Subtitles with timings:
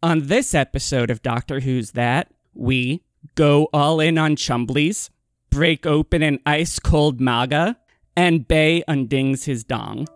[0.00, 3.02] On this episode of Doctor Who's That, we
[3.34, 5.10] go all in on Chumblies,
[5.50, 7.76] break open an ice cold maga,
[8.16, 10.06] and Bay undings his dong.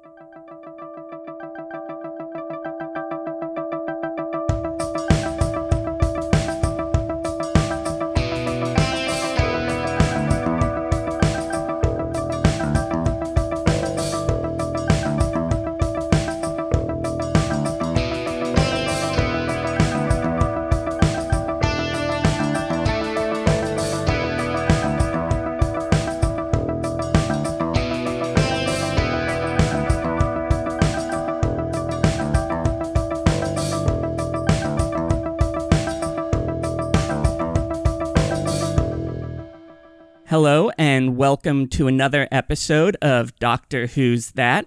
[41.45, 44.65] Welcome to another episode of Doctor Who's That,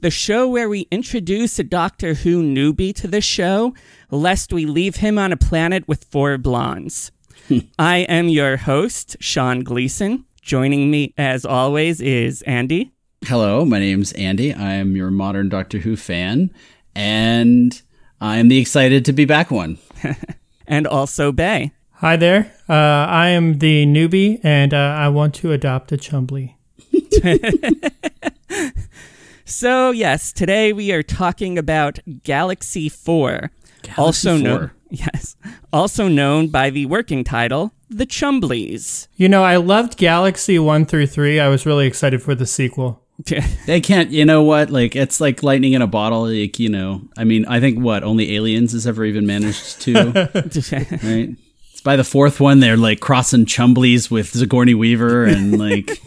[0.00, 3.74] the show where we introduce a Doctor Who newbie to the show,
[4.10, 7.12] lest we leave him on a planet with four blondes.
[7.78, 10.24] I am your host, Sean Gleason.
[10.42, 12.90] Joining me, as always, is Andy.
[13.24, 14.52] Hello, my name's Andy.
[14.52, 16.52] I am your modern Doctor Who fan,
[16.96, 17.80] and
[18.20, 19.78] I am the excited to be back one.
[20.66, 21.70] and also Bay.
[22.00, 22.52] Hi there.
[22.68, 26.52] Uh, I am the newbie, and uh, I want to adopt a Chumbly.
[29.46, 34.42] so yes, today we are talking about Galaxy Four, Galaxy also 4.
[34.42, 35.36] known yes,
[35.72, 39.08] also known by the working title The Chumblies.
[39.16, 41.40] You know, I loved Galaxy 1 through 3.
[41.40, 43.02] I was really excited for the sequel.
[43.64, 44.68] They can't, you know what?
[44.68, 46.28] Like, it's like lightning in a bottle.
[46.28, 49.94] Like, you know, I mean, I think what only aliens has ever even managed to,
[51.02, 51.34] right?
[51.86, 56.02] It's by the fourth one, they're like crossing Chumblies with Sigourney Weaver and like,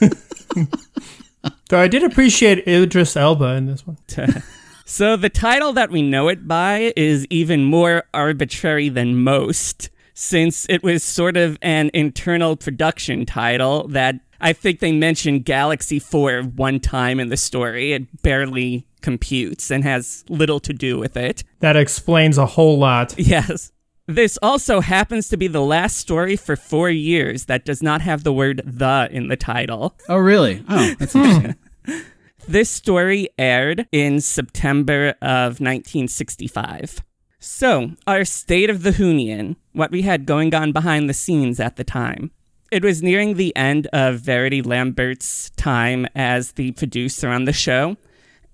[1.68, 3.98] Though I did appreciate Idris Elba in this one.
[4.86, 10.66] So the title that we know it by is even more arbitrary than most, since
[10.70, 16.42] it was sort of an internal production title that I think they mentioned Galaxy 4
[16.42, 17.92] one time in the story.
[17.92, 21.44] It barely computes and has little to do with it.
[21.60, 23.14] That explains a whole lot.
[23.18, 23.70] Yes.
[24.10, 28.24] This also happens to be the last story for four years that does not have
[28.24, 29.96] the word the in the title.
[30.08, 30.64] oh, really?
[30.68, 30.94] Oh, hmm.
[30.98, 31.56] that's interesting.
[32.48, 37.04] This story aired in September of 1965.
[37.38, 41.76] So, our state of the Hoonian, what we had going on behind the scenes at
[41.76, 42.32] the time.
[42.72, 47.96] It was nearing the end of Verity Lambert's time as the producer on the show,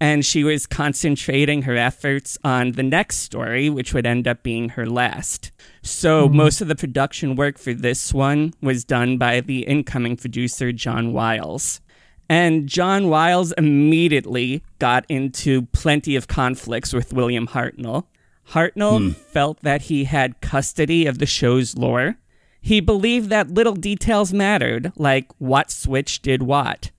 [0.00, 4.70] and she was concentrating her efforts on the next story, which would end up being
[4.70, 5.50] her last.
[5.82, 6.36] So, mm-hmm.
[6.36, 11.12] most of the production work for this one was done by the incoming producer, John
[11.12, 11.80] Wiles.
[12.28, 18.06] And John Wiles immediately got into plenty of conflicts with William Hartnell.
[18.50, 19.10] Hartnell hmm.
[19.10, 22.16] felt that he had custody of the show's lore.
[22.60, 26.90] He believed that little details mattered, like what switch did what.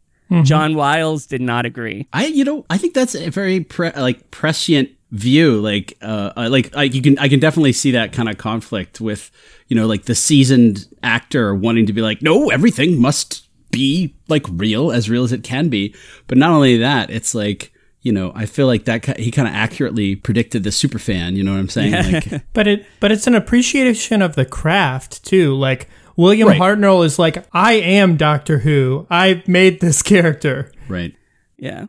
[0.44, 2.08] John Wiles did not agree.
[2.14, 5.60] I, you know, I think that's a very pre- like prescient view.
[5.62, 9.00] Like, uh, uh, like I, you can, I can definitely see that kind of conflict
[9.00, 9.32] with,
[9.68, 14.46] you know, like the seasoned actor wanting to be like, no, everything must be like
[14.52, 15.96] real, as real as it can be.
[16.28, 17.72] But not only that, it's like,
[18.02, 21.36] you know, I feel like that he kind of accurately predicted the super fan.
[21.36, 22.14] You know what I'm saying?
[22.14, 25.56] Like, But it but it's an appreciation of the craft too.
[25.56, 26.60] Like William Right.
[26.60, 29.08] Hartnell is like, I am Doctor Who.
[29.10, 30.72] I made this character.
[30.90, 31.16] right.
[31.58, 31.86] Yeah.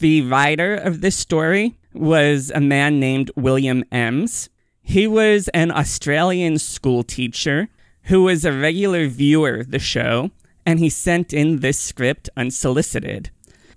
[0.00, 4.48] The writer of this story was a man named William Emms.
[4.82, 7.68] He was an Australian school teacher
[8.04, 10.30] who was a regular viewer of the show,
[10.66, 13.30] and he sent in this script unsolicited.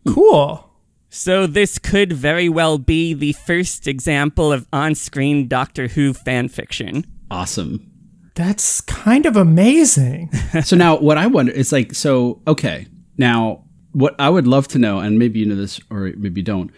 [0.08, 0.64] Cool.
[1.10, 7.06] So, this could very well be the first example of on screen Doctor Who fanfiction.
[7.32, 7.87] Awesome.
[8.38, 10.32] That's kind of amazing.
[10.64, 12.86] so now what I wonder is like, so, okay.
[13.18, 16.46] Now, what I would love to know, and maybe you know this or maybe you
[16.46, 16.70] don't,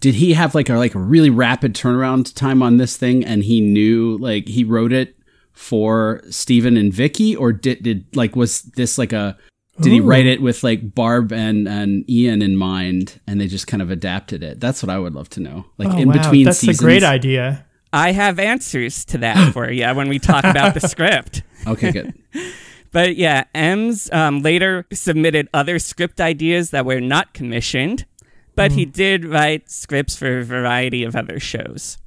[0.00, 3.44] did he have like a like a really rapid turnaround time on this thing and
[3.44, 5.16] he knew like he wrote it
[5.52, 9.36] for Steven and Vicky or did did like was this like a
[9.80, 13.66] did he write it with like Barb and and Ian in mind and they just
[13.66, 14.58] kind of adapted it?
[14.60, 15.66] That's what I would love to know.
[15.78, 16.14] Like Oh, in wow.
[16.14, 16.80] between That's seasons.
[16.80, 17.65] a great idea.
[17.92, 21.42] I have answers to that for you when we talk about the script.
[21.66, 22.14] Okay, good.
[22.92, 28.06] But yeah, Emms um, later submitted other script ideas that were not commissioned,
[28.54, 31.98] but he did write scripts for a variety of other shows.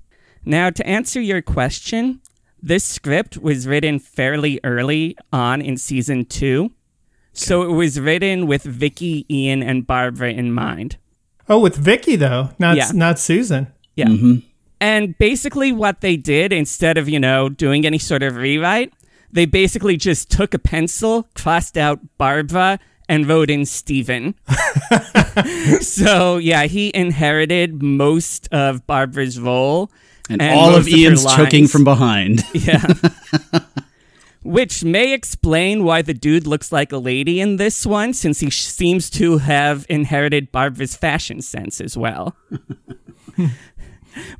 [0.46, 2.22] Now, to answer your question,
[2.64, 6.72] this script was written fairly early on in season two.
[7.34, 10.98] So it was written with Vicky, Ian, and Barbara in mind.
[11.48, 12.92] Oh, with Vicky though, not Yeah.
[12.94, 13.68] not Susan.
[13.96, 14.08] Yeah.
[14.10, 14.36] hmm
[14.82, 18.94] And basically, what they did instead of, you know, doing any sort of rewrite,
[19.32, 22.80] they basically just took a pencil, crossed out Barbara,
[23.10, 24.36] and wrote in Steven.
[25.82, 29.92] so, yeah, he inherited most of Barbara's role.
[30.30, 32.44] And, all of Ian's choking from behind.
[32.54, 32.86] Yeah.
[34.42, 38.50] Which may explain why the dude looks like a lady in this one, since he
[38.50, 42.38] sh- seems to have inherited Barbara's fashion sense as well.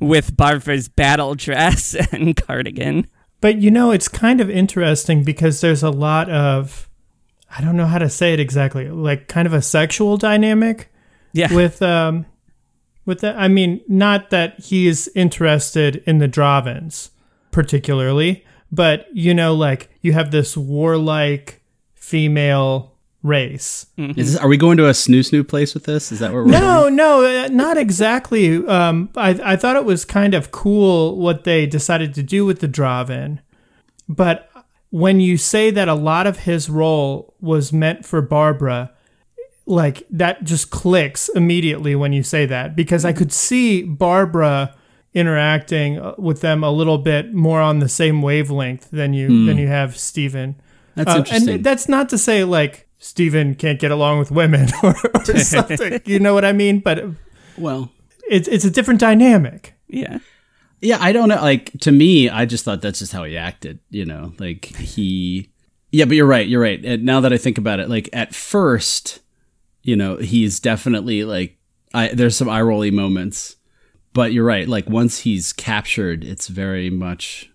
[0.00, 3.06] With Barbara's battle dress and cardigan.
[3.40, 6.88] But you know, it's kind of interesting because there's a lot of
[7.56, 10.90] I don't know how to say it exactly, like kind of a sexual dynamic
[11.32, 11.52] Yeah.
[11.54, 12.26] with um
[13.06, 17.10] with that I mean, not that he's interested in the Drahvins
[17.50, 21.62] particularly, but you know, like you have this warlike
[21.94, 22.89] female
[23.22, 23.86] race.
[23.98, 26.10] Is this, are we going to a snoo snoo place with this?
[26.12, 28.56] Is that where we're No, no, uh, not exactly.
[28.66, 32.60] Um, I I thought it was kind of cool what they decided to do with
[32.60, 33.40] the Drahvin,
[34.08, 34.48] but
[34.90, 38.90] when you say that a lot of his role was meant for Barbara,
[39.66, 44.74] like that just clicks immediately when you say that because I could see Barbara
[45.14, 49.58] interacting uh, with them a little bit more on the same wavelength than you than
[49.58, 50.56] you have Steven.
[50.96, 51.54] That's Uh, interesting.
[51.56, 56.00] And that's not to say like Steven can't get along with women or, or something.
[56.04, 56.80] you know what I mean?
[56.80, 57.02] But
[57.58, 57.90] well,
[58.28, 59.74] it's it's a different dynamic.
[59.88, 60.18] Yeah.
[60.82, 61.36] Yeah, I don't know.
[61.36, 63.80] Like to me, I just thought that's just how he acted.
[63.90, 65.50] You know, like he.
[65.92, 66.46] Yeah, but you're right.
[66.46, 66.82] You're right.
[66.84, 69.20] And now that I think about it, like at first,
[69.82, 71.58] you know, he's definitely like,
[71.92, 73.56] I there's some eye rolly moments,
[74.12, 74.68] but you're right.
[74.68, 77.50] Like once he's captured, it's very much,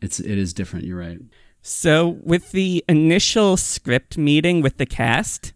[0.00, 0.84] it's it is different.
[0.86, 1.18] You're right.
[1.62, 5.52] So, with the initial script meeting with the cast,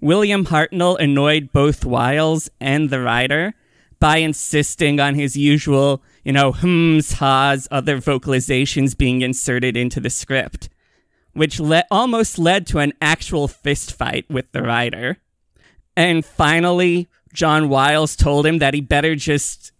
[0.00, 3.54] William Hartnell annoyed both Wiles and the writer
[4.00, 10.10] by insisting on his usual, you know, hums, ha's, other vocalizations being inserted into the
[10.10, 10.68] script,
[11.32, 15.16] which le- almost led to an actual fist fight with the writer.
[15.96, 19.72] And finally, John Wiles told him that he better just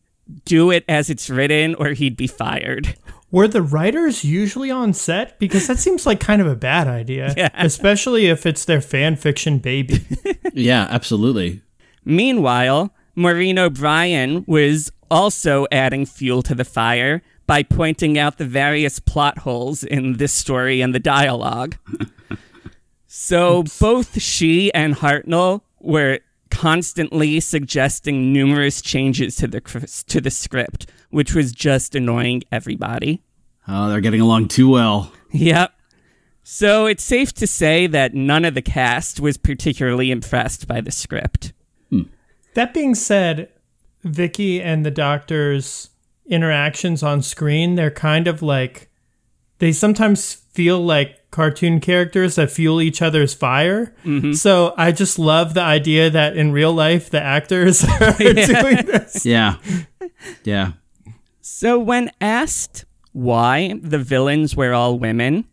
[0.45, 2.97] do it as it's written or he'd be fired.
[3.35, 5.41] Were the writers usually on set?
[5.41, 7.49] Because that seems like kind of a bad idea, Yeah.
[7.55, 10.05] especially if it's their fan fiction baby.
[10.53, 11.63] Yeah, absolutely.
[12.05, 19.01] Meanwhile, Maureen O'Brien was also adding fuel to the fire by pointing out the various
[19.01, 21.77] plot holes in this story and the dialogue.
[23.09, 26.21] so both she and Hartnell were
[26.51, 29.61] constantly suggesting numerous changes to the
[30.07, 33.24] to the script, which was just annoying everybody.
[33.67, 35.13] Oh, they're getting along too well.
[35.33, 35.73] Yep.
[36.43, 40.91] So it's safe to say that none of the cast was particularly impressed by the
[40.91, 41.53] script.
[41.91, 42.03] Hmm.
[42.55, 43.49] that being said,
[44.03, 45.91] Vicky and the doctor's
[46.27, 48.91] interactions on screen, they're kind of like
[49.59, 53.95] they sometimes feel like cartoon characters that fuel each other's fire.
[54.05, 54.35] Mm-hmm.
[54.35, 59.25] So I just love the idea that in real life the actors are doing this.
[59.25, 59.57] Yeah,
[60.45, 60.73] yeah.
[61.41, 62.85] So, when asked
[63.15, 65.47] why the villains were all women,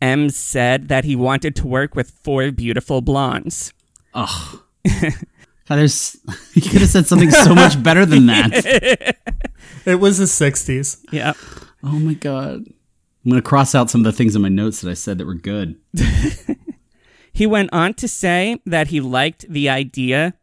[0.00, 3.72] M said that he wanted to work with four beautiful blondes.
[4.14, 4.60] Ugh.
[4.86, 6.16] God, there's
[6.54, 9.16] you could have said something so much better than that.
[9.84, 11.02] It was the 60s.
[11.12, 11.32] Yeah.
[11.82, 12.66] Oh my god.
[13.24, 15.26] I'm gonna cross out some of the things in my notes that I said that
[15.26, 15.76] were good.
[17.32, 20.34] He went on to say that he liked the idea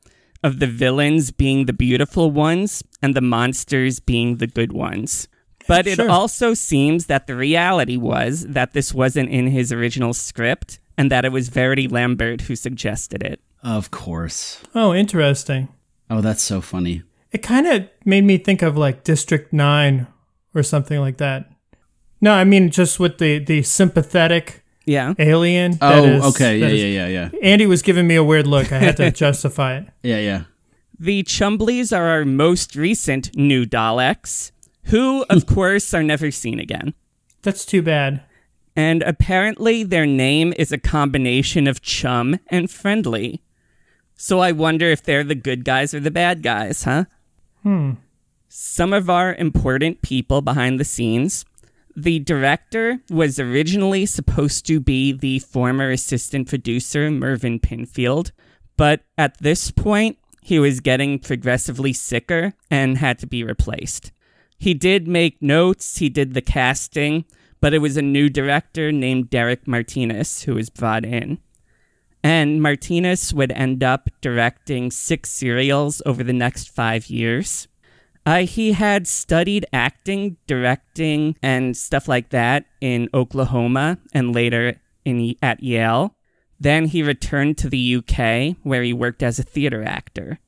[0.42, 5.28] of the villains being the beautiful ones and the monsters being the good ones.
[5.68, 6.10] But it Sure.
[6.10, 11.26] also seems that the reality was that this wasn't in his original script and that
[11.26, 13.40] it was Verity Lambert who suggested it.
[13.64, 14.60] Of course.
[14.76, 15.70] Oh, interesting.
[16.10, 17.02] Oh, that's so funny.
[17.32, 20.08] It kind of made me think of like District 9
[20.54, 21.50] or something like that.
[22.22, 25.14] No, I mean just with the the sympathetic Yeah.
[25.20, 25.78] alien.
[25.82, 26.60] Oh, is- okay.
[26.60, 27.40] Yeah, that is- yeah, yeah, yeah.
[27.42, 28.72] Andy was giving me a weird look.
[28.72, 29.86] I had to justify it.
[30.04, 30.42] Yeah, yeah.
[31.00, 34.52] The Chumblies are our most recent new Daleks,
[34.86, 36.94] who, of course, are never seen again.
[37.42, 38.24] That's too bad.
[38.76, 43.42] And apparently, their name is a combination of chum and friendly.
[44.16, 47.06] So I wonder if they're the good guys or the bad guys, huh?
[47.64, 47.92] Hmm.
[48.48, 51.46] Some of our important people behind the scenes.
[51.96, 58.32] The director was originally supposed to be the former assistant producer, Mervyn Pinfield,
[58.76, 64.12] but at this point, he was getting progressively sicker and had to be replaced.
[64.58, 67.26] He did make notes, he did the casting,
[67.60, 71.40] but it was a new director named Derek Martinus who was brought in.
[72.24, 77.68] And Martinus would end up directing six serials over the next five years.
[78.26, 85.36] Uh, he had studied acting, directing, and stuff like that in Oklahoma and later in
[85.44, 86.16] at Yale.
[86.60, 90.40] Then he returned to the UK, where he worked as a theater actor.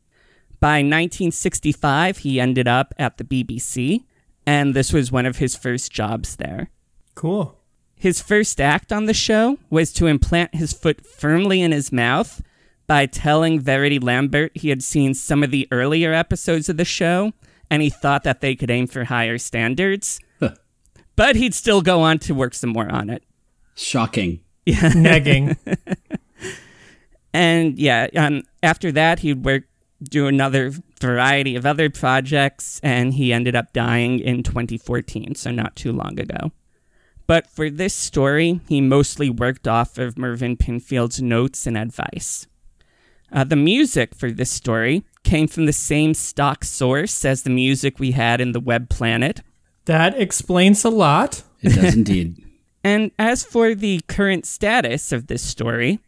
[0.60, 4.06] By 1965, he ended up at the BBC,
[4.46, 6.70] and this was one of his first jobs there.
[7.16, 7.58] Cool.
[7.96, 12.42] His first act on the show was to implant his foot firmly in his mouth
[12.86, 17.34] by telling Verity Lambert he had seen some of the earlier episodes of the show
[17.70, 20.20] and he thought that they could aim for higher standards.
[21.16, 23.24] but he'd still go on to work some more on it.
[23.76, 24.42] Shocking.
[24.68, 24.90] Yeah.
[24.92, 25.56] Negging.
[27.34, 29.64] and yeah, um, after that, he'd work,
[30.02, 35.76] do another variety of other projects, and he ended up dying in 2014, so not
[35.76, 36.52] too long ago.
[37.26, 42.48] But for this story, he mostly worked off of Mervyn Pinfield's notes and advice.
[43.32, 48.00] Uh, the music for this story came from the same stock source as the music
[48.00, 49.42] we had in the Web Planet.
[49.86, 51.44] That explains a lot.
[51.62, 52.44] It does indeed.
[52.84, 56.00] And as for the current status of this story,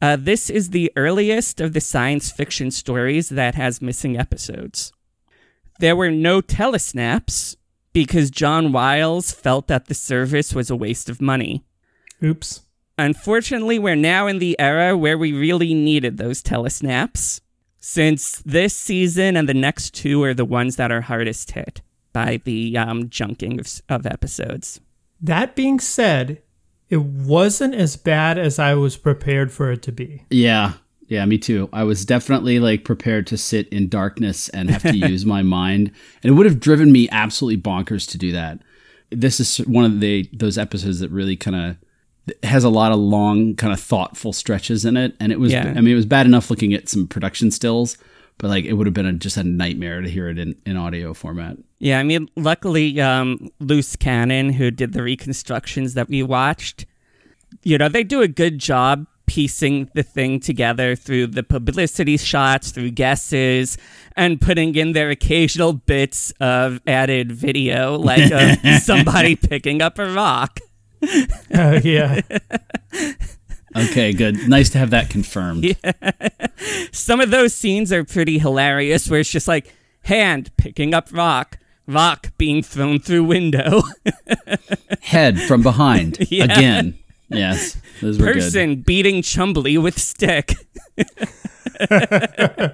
[0.00, 4.92] uh, this is the earliest of the science fiction stories that has missing episodes.
[5.78, 7.56] There were no telesnaps
[7.92, 11.64] because John Wiles felt that the service was a waste of money.
[12.22, 12.62] Oops.
[12.98, 17.40] Unfortunately, we're now in the era where we really needed those telesnaps,
[17.78, 21.80] since this season and the next two are the ones that are hardest hit
[22.12, 24.80] by the um, junking of, of episodes.
[25.20, 26.42] That being said,
[26.90, 30.24] it wasn't as bad as I was prepared for it to be.
[30.28, 30.74] Yeah.
[31.06, 31.68] Yeah, me too.
[31.72, 35.90] I was definitely like prepared to sit in darkness and have to use my mind,
[36.22, 38.60] and it would have driven me absolutely bonkers to do that.
[39.10, 41.76] This is one of the those episodes that really kind of
[42.44, 45.50] has a lot of long, kind of thoughtful stretches in it, and it was.
[45.50, 45.74] Yeah.
[45.76, 47.98] I mean, it was bad enough looking at some production stills,
[48.38, 50.76] but like it would have been a, just a nightmare to hear it in, in
[50.76, 51.56] audio format.
[51.80, 56.84] Yeah, I mean, luckily, um, Loose Cannon, who did the reconstructions that we watched,
[57.62, 62.70] you know, they do a good job piecing the thing together through the publicity shots,
[62.70, 63.78] through guesses,
[64.16, 68.30] and putting in their occasional bits of added video, like
[68.82, 70.60] somebody picking up a rock.
[71.54, 72.20] Oh, yeah.
[73.74, 74.48] Okay, good.
[74.48, 75.76] nice to have that confirmed.
[76.92, 79.72] Some of those scenes are pretty hilarious, where it's just like
[80.02, 81.56] hand picking up rock,
[81.92, 83.82] rock being thrown through window,
[85.02, 86.44] Head from behind Yeah.
[86.44, 86.98] again.
[87.28, 88.34] Yes, those were good.
[88.34, 90.54] person beating Chumbly with stick.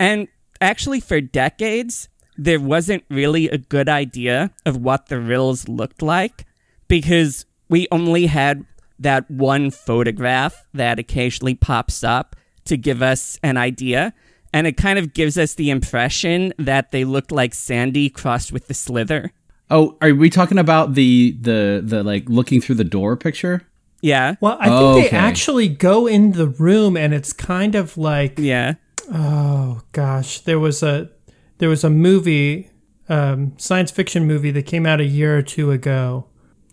[0.00, 0.28] and
[0.60, 6.46] actually, for decades, there wasn't really a good idea of what the Rills looked like
[6.86, 8.64] because we only had
[8.98, 14.12] that one photograph that occasionally pops up to give us an idea.
[14.52, 18.66] And it kind of gives us the impression that they looked like Sandy crossed with
[18.68, 19.30] the Slyther.
[19.70, 23.62] Oh, are we talking about the the the like looking through the door picture?
[24.00, 24.36] Yeah.
[24.40, 25.02] Well, I think Okay.
[25.02, 28.74] they actually go in the room and it's kind of like Yeah.
[29.12, 31.10] oh gosh, there was a
[31.58, 32.70] there was a movie,
[33.08, 36.26] um, science fiction movie that came out a year or two ago,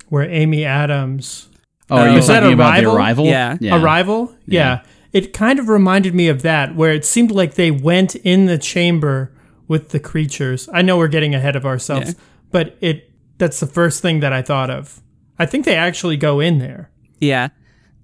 [0.09, 1.49] where Amy Adams
[1.89, 2.95] Oh, are you Is that talking about the Arrival?
[2.97, 3.25] arrival?
[3.25, 3.57] Yeah.
[3.81, 4.35] Arrival.
[4.47, 4.81] Yeah.
[5.15, 8.57] It kind of reminded me of that, where it seemed like they went in the
[8.57, 9.31] chamber
[9.65, 10.67] with the creatures.
[10.73, 12.19] I know we're getting ahead of ourselves, Yeah.
[12.51, 15.01] but it that's the first thing that I thought of.
[15.39, 16.89] I think they actually go in there.
[17.19, 17.49] Yeah.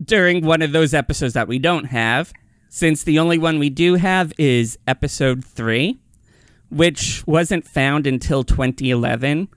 [0.04, 2.32] During one of those episodes that we don't have,
[2.70, 6.00] since the only one we do have is episode three,
[6.70, 9.50] which wasn't found until 2011.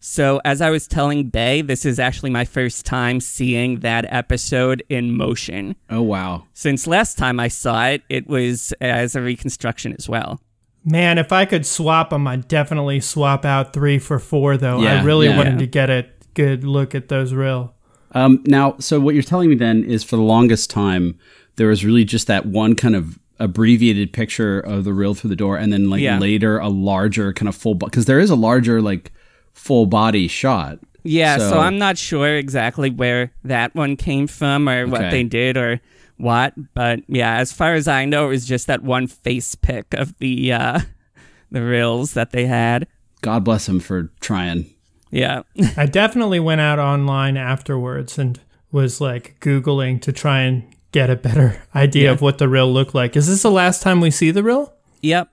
[0.00, 4.82] So, as I was telling Bay, this is actually my first time seeing that episode
[4.88, 5.74] in motion.
[5.90, 6.44] Oh wow.
[6.54, 10.40] Since last time I saw it, it was as a reconstruction as well.
[10.84, 14.80] Man, if I could swap them, I'd definitely swap out three for four, though.
[14.80, 15.36] I really yeah.
[15.36, 17.70] wanted to get a good look at those Rills.
[18.12, 21.18] Um, now, so what you're telling me then is for the longest time
[21.56, 25.36] there was really just that one kind of abbreviated picture of the Rill through the
[25.36, 26.18] door, and then like Yeah.
[26.18, 29.12] later a larger kind of full because there is a larger like
[29.58, 30.78] full body shot.
[31.04, 35.22] Yeah, so, So- I'm not sure exactly where that one came from or what they
[35.24, 35.80] did or
[36.16, 39.94] what, but yeah, as far as I know, it was just that one face pick
[39.94, 40.80] of the uh,
[41.50, 42.86] the Rills that they had.
[43.22, 44.66] God bless him for trying.
[45.10, 45.42] Yeah,
[45.76, 48.38] I definitely went out online afterwards and
[48.72, 52.10] was like Googling to try and get a better idea Yeah.
[52.12, 53.16] of what the Rill looked like.
[53.16, 54.72] Is this the last time we see the Rill?
[55.00, 55.30] yep,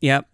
[0.00, 0.28] yep.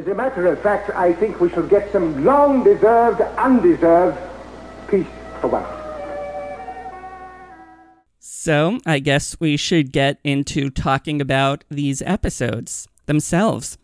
[0.00, 4.16] As a matter of fact, I think we shall get some long deserved, undeserved
[4.88, 5.06] peace
[5.42, 5.68] for once.
[8.18, 13.76] so I guess we should get into talking about these episodes themselves.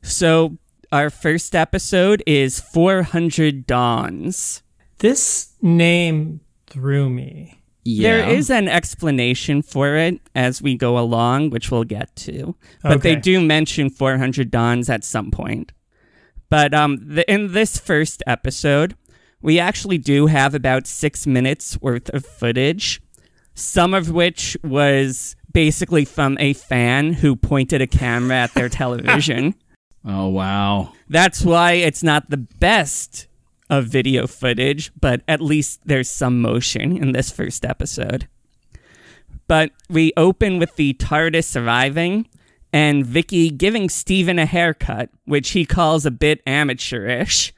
[0.00, 0.56] So
[0.90, 4.62] our first episode is 400 Dawns.
[5.00, 7.59] This name threw me.
[7.84, 8.10] Yeah.
[8.10, 12.54] There is an explanation for it as we go along, which we'll get to.
[12.82, 15.72] But they do mention 400 Dawns at some point.
[16.50, 18.96] But um, the, in this first episode,
[19.40, 23.00] we actually do have about six minutes worth of footage,
[23.54, 29.54] some of which was basically from a fan who pointed a camera at their television.
[30.04, 30.92] Oh wow.
[31.08, 33.26] That's why it's not the best
[33.70, 38.28] of video footage, but at least there's some motion in this first episode.
[39.46, 42.28] But we open with the TARDIS arriving
[42.72, 47.52] and Vicky giving Steven a haircut, which he calls a bit amateurish.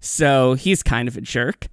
[0.00, 1.68] So he's kind of a jerk.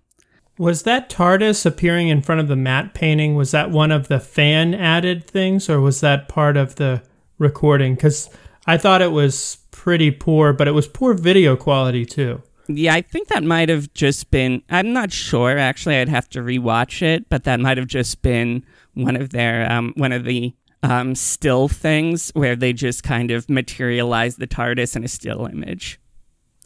[0.57, 3.35] Was that TARDIS appearing in front of the matte painting?
[3.35, 7.03] Was that one of the fan added things, or was that part of the
[7.37, 7.95] recording?
[7.95, 8.29] Because
[8.65, 12.41] I thought it was pretty poor, but it was poor video quality too.
[12.67, 14.63] Yeah, I think that might have just been.
[14.69, 15.57] I'm not sure.
[15.57, 19.71] Actually, I'd have to rewatch it, but that might have just been one of their
[19.71, 24.95] um, one of the um, still things where they just kind of materialize the TARDIS
[24.95, 25.99] in a still image.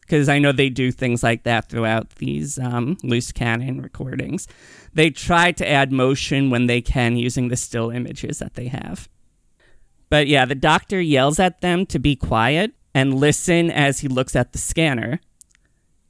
[0.01, 4.47] Because I know they do things like that throughout these um, loose cannon recordings.
[4.93, 9.07] They try to add motion when they can using the still images that they have.
[10.09, 14.35] But yeah, the doctor yells at them to be quiet and listen as he looks
[14.35, 15.19] at the scanner.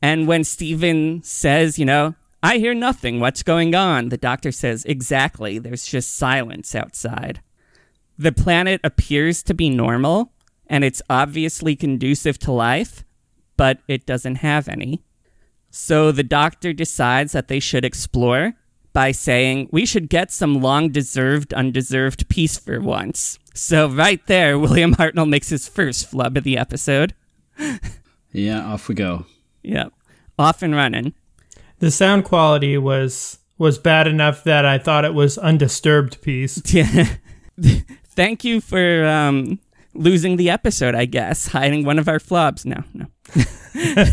[0.02, 4.10] And when Steven says, you know, I hear nothing, what's going on?
[4.10, 7.42] The doctor says, exactly, there's just silence outside.
[8.18, 10.32] The planet appears to be normal,
[10.68, 13.04] and it's obviously conducive to life,
[13.58, 15.04] but it doesn't have any.
[15.70, 18.54] So the doctor decides that they should explore
[18.94, 23.38] by saying, we should get some long deserved, undeserved peace for once.
[23.54, 27.14] So right there, William Hartnell makes his first flub of the episode.
[28.32, 29.26] Yeah, off we go.
[29.64, 29.94] Yep.
[30.38, 31.14] Off and running.
[31.80, 36.62] The sound quality was was bad enough that I thought it was undisturbed piece.
[36.74, 37.16] Yeah.
[38.06, 39.60] Thank you for um,
[39.94, 42.66] losing the episode, I guess, hiding one of our flops.
[42.66, 43.06] No, no.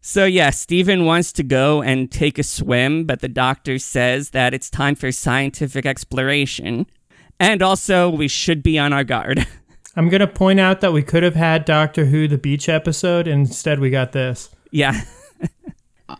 [0.00, 4.54] so, yeah, Steven wants to go and take a swim, but the doctor says that
[4.54, 6.86] it's time for scientific exploration.
[7.38, 9.46] And also, we should be on our guard.
[9.96, 13.46] I'm gonna point out that we could have had Doctor Who the beach episode, and
[13.46, 14.50] instead we got this.
[14.70, 15.02] yeah.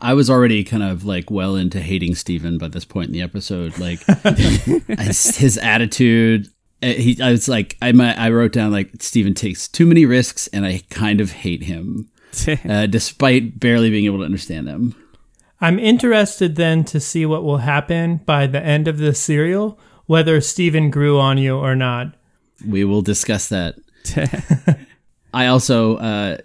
[0.01, 3.21] I was already kind of like well into hating Steven by this point in the
[3.21, 3.77] episode.
[3.79, 4.01] Like
[4.99, 6.49] his, his attitude.
[6.83, 10.07] uh, He, I was like, I, mi- I wrote down like Steven takes too many
[10.07, 12.11] risks, and I kind of hate him,
[12.69, 14.97] uh, despite barely being able to understand them.
[15.61, 20.41] I'm interested then to see what will happen by the end of the serial, whether
[20.41, 22.15] Steven grew on you or not.
[22.67, 23.77] We will discuss that.
[25.35, 26.39] I also, uh,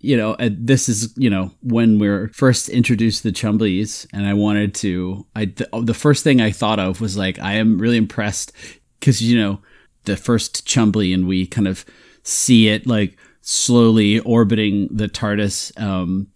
[0.00, 4.26] you know, uh, this is you know when we're first introduced to the Chumblies, and
[4.26, 5.26] I wanted to.
[5.34, 8.52] I th- the first thing I thought of was like I am really impressed
[9.00, 9.60] because you know
[10.04, 11.84] the first Chumbly, and we kind of
[12.22, 16.28] see it like slowly orbiting the TARDIS, um,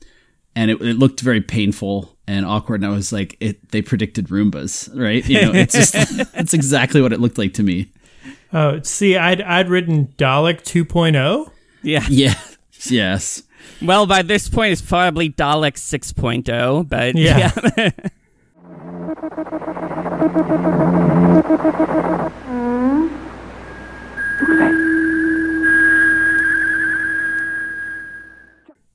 [0.54, 2.82] and it, it looked very painful and awkward.
[2.82, 3.70] And I was like, it.
[3.70, 5.26] They predicted Roombas, right?
[5.28, 5.92] You know, it's just
[6.32, 7.92] that's exactly what it looked like to me.
[8.52, 10.84] Oh, see, I'd I'd written Dalek oh?
[10.84, 11.50] 2.0.
[11.82, 12.06] yeah.
[12.08, 12.34] Yeah.
[12.86, 13.42] Yes.
[13.82, 17.52] Well, by this point, it's probably Dalek 6.0, but Yeah.
[17.76, 17.90] yeah.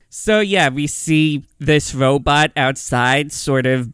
[0.09, 3.91] So yeah, we see this robot outside sort of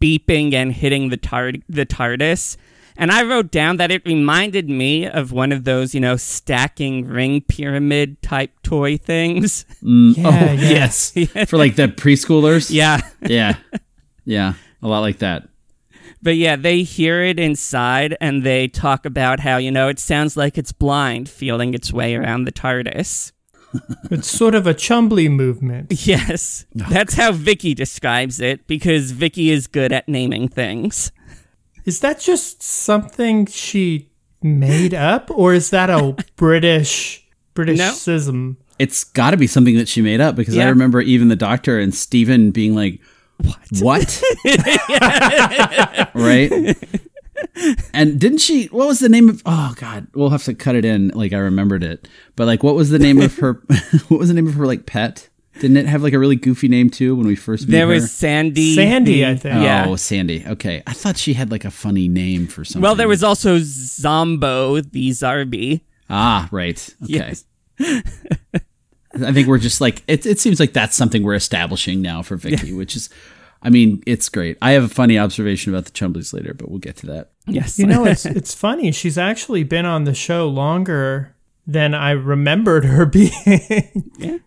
[0.00, 2.56] beeping and hitting the tar- the TARDIS.
[2.96, 7.06] And I wrote down that it reminded me of one of those, you know, stacking
[7.06, 9.64] ring pyramid type toy things.
[9.82, 10.70] Mm, yeah, oh, yeah.
[10.70, 11.10] yes.
[11.48, 12.70] For like the preschoolers.
[12.70, 13.00] yeah.
[13.22, 13.56] Yeah.
[14.24, 14.54] Yeah.
[14.80, 15.48] A lot like that.
[16.22, 20.36] But yeah, they hear it inside and they talk about how, you know, it sounds
[20.36, 23.32] like it's blind feeling its way around the TARDIS.
[24.10, 26.06] It's sort of a Chumbly movement.
[26.06, 26.66] Yes.
[26.78, 31.10] Oh, That's how Vicky describes it because Vicky is good at naming things.
[31.84, 34.10] Is that just something she
[34.42, 38.56] made up, or is that a British Britishism?
[38.78, 41.78] It's got to be something that she made up because I remember even the doctor
[41.78, 43.00] and Steven being like,
[43.38, 43.80] "What?
[43.80, 44.22] What?
[46.14, 46.76] right?
[47.92, 48.66] And didn't she?
[48.66, 49.42] What was the name of?
[49.44, 51.08] Oh God, we'll have to cut it in.
[51.08, 53.54] Like I remembered it, but like, what was the name of her?
[54.08, 55.28] what was the name of her like pet?
[55.62, 57.92] Didn't it have like a really goofy name too when we first met There her?
[57.94, 58.74] was Sandy.
[58.74, 59.62] Sandy, I think.
[59.62, 59.86] Yeah.
[59.88, 60.44] Oh, Sandy.
[60.44, 62.82] Okay, I thought she had like a funny name for something.
[62.82, 65.82] Well, there was also Zombo, the Zarbi.
[66.10, 66.78] ah right.
[67.04, 67.12] Okay.
[67.14, 67.44] Yes.
[69.14, 70.24] I think we're just like it.
[70.26, 73.10] It seems like that's something we're establishing now for Vicky, which is,
[73.62, 74.56] I mean, it's great.
[74.62, 77.30] I have a funny observation about the Chumblies later, but we'll get to that.
[77.46, 77.78] Yes.
[77.78, 78.90] You know, it's it's funny.
[78.90, 84.10] She's actually been on the show longer than I remembered her being.
[84.18, 84.38] Yeah,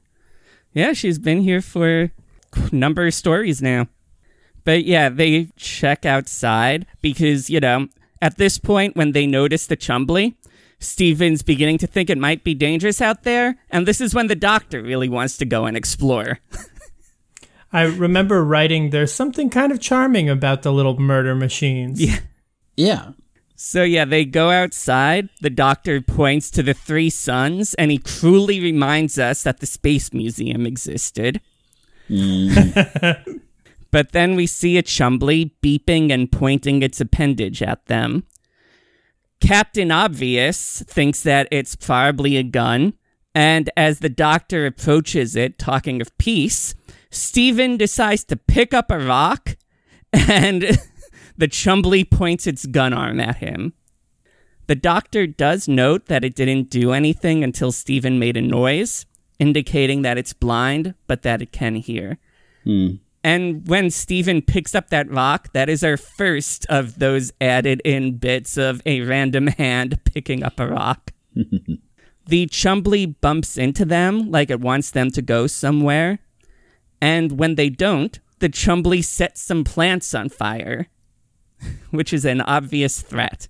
[0.93, 2.11] she's been here for
[2.53, 3.87] a number of stories now.
[4.63, 7.87] But yeah, they check outside because, you know,
[8.21, 10.35] at this point when they notice the Chumbly,
[10.79, 14.35] Steven's beginning to think it might be dangerous out there, and this is when the
[14.35, 16.39] doctor really wants to go and explore.
[17.71, 22.01] I remember writing there's something kind of charming about the little murder machines.
[22.01, 22.19] Yeah.
[22.77, 23.11] Yeah,
[23.55, 25.29] So yeah, they go outside.
[25.41, 30.13] The doctor points to the three suns, and he cruelly reminds us that the space
[30.13, 31.39] museum existed.
[32.09, 33.41] Mm.
[33.91, 38.25] but then we see a Chumbly beeping and pointing its appendage at them.
[39.39, 42.93] Captain Obvious thinks that it's probably a gun,
[43.33, 46.73] and as the doctor approaches it, talking of peace,
[47.09, 49.55] Steven decides to pick up a rock,
[50.11, 50.77] and
[51.37, 53.73] the Chumbly points its gun arm at him.
[54.67, 59.05] The doctor does note that it didn't do anything until Steven made a noise,
[59.37, 62.17] indicating that it's blind, but that it can hear.
[62.63, 62.95] Hmm.
[63.23, 68.17] And when Steven picks up that rock, that is our first of those added in
[68.17, 71.11] bits of a random hand picking up a rock.
[71.33, 76.19] the Chumbly bumps into them like it wants them to go somewhere.
[77.01, 80.87] And when they don't, the Chumbly sets some plants on fire,
[81.91, 83.47] which is an obvious threat.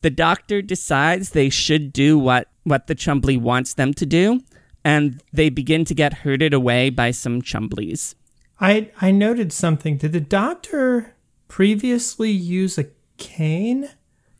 [0.00, 4.42] The doctor decides they should do what, what the Chumbly wants them to do,
[4.84, 8.14] and they begin to get herded away by some Chumblies.
[8.60, 9.96] I I noted something.
[9.96, 11.14] Did the doctor
[11.46, 13.88] previously use a cane?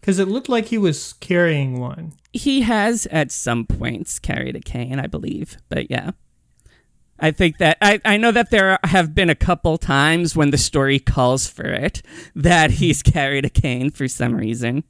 [0.00, 2.12] Because it looked like he was carrying one.
[2.32, 6.12] He has at some points carried a cane, I believe, but yeah.
[7.18, 10.58] I think that I, I know that there have been a couple times when the
[10.58, 12.02] story calls for it
[12.34, 14.84] that he's carried a cane for some reason.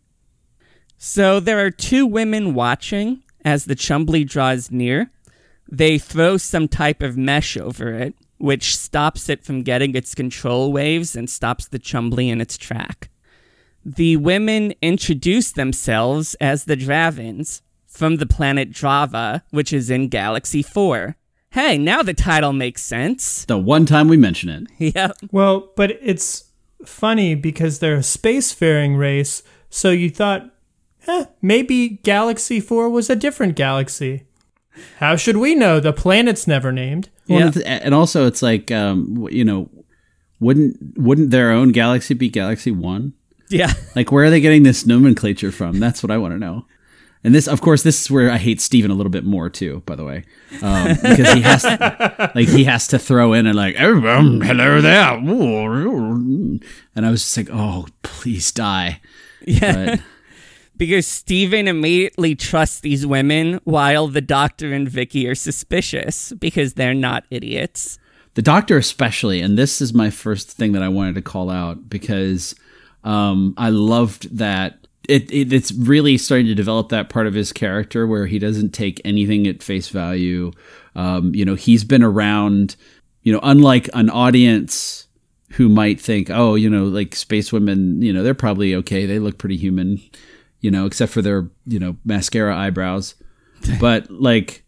[0.98, 5.10] So there are two women watching as the Chumbly draws near.
[5.70, 10.72] They throw some type of mesh over it, which stops it from getting its control
[10.72, 13.10] waves and stops the Chumbly in its track.
[13.84, 20.62] The women introduce themselves as the Drahvins from the planet Drahva, which is in Galaxy
[20.62, 21.16] 4.
[21.50, 23.44] Hey, now the title makes sense.
[23.46, 24.66] the one time we mention it.
[24.94, 25.12] Yeah.
[25.32, 26.44] Well, but it's
[26.84, 30.50] funny because they're a spacefaring race, so you thought,
[31.06, 34.24] eh, maybe Galaxy 4 was a different galaxy.
[34.98, 35.80] How should we know?
[35.80, 37.08] The planet's never named.
[37.28, 37.80] Well, Yeah.
[37.82, 39.68] and also it's like um, you know,
[40.38, 43.14] wouldn't wouldn't their own galaxy be Galaxy One?
[43.50, 43.72] Yeah.
[43.96, 45.80] Like, where are they getting this nomenclature from?
[45.80, 46.64] That's what I want to know.
[47.24, 49.82] And this, of course, this is where I hate Steven a little bit more too.
[49.86, 50.24] By the way,
[50.62, 54.40] um, because he has, to, like, he has to throw in and like, oh, um,
[54.40, 56.62] hello there, and
[56.96, 59.00] I was just like, oh, please die.
[59.44, 59.96] Yeah.
[59.96, 60.00] But
[60.76, 66.94] because Steven immediately trusts these women while the doctor and Vicky are suspicious because they're
[66.94, 67.98] not idiots.
[68.34, 71.88] the doctor especially and this is my first thing that i wanted to call out
[71.90, 72.54] because
[73.02, 77.52] um, i loved that it, it it's really starting to develop that part of his
[77.52, 80.52] character where he doesn't take anything at face value.
[80.94, 82.76] Um, you know he's been around
[83.22, 85.06] you know unlike an audience
[85.52, 89.06] who might think oh you know like space women you know they're probably okay.
[89.06, 90.00] They look pretty human
[90.60, 93.14] you know except for their you know mascara eyebrows.
[93.80, 94.64] But like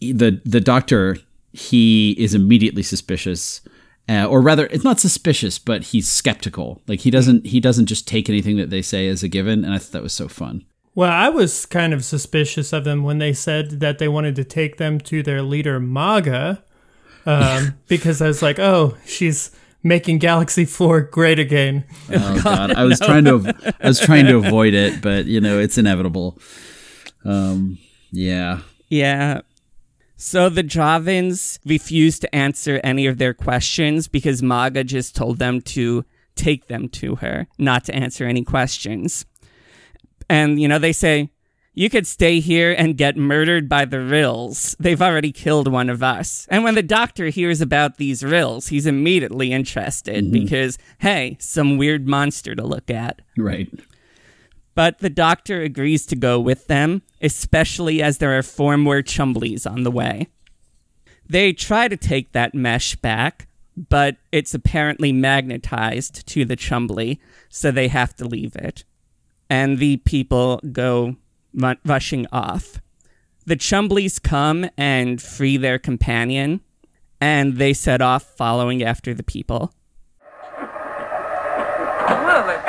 [0.00, 1.18] the the doctor
[1.52, 3.60] he is immediately suspicious
[4.08, 8.06] uh, or rather it's not suspicious but he's skeptical like he doesn't he doesn't just
[8.08, 10.64] take anything that they say as a given and i thought that was so fun
[10.94, 14.44] Well, I was kind of suspicious of them when they said that they wanted to
[14.44, 16.60] take them to their leader, Maaga,
[17.24, 19.50] um, because I was like, oh, she's
[19.82, 21.84] making Galaxy 4 great again.
[22.12, 23.34] oh god i was trying to
[23.80, 26.38] i was trying to avoid it but you know it's inevitable
[27.24, 27.78] um
[28.12, 28.60] yeah
[28.90, 29.40] Yeah.
[30.24, 35.60] So the Drahvins refuse to answer any of their questions because Maaga just told them
[35.62, 36.04] to
[36.36, 39.26] take them to her, not to answer any questions.
[40.30, 41.32] And, you know, they say,
[41.74, 44.76] you could stay here and get murdered by the Rills.
[44.78, 46.46] They've already killed one of us.
[46.48, 50.32] And when the doctor hears about these Rills, he's immediately interested mm-hmm.
[50.32, 53.22] because, hey, some weird monster to look at.
[53.36, 53.68] right
[54.74, 59.70] But the doctor agrees to go with them, especially as there are four more Chumblies
[59.70, 60.28] on the way.
[61.28, 67.70] They try to take that mesh back, but it's apparently magnetized to the Chumbly, so
[67.70, 68.84] they have to leave it.
[69.48, 71.16] And the people go
[71.54, 72.80] ru- rushing off.
[73.44, 76.60] The Chumblies come and free their companion,
[77.20, 79.72] and they set off following after the people.
[82.08, 82.64] Well, it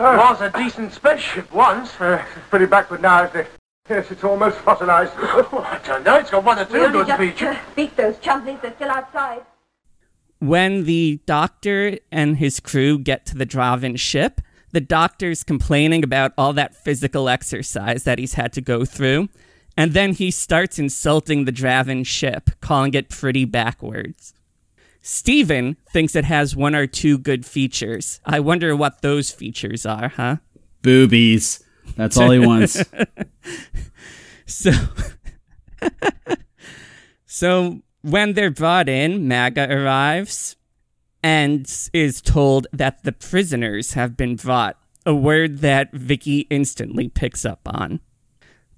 [0.00, 2.00] uh, was a decent spaceship once.
[2.00, 3.46] Uh, it's pretty backward now, isn't it?
[3.88, 5.12] Yes, it's almost fossilized.
[5.52, 6.16] Well, I don't know.
[6.16, 7.56] It's got one or two We good just features.
[7.56, 8.60] uh, beat those chumblies.
[8.62, 9.42] They're still outside.
[10.38, 14.40] When the doctor and his crew get to the Drahvin ship,
[14.72, 19.28] the doctor's complaining about all that physical exercise that he's had to go through,
[19.76, 24.32] and then he starts insulting the Drahvin ship, calling it pretty backwards.
[25.02, 28.20] Steven thinks it has one or two good features.
[28.24, 30.36] I wonder what those features are, huh?
[30.82, 31.62] Boobies.
[31.96, 32.84] That's all he wants.
[34.50, 34.72] So,
[37.26, 40.56] so when they're brought in, Maaga arrives
[41.22, 47.44] and is told that the prisoners have been brought, a word that Vicky instantly picks
[47.44, 48.00] up on.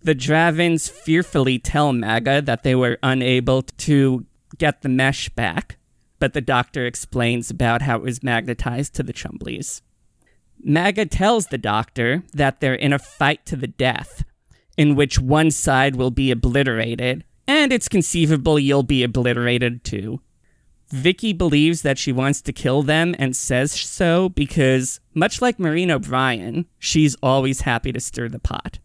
[0.02, 4.26] The Drahvins fearfully tell Maaga that they were unable to
[4.58, 5.78] get the mesh back,
[6.22, 9.82] but the doctor explains about how it was magnetized to the Chumblies.
[10.64, 14.22] Maaga tells the doctor that they're in a fight to the death,
[14.76, 20.20] in which one side will be obliterated, and it's conceivable you'll be obliterated too.
[20.90, 25.90] Vicky believes that she wants to kill them and says so because, much like Maureen
[25.90, 28.78] O'Brien, she's always happy to stir the pot.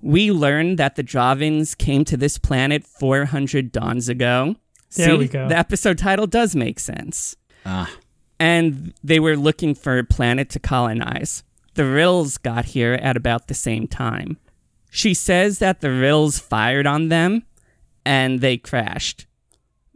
[0.00, 4.54] We learn that the Drahvins came to this planet 400 dawns ago.
[4.94, 5.48] There See, we go.
[5.48, 7.90] The episode title does make sense ah,
[8.38, 11.44] and they were looking for a planet to colonize.
[11.74, 14.38] The Rills got here at about the same time.
[14.90, 17.44] She says that the Rills fired on them
[18.04, 19.26] and they crashed.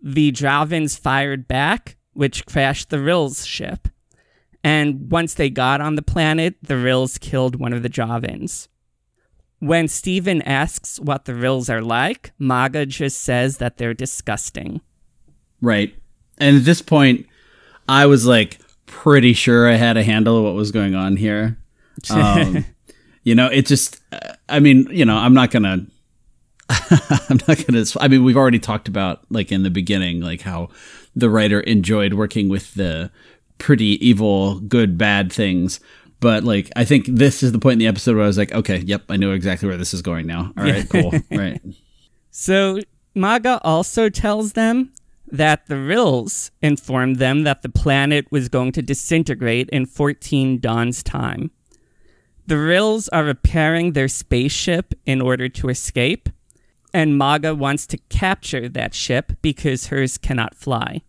[0.00, 3.88] The Drahvins fired back, which crashed the Rills ship.
[4.62, 8.68] And once they got on the planet, the Rills killed one of the Drahvins.
[9.66, 14.80] When Steven asks what the Rills are like, Maaga just says that they're disgusting.
[15.60, 15.94] right.
[16.36, 17.26] And at this point,
[17.88, 21.56] I was like pretty sure I had a handle of what was going on here.
[22.10, 22.64] Um,
[23.22, 24.00] you know, it just,
[24.48, 25.86] I mean, you know, I'm not gonna,
[26.68, 27.84] I'm not gonna.
[28.00, 30.70] I mean, we've already talked about like in the beginning, like how
[31.14, 33.10] the writer enjoyed working with the
[33.58, 35.78] pretty evil, good, bad things.
[36.24, 38.50] But like, I think this is the point in the episode where I was like,
[38.50, 40.54] okay, yep, I know exactly where this is going now.
[40.56, 41.60] All right, cool, right.
[42.30, 42.80] So
[43.14, 44.90] Maaga also tells them
[45.30, 51.02] that the Rills informed them that the planet was going to disintegrate in 14 Dawn's
[51.02, 51.50] time.
[52.46, 56.30] The Rills are repairing their spaceship in order to escape,
[56.94, 61.02] and Maaga wants to capture that ship because hers cannot fly.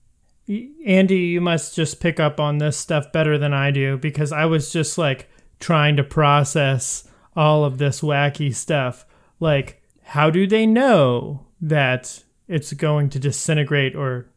[0.47, 4.45] Andy, you must just pick up on this stuff better than I do because I
[4.45, 5.29] was just like
[5.60, 9.05] trying to process all of this wacky stuff.
[9.39, 14.29] Like, how do they know that it's going to disintegrate or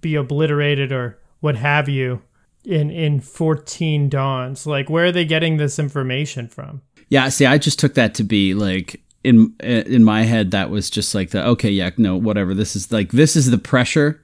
[0.00, 2.22] be obliterated or what have you
[2.64, 4.66] in in 14 dawns?
[4.66, 6.80] Like, where are they getting this information from?
[7.10, 10.88] Yeah, see, I just took that to be like in in my head that was
[10.88, 12.54] just like the okay, yeah, no, whatever.
[12.54, 14.22] This is like this is the pressure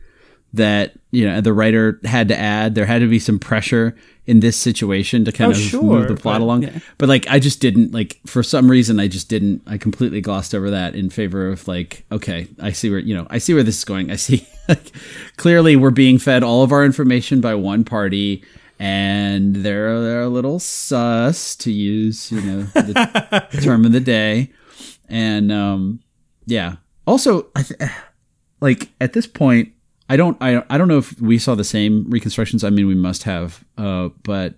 [0.54, 2.74] that you know the writer had to add.
[2.74, 3.96] There had to be some pressure
[4.26, 6.82] in this situation to kind Oh, of sure, move the plot but- along.
[6.98, 9.62] But like, I just didn't like for some reason I just didn't.
[9.66, 13.26] I completely glossed over that in favor of like, okay, I see where you know
[13.30, 14.10] I see where this is going.
[14.10, 14.92] I see like
[15.36, 18.44] clearly we're being fed all of our information by one party.
[18.82, 24.52] And they're they're a little sus to use, you know, the term of the day,
[25.06, 26.00] and um,
[26.46, 26.76] yeah.
[27.06, 27.78] Also, I th-
[28.62, 29.72] like at this point,
[30.10, 32.64] I don't I I don't know if we saw the same reconstructions.
[32.64, 34.54] I mean, we must have, uh, but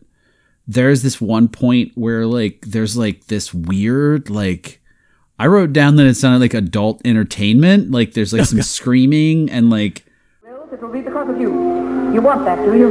[0.67, 4.81] there's this one point where like there's like this weird like
[5.39, 7.91] I wrote down that it sounded like adult entertainment.
[7.91, 10.07] Like there's like some screaming and like
[10.43, 11.53] It will be because of you.
[12.15, 12.89] You want that, do you?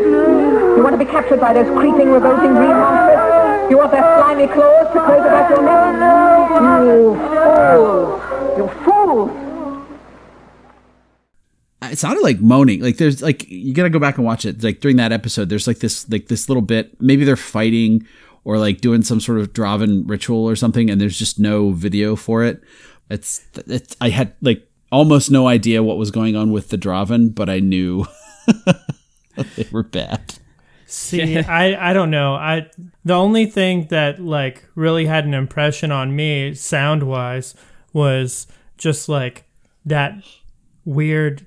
[0.78, 3.72] You want to be captured by those creeping, revolting green monsters?
[3.72, 6.52] You want their slimy claws to close about your neck?
[6.62, 7.18] You
[7.74, 8.58] fools!
[8.58, 9.41] You fools!
[11.84, 12.82] It sounded like moaning.
[12.82, 14.64] Like there's like you gotta go back and watch it.
[14.64, 17.00] Like during that episode, there's like this like this little bit.
[17.02, 18.06] Maybe they're fighting
[18.44, 22.16] or like doing some sort of Drahvin ritual or something, and there's just no video
[22.16, 22.62] for it.
[23.10, 27.34] It's it's I had like almost no idea what was going on with the Drahvin,
[27.34, 28.06] but I knew
[29.56, 30.36] they were bad.
[30.86, 32.36] See, I I don't know.
[32.36, 32.70] I
[33.04, 37.56] the only thing that like really had an impression on me sound wise
[37.94, 39.46] was just like
[39.86, 40.14] that
[40.86, 41.46] weird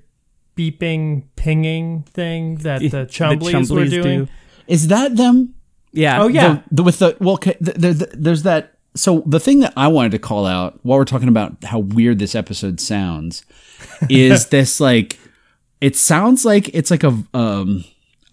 [0.57, 4.25] beeping pinging thing that the Chumblies, were doing.
[4.25, 4.31] do.
[4.67, 5.53] Is that them?
[5.91, 6.21] Yeah.
[6.23, 6.61] Oh yeah.
[6.69, 9.87] The, the, with the well, okay, th- there- there's that So the thing that I
[9.87, 13.43] wanted to call out while we're talking about how weird this episode sounds
[14.09, 15.19] is this like
[15.81, 17.83] it sounds like it's like a um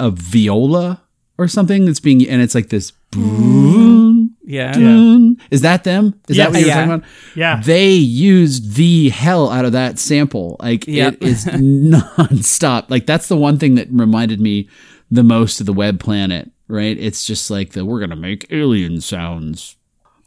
[0.01, 1.03] a viola
[1.39, 4.73] or something that's being and it's like this boom, Yeah.
[4.73, 5.37] boom.
[5.51, 6.15] Is that them?
[6.29, 6.45] Is Yeah.
[6.45, 6.75] that what you're Yeah.
[6.75, 7.07] talking about?
[7.37, 7.61] Yeah.
[7.65, 10.57] They used the hell out of that sample.
[10.61, 11.15] Like Yep.
[11.21, 12.91] it is nonstop.
[12.91, 14.69] Like that's the one thing that reminded me
[15.11, 16.97] the most of the web planet, right?
[16.99, 19.77] It's just like the we're gonna make alien sounds.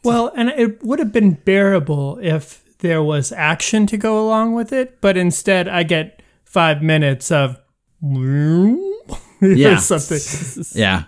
[0.04, 4.72] Well, and it would have been bearable if there was action to go along with
[4.72, 7.58] it, but instead I get five minutes of
[9.42, 9.76] Yeah.
[9.78, 10.20] something.
[10.74, 11.04] Yeah.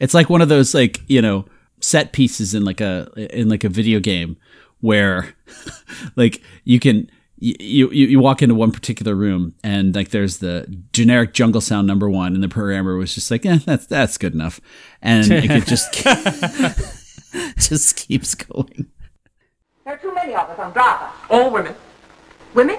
[0.00, 1.44] It's like one of those like, you know,
[1.80, 4.36] set pieces in like a in like a video game
[4.80, 5.34] where
[6.16, 10.66] like you can you, you you walk into one particular room and like there's the
[10.92, 14.34] generic jungle sound number one and the programmer was just like eh, that's that's good
[14.34, 14.60] enough
[15.00, 15.92] and it just
[17.58, 18.86] just keeps going
[19.84, 21.10] There are too many of us on Drahva.
[21.30, 21.74] All women.
[22.54, 22.78] Women?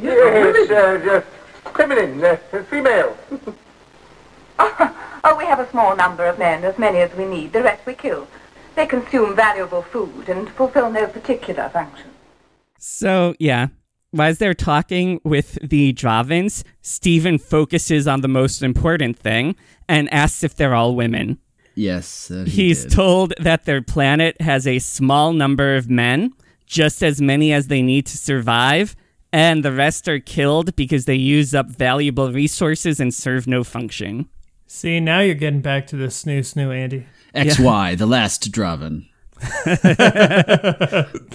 [0.00, 1.26] Yes, uh, just
[1.76, 2.36] feminine, uh,
[2.70, 3.16] female.
[5.28, 7.52] Oh, we have a small number of men, as many as we need.
[7.52, 8.28] The rest we kill.
[8.76, 12.10] They consume valuable food and fulfill no particular function.
[12.78, 13.68] So, yeah.
[14.16, 19.56] As they're talking with the Drahvins, Steven focuses on the most important thing
[19.88, 21.38] and asks if they're all women.
[21.74, 22.92] yes uh, he He's did.
[22.92, 26.32] told that their planet has a small number of men,
[26.66, 28.94] just as many as they need to survive,
[29.32, 34.28] and the rest are killed because they use up valuable resources and serve no function.
[34.66, 37.06] See, now you're getting back to the snoo snoo, Andy.
[37.34, 39.06] XY the last Drahvin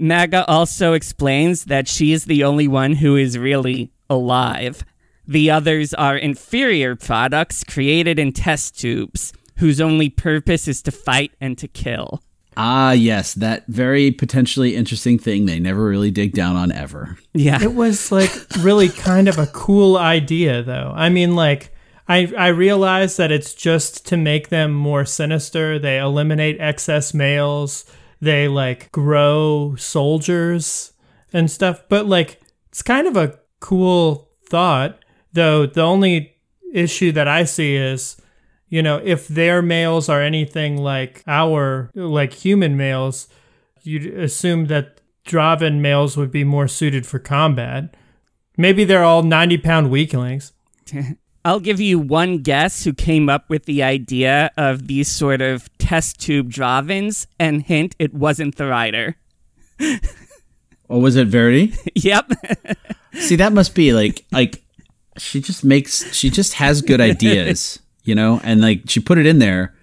[0.00, 4.84] Maaga also explains that she is the only one who is really alive.
[5.26, 11.32] The others are inferior products created in test tubes, whose only purpose is to fight
[11.40, 12.22] and to kill.
[12.56, 17.60] ah yes that very potentially interesting thing they never really dig down on ever Yeah.
[17.62, 20.92] It was like really kind of a cool idea, though.
[20.94, 21.73] I mean, like,
[22.06, 25.78] I, I realize that it's just to make them more sinister.
[25.78, 27.84] They eliminate excess males,
[28.20, 30.92] they like grow soldiers
[31.32, 31.82] and stuff.
[31.88, 34.98] But, like, it's kind of a cool thought,
[35.32, 35.66] though.
[35.66, 36.36] The only
[36.72, 38.16] issue that I see is
[38.74, 43.28] you know, if their males are anything like our, like human males,
[43.82, 47.96] you'd assume that Drahvin males would be more suited for combat.
[48.56, 50.50] Maybe they're all 90 pound weaklings.
[51.44, 55.68] I'll give you one guess who came up with the idea of these sort of
[55.76, 59.16] test tube Drahvins, and hint, it wasn't the writer.
[59.80, 59.98] or
[60.88, 62.30] oh, was it Verity yep.
[63.14, 64.62] See, that must be like like
[65.18, 69.26] she just makes she just has good ideas, you know, and like she put it
[69.26, 69.74] in there.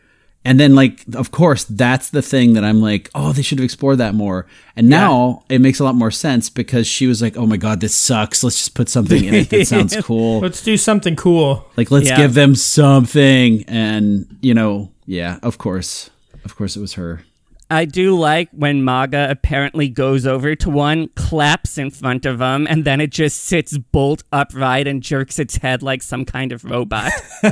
[0.44, 3.64] And then like of course that's the thing that I'm like, oh, they should have
[3.66, 4.48] explored that more.
[4.76, 7.80] And now it makes a lot more sense because she was like, oh my god,
[7.80, 8.44] this sucks.
[8.44, 10.40] Let's just put something in it that sounds cool.
[10.40, 11.68] Let's do something cool.
[11.78, 12.18] Like let's Yeah.
[12.18, 16.10] give them something and you know, yeah, of course.
[16.44, 17.22] Of course it was her.
[17.70, 22.68] I do like when Maaga apparently goes over to one, claps in front of him,
[22.68, 26.66] and then it just sits bolt upright and jerks its head like some kind of
[26.66, 27.12] robot.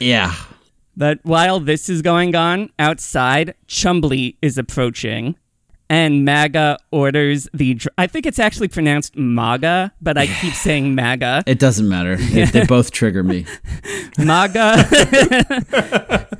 [0.00, 0.34] Yeah.
[0.96, 5.36] But while this is going on, outside, Chumbly is approaching.
[5.90, 7.74] And Maaga orders the.
[7.74, 11.44] Dr- I think it's actually pronounced Maga, but I keep saying Maga.
[11.46, 12.16] It doesn't matter.
[12.16, 13.44] They, they both trigger me.
[14.16, 14.74] Maaga.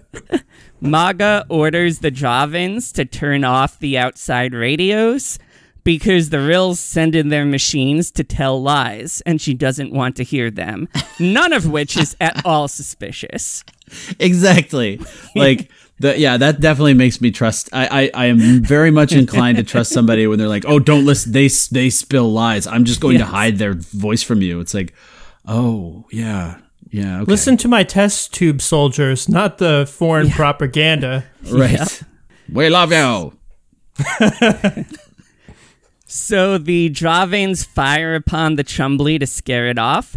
[0.82, 5.38] Maaga orders the Javins to turn off the outside radios
[5.84, 10.24] because the Rills send in their machines to tell lies, and she doesn't want to
[10.24, 10.88] hear them.
[11.20, 13.62] None of which is at all suspicious.
[14.18, 15.00] exactly.
[15.34, 15.70] Like
[16.00, 19.62] the yeah that definitely makes me trust I, I i am very much inclined to
[19.62, 22.66] trust somebody when they're like oh don't listen they they spill lies.
[22.66, 24.60] I'm just going to hide their voice from you.
[24.60, 24.92] It's like
[25.46, 26.58] oh yeah
[26.90, 27.30] yeah okay.
[27.30, 31.24] Listen to my test tube soldiers, not the foreign propaganda.
[31.50, 32.02] right.
[32.52, 33.32] We love you.
[36.16, 40.16] So the Drahvins fire upon the Chumbly to scare it off,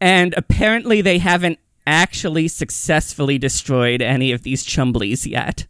[0.00, 5.66] and apparently they haven't actually successfully destroyed any of these Chumblies yet.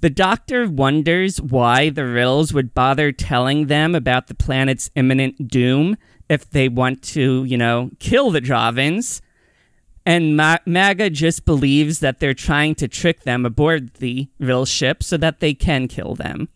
[0.00, 5.96] The doctor wonders why the Rills would bother telling them about the planet's imminent doom
[6.28, 9.20] if they want to, you know, kill the Drahvins.
[10.04, 15.04] And Ma- Maaga just believes that they're trying to trick them aboard the Rill ship
[15.04, 16.48] so that they can kill them.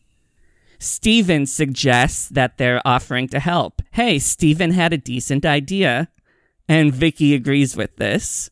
[0.81, 3.81] Steven suggests that they're offering to help.
[3.93, 6.09] Hey, Steven had a decent idea.
[6.69, 8.51] And Vicky agrees with this.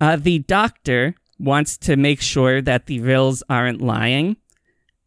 [0.00, 4.36] Uh, the doctor wants to make sure that the Rills aren't lying,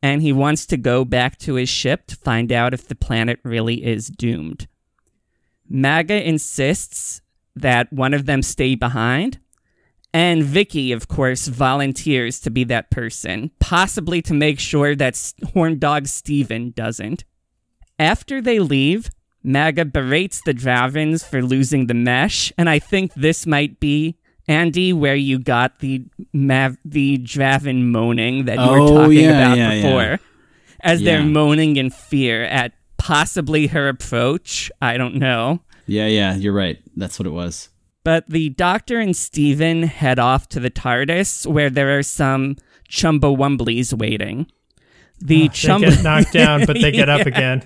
[0.01, 3.39] and he wants to go back to his ship to find out if the planet
[3.43, 4.67] really is doomed.
[5.71, 7.21] Maaga insists
[7.55, 9.39] that one of them stay behind,
[10.13, 15.79] and Vicky, of course, volunteers to be that person, possibly to make sure that Horn
[15.79, 17.23] Dog Steven doesn't.
[17.97, 19.09] After they leave,
[19.43, 24.17] Maaga berates the Drahvins for losing the mesh, and I think this might be
[24.47, 29.29] Andy where you got the Mav- the Drahvin moaning that you were Oh, talking yeah,
[29.45, 29.81] about yeah, yeah.
[29.81, 30.19] before,
[30.81, 34.71] as they're moaning in fear at possibly her approach.
[34.81, 35.61] I don't know.
[35.85, 36.79] Yeah, yeah, you're right.
[36.95, 37.69] That's what it was.
[38.03, 42.57] But the Doctor and Steven head off to the TARDIS where there are some
[42.89, 44.47] Chumbawumblies waiting.
[45.19, 47.65] The They Chumb- get knocked down, but they get up again.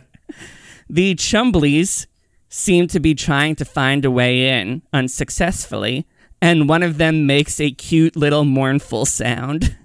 [0.89, 2.05] The Chumblies
[2.49, 6.05] seem to be trying to find a way in unsuccessfully,
[6.41, 9.75] and one of them makes a cute little mournful sound.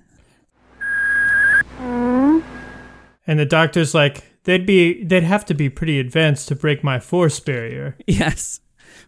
[1.78, 6.98] And the doctor's like, they'd be, they'd have to be pretty advanced to break my
[6.98, 7.96] force barrier.
[8.06, 8.60] Yes.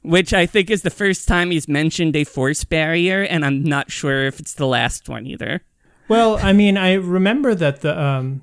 [0.03, 3.91] Which I think is the first time he's mentioned a force barrier, and I'm not
[3.91, 5.63] sure if it's the last one either.
[6.09, 8.43] Well, I mean, I remember that the um,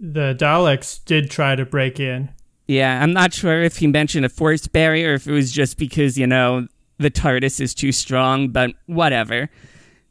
[0.00, 2.30] the Daleks did try to break in.
[2.66, 5.76] Yeah, I'm not sure if he mentioned a force barrier or if it was just
[5.76, 6.66] because, you know,
[7.02, 9.50] the TARDIS is too strong, but whatever.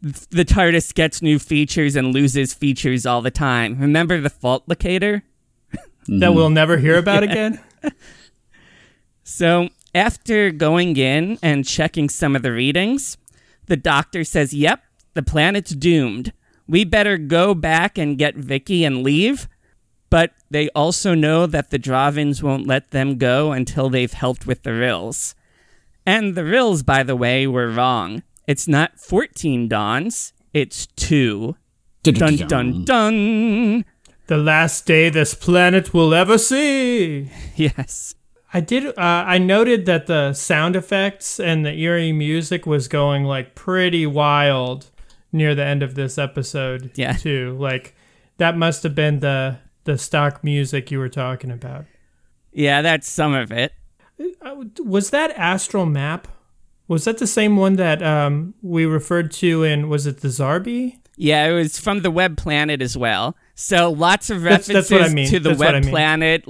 [0.02, 3.80] The TARDIS gets new features and loses features all the time.
[3.80, 5.24] Remember the fault locator?
[6.04, 6.20] Mm-hmm.
[6.20, 7.60] that we'll never hear about again.
[9.24, 13.18] So, after going in and checking some of the readings,
[13.68, 14.82] the doctor says, Yep,
[15.14, 16.34] the planet's doomed.
[16.68, 19.48] We better go back and get Vicky and leave.
[20.10, 24.64] But they also know that the Drahvins won't let them go until they've helped with
[24.64, 25.36] the Rills.
[26.06, 28.24] And the Rills, by the way, were wrong.
[28.48, 31.56] It's not 14 dawns, it's two.
[32.04, 33.86] Dun dun dun.
[34.28, 37.30] The last day this planet will ever see.
[37.56, 38.16] Yes.
[38.54, 38.88] I did.
[38.88, 44.06] Uh, I noted that the sound effects and the eerie music was going like pretty
[44.06, 44.90] wild
[45.32, 46.92] near the end of this episode.
[46.96, 47.14] Yeah.
[47.14, 47.96] Too like
[48.38, 51.86] that must have been the the stock music you were talking about.
[52.52, 53.72] Yeah, that's some of it.
[54.80, 56.28] Was that astral map?
[56.88, 59.88] Was that the same one that um, we referred to in?
[59.88, 60.98] Was it the Zarbi?
[61.16, 63.36] Yeah, it was from the Web Planet as well.
[63.54, 65.28] So lots of references that's what I mean.
[65.30, 65.90] to the That's Web I mean.
[65.90, 66.46] Planet.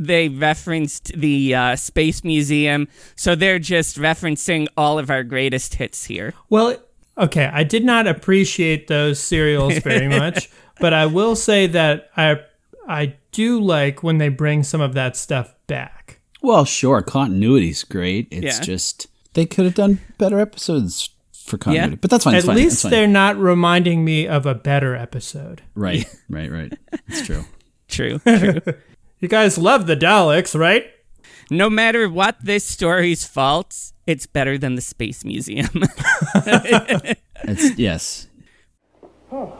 [0.00, 2.88] They referenced the uh, Space Museum.
[3.16, 6.34] So they're just referencing all of our greatest hits here.
[6.50, 6.76] Well,
[7.18, 12.40] okay, I did not appreciate those serials very much, but I will say that I
[12.86, 16.01] I do like when they bring some of that stuff back.
[16.42, 18.28] Well, sure, continuity's great.
[18.30, 18.64] It's Yeah.
[18.64, 21.98] just they could have done better episodes for continuity, Yeah.
[22.00, 22.34] but that's fine.
[22.34, 22.90] At it's fine, least it's fine.
[22.90, 25.62] they're not reminding me of a better episode.
[25.74, 26.72] right, right, right.
[27.08, 27.44] It's true.
[27.88, 28.60] True, true.
[29.20, 30.86] You guys love the Daleks, right?
[31.50, 35.68] no matter what this story's faults, it's better than the Space Museum.
[37.44, 38.26] It's yes.
[39.30, 39.52] Oh,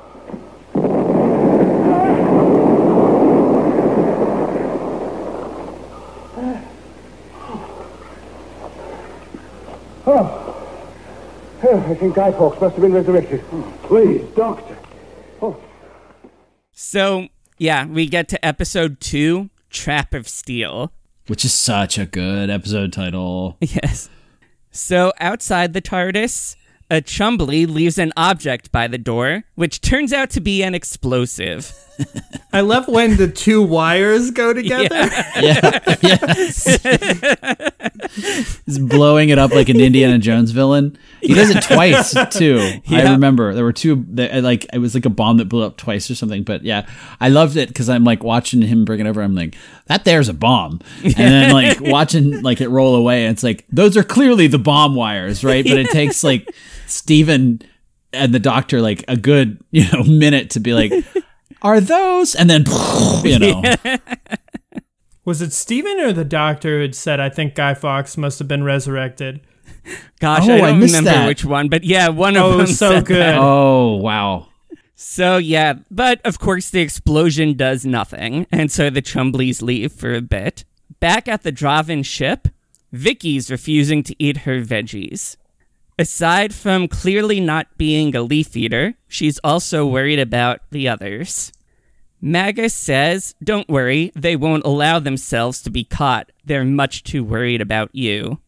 [10.07, 13.44] I think Guy Fawkes must have been resurrected.
[13.53, 14.76] Oh, please, Doctor.
[15.40, 15.61] Oh.
[16.72, 17.28] so,
[17.59, 20.92] yeah, we get to episode two Trap of Steel.
[21.28, 23.57] Which is such a good episode title.
[23.61, 24.09] Yes.
[24.74, 26.57] So outside the TARDIS,
[26.90, 31.74] a Chumbly leaves an object by the door, which turns out to be an explosive.
[32.55, 35.09] I love when the two wires go together.
[35.40, 37.70] Yeah, yeah.
[38.66, 40.99] He's blowing it up like an Indiana Jones villain.
[41.22, 42.80] He does it twice too.
[42.90, 44.05] I remember there were two.
[44.11, 46.43] That, uh, like it was like a bomb that blew up twice or something.
[46.43, 46.86] But yeah,
[47.20, 49.22] I loved it because I'm like watching him bring it over.
[49.22, 53.24] I'm like, that there's a bomb, and then like watching like it roll away.
[53.24, 55.64] And it's like those are clearly the bomb wires, right?
[55.64, 56.53] But it takes like
[56.86, 57.62] Steven
[58.12, 60.93] and the doctor like a good you know minute to be like,
[61.62, 62.34] are those?
[62.34, 62.64] And then
[63.24, 63.62] you know.
[65.24, 68.48] Was it Steven or the doctor who had said, I think Guy Fawkes must have
[68.48, 69.40] been resurrected?
[70.20, 71.26] Gosh, Oh, I I don't missed remember that.
[71.26, 72.66] which one, but yeah, one of Oh, them.
[72.66, 73.20] so said good.
[73.20, 73.38] that.
[73.38, 74.48] Oh wow.
[74.94, 80.14] So yeah, but of course the explosion does nothing, and so the Chumblies leave for
[80.14, 80.64] a bit.
[81.00, 82.48] Back at the Drahvin ship,
[82.92, 85.36] Vicky's refusing to eat her veggies.
[86.03, 91.53] Aside from clearly not being a leaf eater, she's also worried about the others.
[92.20, 96.32] Maaga says, Don't worry, they won't allow themselves to be caught.
[96.44, 98.40] They're much too worried about you.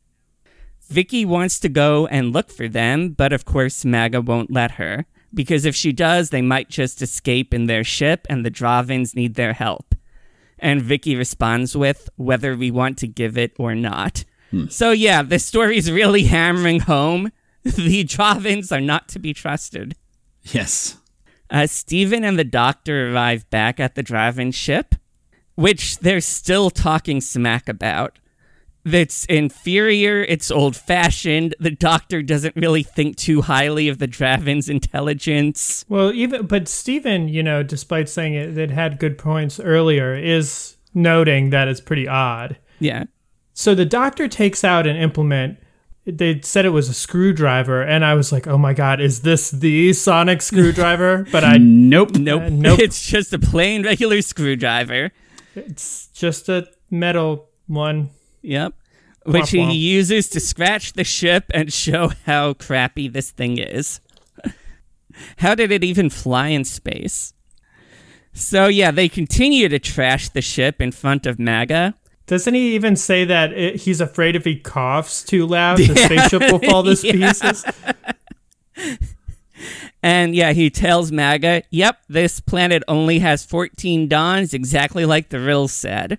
[0.89, 5.07] Vicky wants to go and look for them, but of course Maaga won't let her.
[5.33, 9.37] because if she does, they might just escape in their ship and the Drahvins need
[9.37, 9.95] their help.
[10.59, 14.25] And Vicky responds with, whether we want to give it or not.
[14.51, 14.67] Hmm.
[14.67, 17.31] So, yeah, the story's really hammering home
[17.77, 19.95] the Drahvins are not to be trusted.
[20.43, 20.99] Yes.
[21.51, 24.95] Uh, Steven and the doctor arrive back at the Drahvin ship,
[25.55, 28.19] which they're still talking smack about.
[28.85, 34.69] That's inferior, it's old fashioned, the doctor doesn't really think too highly of the Drahvin's
[34.69, 35.87] intelligence.
[35.89, 40.77] Well, even but Steven, you know, despite saying it, it had good points earlier, is
[40.93, 42.59] noting that it's pretty odd.
[42.79, 43.05] Yeah.
[43.55, 45.59] So the doctor takes out an implement.
[46.07, 49.51] They said it was a screwdriver, and I was like, "Oh my god, is this
[49.51, 52.17] the sonic screwdriver?" But I, Nope.
[52.17, 52.43] Nope.
[52.43, 52.79] Uh, nope.
[52.83, 55.13] it's just a plain regular screwdriver.
[55.55, 58.11] it's just a metal one.
[58.43, 58.75] Yep.
[59.25, 59.81] Which he Womp womp.
[59.81, 64.01] uses to scratch the ship and show how crappy this thing is.
[65.39, 67.33] how did it even fly in space?
[68.35, 71.95] So, yeah, they continue to trash the ship in front of Maaga.
[72.27, 76.51] Doesn't he even say that it, he's afraid if he coughs too loud, the spaceship
[76.51, 77.13] will fall to Yeah.
[77.13, 77.65] pieces?
[80.03, 85.41] And yeah, he tells Maaga, yep, this planet only has 14 dawns, exactly like the
[85.41, 86.19] Rill said.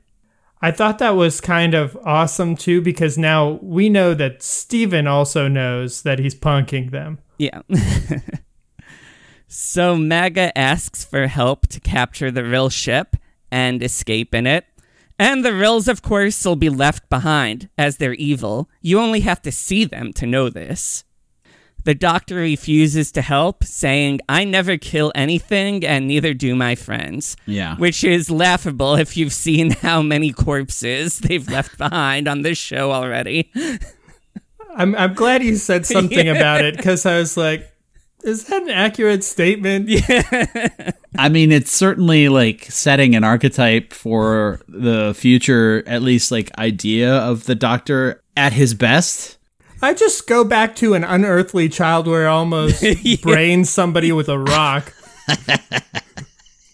[0.61, 5.47] I thought that was kind of awesome too, because now we know that Steven also
[5.47, 7.19] knows that he's punking them.
[7.37, 7.61] Yeah.
[9.47, 13.15] so Maaga asks for help to capture the Rill ship
[13.51, 14.65] and escape in it.
[15.17, 18.69] And the Rills, of course, will be left behind, as they're evil.
[18.81, 21.05] You only have to see them to know this.
[21.85, 27.37] The doctor refuses to help, saying, I never kill anything, and neither do my friends.
[27.45, 27.75] Yeah.
[27.77, 32.91] Which is laughable if you've seen how many corpses they've left behind on this show
[32.91, 33.51] already.
[34.77, 37.71] I'm I'm glad you said something about it because I was like,
[38.25, 39.89] is that an accurate statement?
[39.95, 40.91] Yeah.
[41.17, 47.13] I mean, it's certainly like setting an archetype for the future, at least like idea
[47.13, 49.37] of the doctor at his best.
[49.81, 52.83] I just go back to an unearthly child where I almost
[53.21, 54.93] brains somebody with a rock.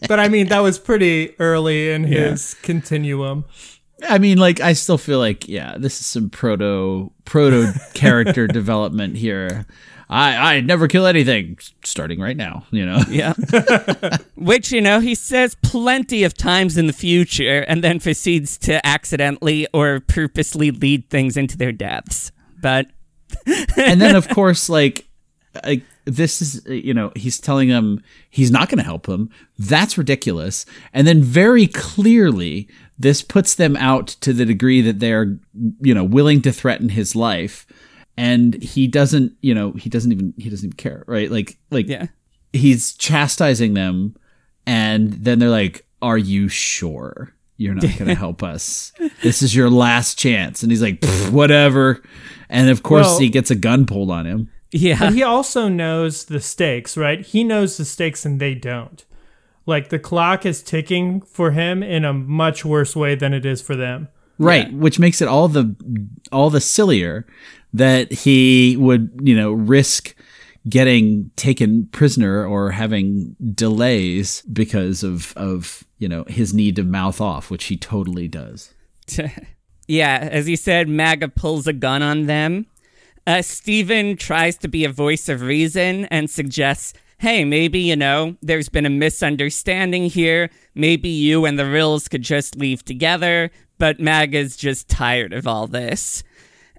[0.08, 3.46] but I mean, that was pretty early in his continuum.
[4.08, 9.18] I mean, like I still feel like yeah, this is some proto proto character development
[9.18, 9.66] here.
[10.12, 12.66] I I never kill anything, starting right now.
[12.70, 13.00] You know.
[13.10, 13.34] Yeah.
[14.36, 18.86] Which, you know, he says plenty of times in the future and then proceeds to
[18.86, 22.32] accidentally or purposely lead things into their deaths.
[22.62, 22.88] But
[23.78, 25.08] and then of course like
[25.66, 29.98] like this is you know he's telling them he's not going to help them that's
[29.98, 35.38] ridiculous and then very clearly this puts them out to the degree that they're
[35.82, 37.66] you know willing to threaten his life
[38.22, 41.88] and he doesn't you know he doesn't even he doesn't even care right like like
[41.88, 42.06] yeah.
[42.54, 44.16] he's chastising them
[44.66, 48.92] and then they're like are you sure you're not going to help us
[49.24, 52.02] this is your last chance and he's like whatever
[52.50, 55.00] and of course Well- he gets a gun pulled on him Yeah.
[55.00, 57.20] But he also knows the stakes, right?
[57.34, 59.04] He knows the stakes and they don't.
[59.66, 63.62] Like the clock is ticking for him in a much worse way than it is
[63.62, 64.08] for them.
[64.40, 65.66] right which makes it all the
[66.32, 67.26] all the sillier
[67.74, 70.16] that he would you know risk
[70.70, 77.20] getting taken prisoner or having delays because of of you know his need to mouth
[77.20, 78.74] off which he totally does
[79.88, 82.66] yeah, as you said, Maaga pulls a gun on them.
[83.28, 88.36] Uh, Steven tries to be a voice of reason and suggests, hey, maybe, you know,
[88.42, 90.50] there's been a misunderstanding here.
[90.74, 95.68] Maybe you and the Rills could just leave together, but Maaga's just tired of all
[95.68, 96.24] this.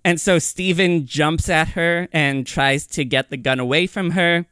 [0.05, 4.46] And so Steven jumps at her and tries to get the gun away from her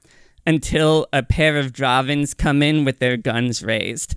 [0.46, 4.14] until a pair of Drahvins come in with their guns raised.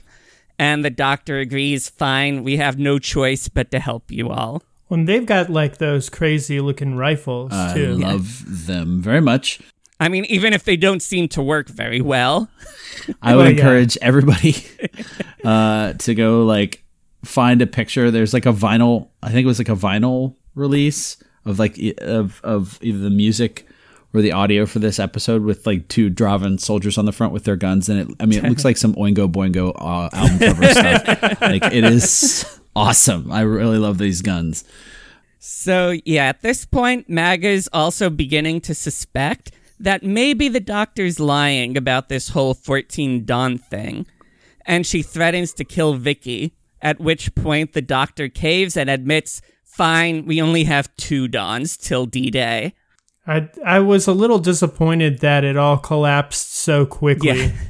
[0.60, 4.62] And the doctor agrees, fine, we have no choice but to help you all.
[4.88, 7.96] When they've got like those crazy looking rifles i too.
[7.96, 9.60] love them very much
[10.00, 12.50] I mean, even if they don't seem to work very well.
[13.22, 13.58] I would Well, yeah.
[13.58, 14.56] encourage everybody
[15.46, 16.84] uh, to go like
[17.24, 18.12] find a picture.
[18.12, 19.10] There's like a vinyl.
[19.22, 23.68] I think it was like a vinyl release of like of of either the music
[24.14, 27.46] or the audio for this episode with like two Drahvin soldiers on the front with
[27.46, 27.90] their guns.
[27.90, 31.42] And it, I mean, it looks like some Oingo Boingo uh, album cover stuff.
[31.42, 33.32] Like it is awesome.
[33.32, 34.64] I really love these guns.
[35.40, 41.76] So, yeah, at this point, Maaga's also beginning to suspect that maybe the doctor's lying
[41.76, 44.06] about this whole 14 Dawn thing.
[44.66, 49.42] And she threatens to kill Vicky, at which point the doctor caves and admits,
[49.76, 52.74] fine, we only have two Dawns till D Day.
[53.26, 57.46] I I was a little disappointed that it all collapsed so quickly.
[57.46, 57.52] Yeah.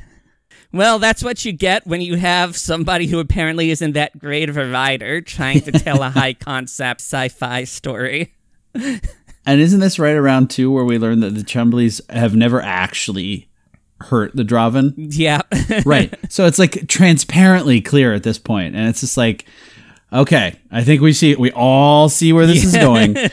[0.75, 4.57] Well, that's what you get when you have somebody who apparently isn't that great of
[4.57, 8.33] a writer trying to tell a high concept sci fi story.
[9.45, 13.49] And isn't this right around too where we learn that the Chumblies have never actually
[13.99, 14.93] hurt the Drahvin?
[14.95, 15.41] Yeah.
[15.85, 16.13] right.
[16.29, 19.45] So it's like transparently clear at this point, and it's just like,
[20.13, 23.17] okay, I think we see, we all see where this is going.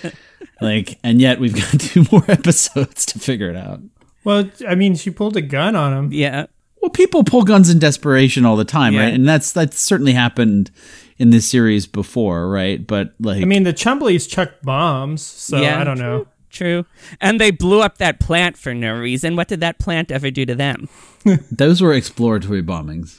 [0.63, 3.81] Like, and yet we've got two more episodes to figure it out.
[4.25, 6.13] Well, I mean, she pulled a gun on him.
[6.13, 6.47] yeah.
[6.83, 9.05] Well, people pull guns in desperation all the time, Yeah.
[9.05, 9.15] right?
[9.15, 10.71] And that's that's certainly happened
[11.17, 12.87] in this series before, right?
[12.87, 16.27] But like, I mean, the Chumblies chuck bombs, so Yeah, I don't know.
[16.51, 16.85] True.
[17.23, 19.37] And they blew up that plant for no reason.
[19.37, 20.91] What did that plant ever do to them?
[21.51, 23.19] those were exploratory bombings.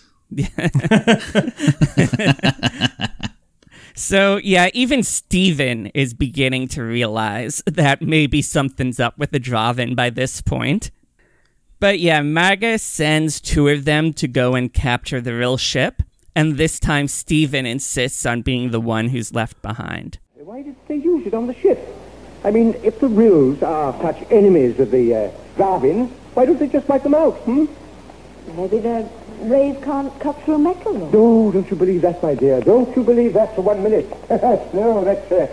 [3.95, 9.95] So, yeah, even Steven is beginning to realize that maybe something's up with the Drahvin
[9.95, 10.91] by this point.
[11.79, 16.03] But yeah, Maaga sends two of them to go and capture the Rill ship,
[16.35, 20.19] and this time Steven insists on being the one who's left behind.
[20.35, 21.79] Why did they use it on the ship?
[22.43, 26.67] I mean, if the Rills are such enemies of the uh, Darwin, why don't they
[26.67, 27.65] just wipe them out, hmm?
[28.55, 29.09] Maybe the
[29.41, 30.93] rays can't cut through metal.
[30.93, 32.61] No, don't you believe that, my dear.
[32.61, 34.09] Don't you believe that for one minute.
[34.73, 35.47] no, that's, uh,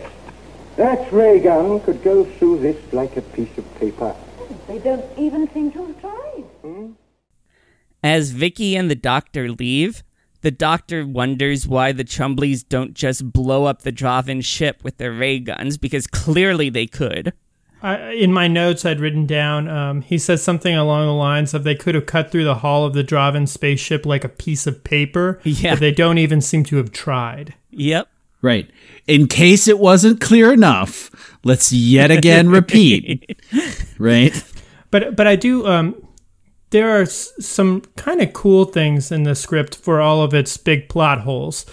[0.77, 4.15] that ray gun could go through this like a piece of paper.
[4.67, 6.95] They don't even seem to have tried.
[8.03, 10.05] As Vicky and the doctor leave,
[10.43, 15.13] the doctor wonders why the Chumblies don't just blow up the Drahvin ship with their
[15.13, 17.33] ray guns, because clearly they could.
[17.83, 19.69] I, in my notes, I'd written down.
[19.69, 22.85] Um, he said something along the lines of they could have cut through the hull
[22.85, 25.75] of the Drahvin spaceship like a piece of paper, Yeah.
[25.75, 27.55] but they don't even seem to have tried.
[27.71, 28.09] Yep.
[28.43, 28.71] Right.
[29.07, 31.11] In case it wasn't clear enough,
[31.45, 33.41] let's yet again repeat.
[33.99, 34.43] right?
[34.91, 35.67] But but I do.
[35.67, 35.95] Um,
[36.71, 40.57] there are s- some kind of cool things in the script for all of its
[40.57, 41.65] big plot holes.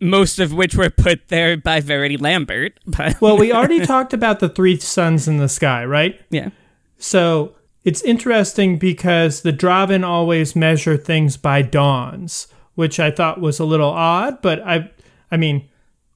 [0.00, 2.78] Most of which were put there by Verity Lambert.
[2.86, 6.20] But Well, we already talked about the three suns in the sky, right?
[6.30, 6.50] yeah.
[6.98, 13.58] So it's interesting because the Drahvin always measure things by dawns, which I thought was
[13.58, 14.90] a little odd, but I
[15.30, 15.68] I mean,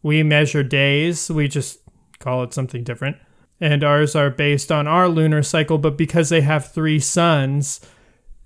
[0.03, 1.81] we measure days, we just
[2.21, 3.17] call it something different.
[3.61, 7.81] And ours are based on our lunar cycle, but because they have three suns,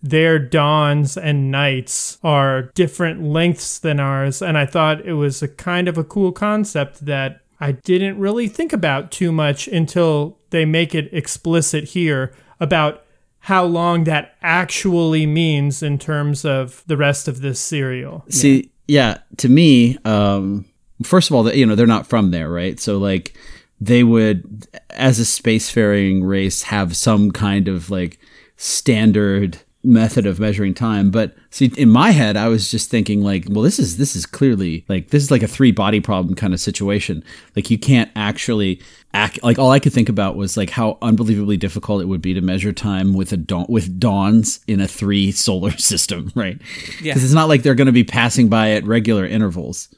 [0.02, 4.40] their dawns and nights are different lengths than ours.
[4.40, 8.48] And I thought it was a kind of a cool concept that I didn't really
[8.48, 13.04] think about too much until they make it explicit here about
[13.40, 18.24] how long that actually means in terms of the rest of this serial.
[18.28, 20.64] See, yeah, to me, um,
[21.02, 22.78] first of all, you know, they're not from there, right?
[22.80, 23.34] So like
[23.80, 28.18] they would as a spacefaring race have some kind of like
[28.56, 33.46] standard method of measuring time but see in my head i was just thinking like
[33.48, 36.52] well this is this is clearly like this is like a three body problem kind
[36.52, 37.24] of situation
[37.56, 38.78] like you can't actually
[39.14, 42.34] act like all i could think about was like how unbelievably difficult it would be
[42.34, 46.60] to measure time with a dawn with dawns in a three solar system right
[47.00, 47.14] Yeah.
[47.14, 49.88] because it's not like they're going to be passing by at regular intervals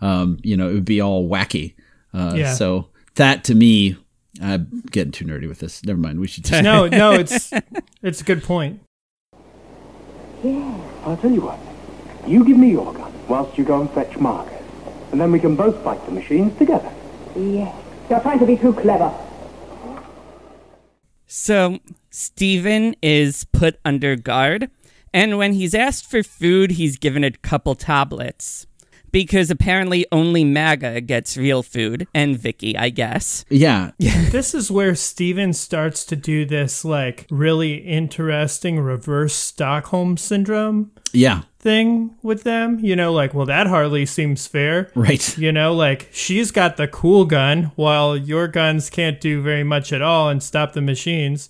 [0.00, 1.74] um you know it would be all wacky
[2.14, 2.54] uh Yeah.
[2.54, 3.96] so that to me
[4.40, 7.50] i'm getting too nerdy with this never mind we should just No, no, it's
[8.02, 8.80] it's a good point.
[11.04, 11.58] I'll tell you what.
[12.28, 14.62] You give me your gun whilst you go and fetch Maaga.
[15.12, 16.92] And then we can both fight the machines together.
[17.36, 17.74] Yes.
[18.10, 19.12] You're trying to be too clever.
[21.26, 21.78] So
[22.10, 24.70] Steven is put under guard,
[25.12, 28.66] and when he's asked for food, he's given a couple tablets.
[29.16, 33.46] Because apparently only Maaga gets real food, and Vicky, I guess.
[33.98, 40.90] yeah This is where Steven starts to do this like really interesting reverse Stockholm syndrome
[41.14, 42.78] yeah thing with them.
[42.80, 44.90] You know, like, well, that hardly seems fair.
[44.94, 49.64] right You know, like she's got the cool gun while your guns can't do very
[49.64, 51.48] much at all and stop the machines.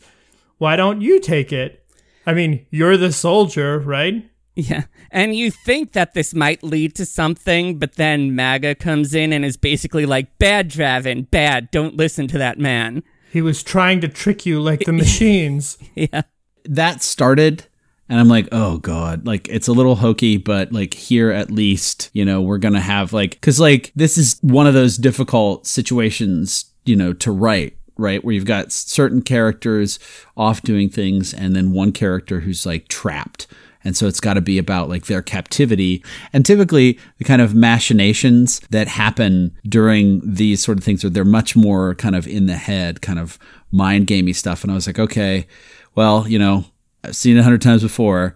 [0.58, 1.84] Why don't you take it?
[2.24, 4.24] I mean, you're the soldier, right?
[4.56, 4.84] Yeah.
[5.10, 9.44] And you think that this might lead to something, but then Maaga comes in and
[9.44, 13.02] is basically like, bad Drahvin, bad, don't listen to that man.
[13.30, 15.76] He was trying to trick you like the machines.
[15.94, 16.22] Yeah.
[16.64, 17.66] that started
[18.08, 22.10] and I'm like, oh god, like it's a little hokey, but like here at least,
[22.12, 26.66] you know, we're gonna have like, because like this is one of those difficult situations,
[26.84, 28.24] you know, to write, right?
[28.24, 29.98] Where you've got certain characters
[30.36, 33.48] off doing things, and then one character who's like trapped.
[33.86, 36.04] And so it's got to be about like their captivity.
[36.32, 41.24] And typically, the kind of machinations that happen during these sort of things are they're
[41.24, 43.38] much more kind of in the head, kind of
[43.70, 44.64] mind gamey stuff.
[44.64, 45.46] And I was like, okay,
[45.94, 46.64] well, you know,
[47.04, 48.34] I've seen it a hundred times before,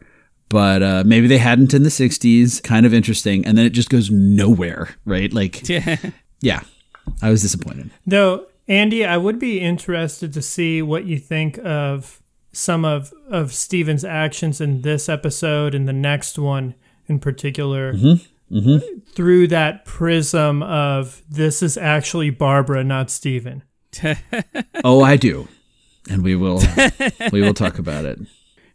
[0.48, 2.62] but uh, maybe they hadn't in the 60s.
[2.62, 3.44] Kind of interesting.
[3.44, 5.32] And then it just goes nowhere, right?
[5.32, 5.68] Like,
[6.40, 6.62] yeah,
[7.20, 7.90] I was disappointed.
[8.06, 12.19] Though, Andy, I would be interested to see what you think of
[12.52, 16.74] some of, of Steven's actions in this episode and the next one
[17.06, 17.92] in particular.
[17.94, 18.56] Mm-hmm.
[18.56, 18.98] Mm-hmm.
[19.12, 23.62] Through that prism of this is actually Barbara, not Steven.
[24.82, 25.46] Oh, I do.
[26.08, 26.62] And we will,
[27.32, 28.18] we will talk about it.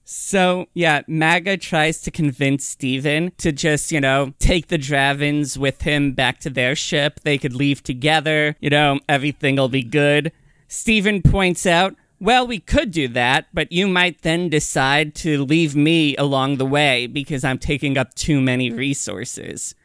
[0.03, 5.81] So, yeah, Maaga tries to convince Steven to just, you know, take the Drahvins with
[5.81, 7.21] him back to their ship.
[7.23, 10.31] They could leave together, you know, everything will be good.
[10.67, 15.75] Steven points out, well, we could do that, but you might then decide to leave
[15.75, 19.75] me along the way because I'm taking up too many resources.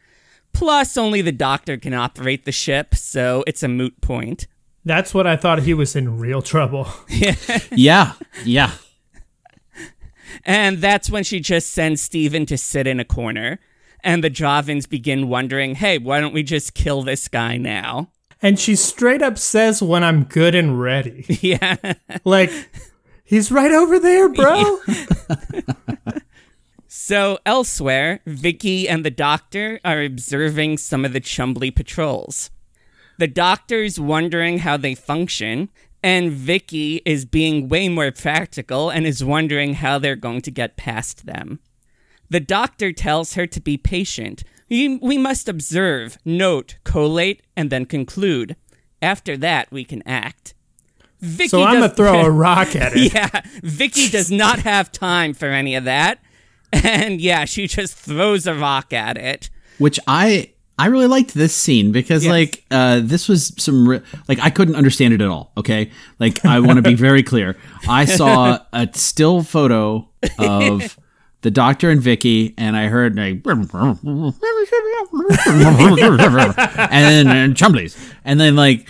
[0.53, 4.47] Plus, only the doctor can operate the ship, so it's a moot point.
[4.83, 6.87] That's what I thought he was in real trouble.
[7.71, 8.13] Yeah.
[8.43, 8.71] Yeah.
[10.43, 13.59] And that's when she just sends Steven to sit in a corner.
[14.03, 18.09] And the Javins begin wondering, hey, why don't we just kill this guy now?
[18.41, 21.25] And she straight up says, when I'm good and ready.
[21.41, 21.93] yeah.
[22.23, 22.51] Like,
[23.23, 24.79] he's right over there, bro.
[26.93, 32.51] So elsewhere, Vicky and the doctor are observing some of the Chumbly patrols.
[33.17, 35.69] The doctor's wondering how they function,
[36.03, 40.77] and Vicky is being way more practical and is wondering how they're going to get
[40.77, 41.59] past them.
[42.29, 44.43] The doctor tells her to be patient.
[44.71, 48.55] We, we must observe, note, collate, and then conclude.
[49.01, 50.53] After that, we can act.
[51.19, 53.13] Vicky So I'm going to does- throw a rock at it.
[53.13, 56.19] yeah, Vicky does not have time for any of that.
[56.71, 59.49] And yeah, she just throws a rock at it.
[59.77, 62.31] which I I really liked this scene because Yes.
[62.31, 65.51] like uh, this was some re- like I couldn't understand it at all.
[65.57, 67.57] Okay, like I want to be very clear.
[67.89, 70.07] I saw a still photo
[70.39, 70.97] of
[71.41, 73.69] the Doctor and Vicky, and I heard like and
[76.91, 78.87] then and Chumblies, and then like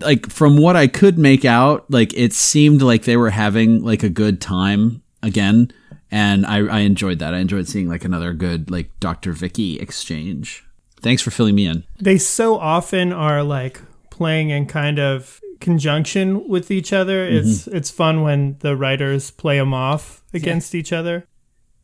[0.00, 4.02] like from what I could make out, like it seemed like they were having like
[4.02, 5.70] a good time again.
[6.10, 7.34] And I, I enjoyed that.
[7.34, 9.32] I enjoyed seeing like another good like Dr.
[9.32, 10.64] Vicky exchange.
[11.00, 11.84] Thanks for filling me in.
[12.00, 13.80] They so often are like
[14.10, 17.26] playing in kind of conjunction with each other.
[17.26, 17.76] It's mm-hmm.
[17.76, 21.26] it's fun when the writers play them off against each other.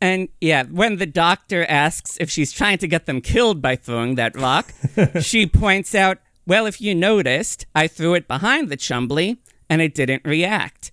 [0.01, 4.15] And yeah, when the doctor asks if she's trying to get them killed by throwing
[4.15, 4.73] that rock,
[5.21, 9.37] she points out, well, if you noticed, I threw it behind the Chumbly
[9.69, 10.91] and it didn't react.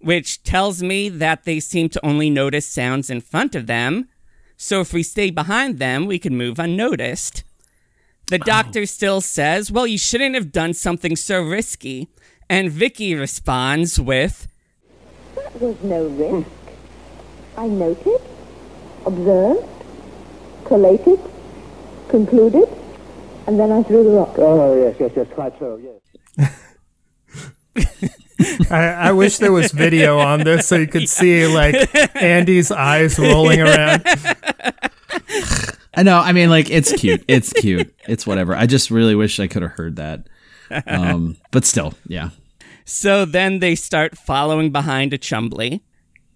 [0.00, 4.08] Which tells me that they seem to only notice sounds in front of them.
[4.56, 7.44] So if we stay behind them, we can move unnoticed.
[8.28, 12.08] The doctor still says, well, you shouldn't have done something so risky.
[12.48, 14.48] And Vicky responds with,
[15.34, 16.48] That was no risk.
[17.56, 18.20] I noted,
[19.08, 19.66] observed,
[20.64, 21.18] collated,
[22.08, 22.68] concluded,
[23.46, 24.34] and then I threw the rock.
[24.38, 25.98] Oh, yes, yes, yes, quite so, yes.
[28.70, 31.74] I, I wish there was video on this so you could see like
[32.16, 34.04] Andy's eyes rolling around.
[35.94, 36.18] I know.
[36.18, 37.24] I mean, like it's cute.
[37.26, 37.92] It's cute.
[38.06, 38.54] It's whatever.
[38.54, 40.28] I just really wish I could have heard that.
[40.86, 42.30] Um, but still, yeah.
[42.84, 45.80] So then they start following behind a Chumbly.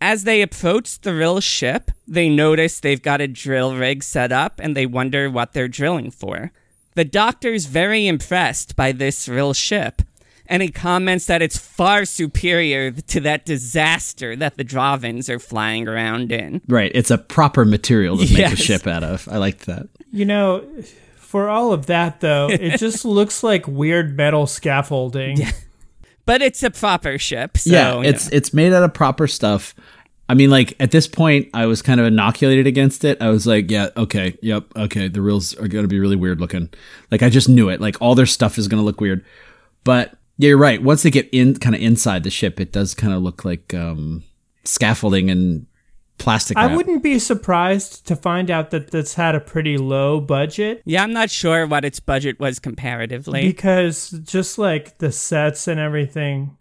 [0.03, 4.59] As they approach the Rill ship, they notice they've got a drill rig set up
[4.61, 6.51] and they wonder what they're drilling for.
[6.97, 10.03] The doctor's very impressed by this Rill ship,
[10.49, 15.87] and he comments that it's far superior to that disaster that the Drahvins are flying
[15.87, 16.63] around in.
[16.67, 16.91] Right.
[16.97, 19.29] It's a proper material to make a ship out of.
[19.29, 19.89] I liked that.
[20.11, 20.65] You know,
[21.17, 25.39] for all of that though, it just looks like weird metal scaffolding.
[26.25, 28.37] But it's a proper ship, so yeah, you it's know.
[28.37, 29.75] it's made out of proper stuff.
[30.33, 33.21] I mean, like at this point, I was kind of inoculated against it.
[33.21, 35.07] I was like, yeah, okay, yep, okay.
[35.07, 36.71] The Rills are going to be really weird looking.
[37.11, 37.83] Like I just knew it.
[37.83, 39.27] Like all their stuff is going to look weird.
[39.85, 40.83] But yeah, you're right.
[40.83, 43.75] Once they get in, kind of inside the ship, it does kind of look like
[43.75, 44.23] um,
[44.65, 45.67] scaffolding and
[46.17, 46.57] plastic.
[46.57, 51.03] I wouldn't be surprised to find out that this had a pretty low budget yeah,
[51.03, 53.47] I'm not sure what its budget was comparatively.
[53.47, 56.57] because just like the sets and everything,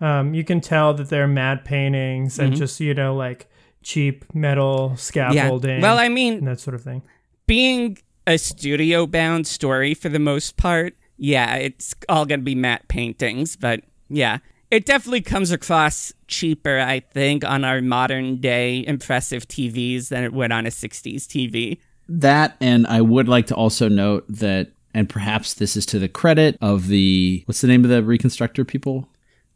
[0.00, 3.48] um, you can tell that they're matte paintings and just you know like
[3.82, 5.76] cheap metal scaffolding.
[5.76, 5.82] Yeah.
[5.82, 7.02] Well, I mean, and that sort of thing.
[7.46, 12.54] being a studio bound story for the most part, yeah, it's all going to be
[12.54, 14.38] matte paintings, but yeah.
[14.70, 20.32] It definitely comes across cheaper, I think, on our modern day impressive TVs than it
[20.32, 21.78] would on a 60s TV.
[22.08, 26.08] that and i would like to also note that and perhaps this is to the
[26.08, 29.08] credit of the what's the name of the reconstructor people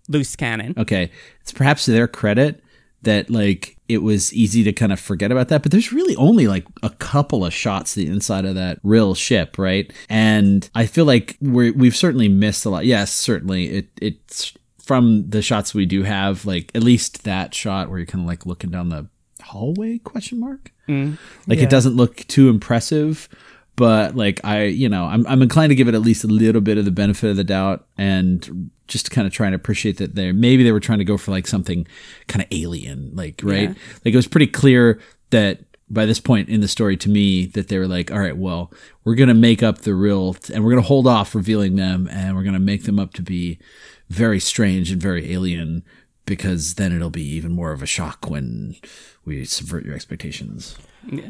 [0.08, 0.74] loose cannon.
[0.76, 2.62] Okay, it's perhaps to their credit
[3.02, 6.48] that like it was easy to kind of forget about that, but there's really only
[6.48, 9.92] like a couple of shots to the inside of that Rill ship, right?
[10.08, 12.86] And I feel like we we've certainly missed a lot.
[12.86, 14.52] Yes, certainly it it's
[14.82, 18.28] from the shots we do have, like at least that shot where you're kind of
[18.28, 19.06] like looking down the
[19.42, 21.18] hallway question mark mm.
[21.46, 21.64] like Yeah.
[21.64, 23.28] it doesn't look too impressive
[23.76, 26.60] but like i you know I'm, I'm inclined to give it at least a little
[26.60, 30.14] bit of the benefit of the doubt and just kind of trying to appreciate that
[30.14, 31.86] they maybe they were trying to go for like something
[32.28, 33.74] kind of alien like right Yeah.
[34.04, 35.00] like it was pretty clear
[35.30, 35.60] that
[35.90, 38.72] by this point in the story to me that they were like all right well
[39.04, 42.42] we're gonna make up the real and we're gonna hold off revealing them and we're
[42.44, 43.58] gonna make them up to be
[44.08, 45.82] very strange and very alien
[46.26, 48.76] because then it'll be even more of a shock when
[49.24, 50.76] we subvert your expectations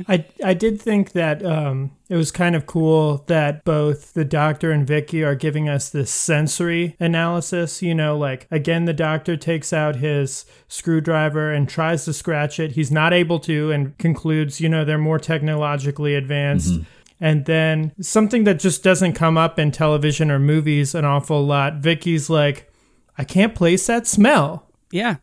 [0.08, 4.70] I I did think that um, it was kind of cool that both the doctor
[4.70, 7.82] and Vicky are giving us this sensory analysis.
[7.82, 12.72] You know, like again, the doctor takes out his screwdriver and tries to scratch it.
[12.72, 16.80] He's not able to, and concludes, you know, they're more technologically advanced.
[17.20, 21.76] And then something that just doesn't come up in television or movies an awful lot.
[21.76, 22.70] Vicky's like,
[23.16, 24.68] I can't place that smell.
[24.90, 25.16] Yeah.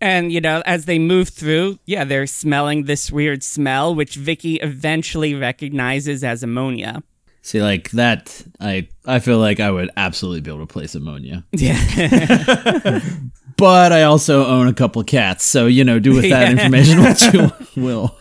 [0.00, 4.56] And you know, as they move through, yeah, they're smelling this weird smell, which Vicky
[4.56, 7.02] eventually recognizes as ammonia.
[7.42, 11.44] See, like that, I I feel like I would absolutely be able to place ammonia.
[11.52, 13.00] Yeah.
[13.58, 16.50] But I also own a couple cats, so you know, do with that Yeah.
[16.52, 17.50] information what you
[17.82, 18.14] will.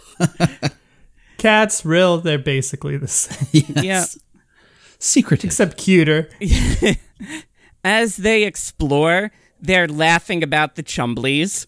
[1.38, 3.84] Cats, real, they're basically the same, Yes.
[3.84, 4.06] Yeah.
[4.98, 5.50] Secretive.
[5.50, 6.30] except cuter.
[7.84, 11.68] As they explore, they're laughing about the Chumblies.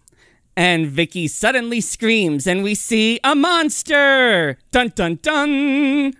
[0.55, 4.57] And Vicky suddenly screams, and we see a monster!
[4.71, 6.13] Dun dun dun!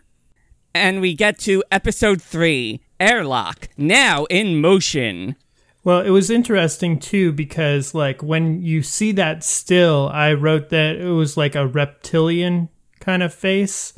[0.75, 5.35] And we get to episode three Airlock, now in motion.
[5.83, 10.97] Well, it was interesting too because like when you see that still, I wrote that
[10.97, 13.93] it was like a reptilian kind of face,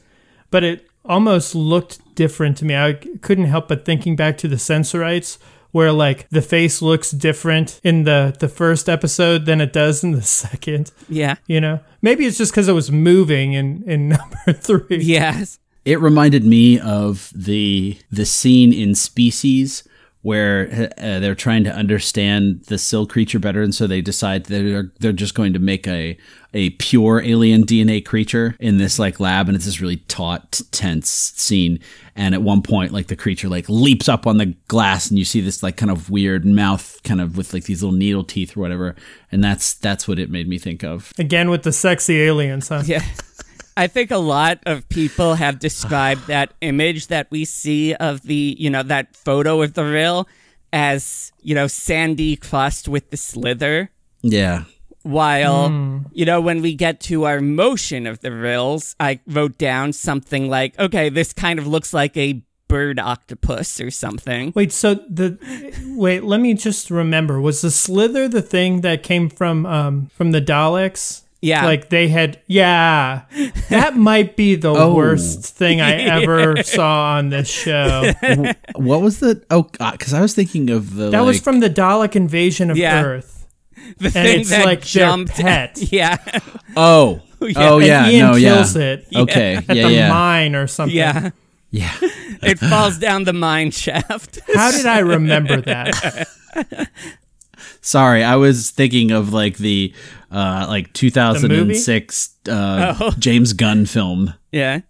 [0.51, 2.75] but it almost looked different to me.
[2.75, 5.39] I couldn't help but thinking back to the Sensorites
[5.71, 10.11] where like the face looks different in the the first episode than it does in
[10.11, 11.35] the second, Yeah.
[11.47, 11.79] you know.
[12.01, 14.09] Maybe it's just cuz it was moving in in
[14.45, 14.97] number 3.
[14.97, 15.59] Yes.
[15.85, 19.83] It reminded me of the the scene in Species
[20.21, 24.91] where uh, they're trying to understand the Sil creature better, and so they decide they're
[24.99, 26.17] they're just going to make a
[26.53, 31.09] a pure alien DNA creature in this like lab, and it's this really taut, tense
[31.09, 31.79] scene.
[32.15, 35.25] And at one point, like the creature like leaps up on the glass, and you
[35.25, 38.57] see this like kind of weird mouth, kind of with like these little needle teeth
[38.57, 38.95] or whatever.
[39.31, 41.13] And that's that's what it made me think of.
[41.17, 42.83] Again with the sexy aliens, huh?
[42.85, 43.03] Yeah.
[43.79, 48.57] I think a lot of people have described that image that we see of the,
[48.59, 50.27] you know, that photo of the rill
[50.73, 53.87] as, you know, sandy crust with the Slyther.
[54.21, 54.65] Yeah.
[55.03, 59.93] While, you know, when we get to our motion of the rills, I wrote down
[59.93, 64.51] something like, okay, this kind of looks like a bird octopus or something.
[64.57, 65.39] Wait, so the
[65.95, 67.39] wait, let me just remember.
[67.39, 71.23] Was the Slyther the thing that came from um from the Daleks?
[71.41, 71.65] Yeah.
[71.65, 73.21] Like they had yeah.
[73.69, 74.93] That might be the Oh.
[74.93, 78.11] worst thing I ever saw on this show.
[78.75, 79.41] What was the?
[79.49, 81.09] Oh, God, because I was thinking of the.
[81.11, 83.03] That was from the Dalek invasion of Yeah.
[83.03, 83.47] Earth.
[83.99, 85.31] The thing it's that like their jumped.
[85.35, 85.79] pet.
[85.91, 86.17] Yeah.
[86.75, 87.21] Oh,
[87.55, 88.49] oh And yeah, Ian no, yeah.
[88.55, 90.95] kills it Okay, at yeah, the yeah, mine or something.
[90.95, 91.29] yeah.
[91.71, 91.95] yeah.
[92.43, 94.39] It falls down the mine shaft.
[94.53, 96.19] How did I remember that?
[97.81, 99.93] Sorry, I was thinking of like the
[100.31, 103.11] uh like 2006 uh Oh.
[103.19, 104.33] James Gunn film.
[104.51, 104.81] Yeah.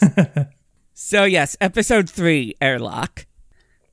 [0.94, 3.26] so yes, episode three, airlock.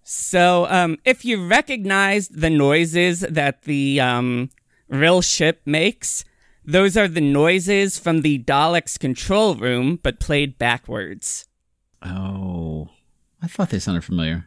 [0.04, 4.52] So um, if you recognize the noises that the um,
[4.88, 6.24] Rill ship makes,
[6.64, 11.48] those are the noises from the Daleks' control room, but played backwards.
[12.04, 12.90] Oh,
[13.42, 14.46] I thought they sounded familiar.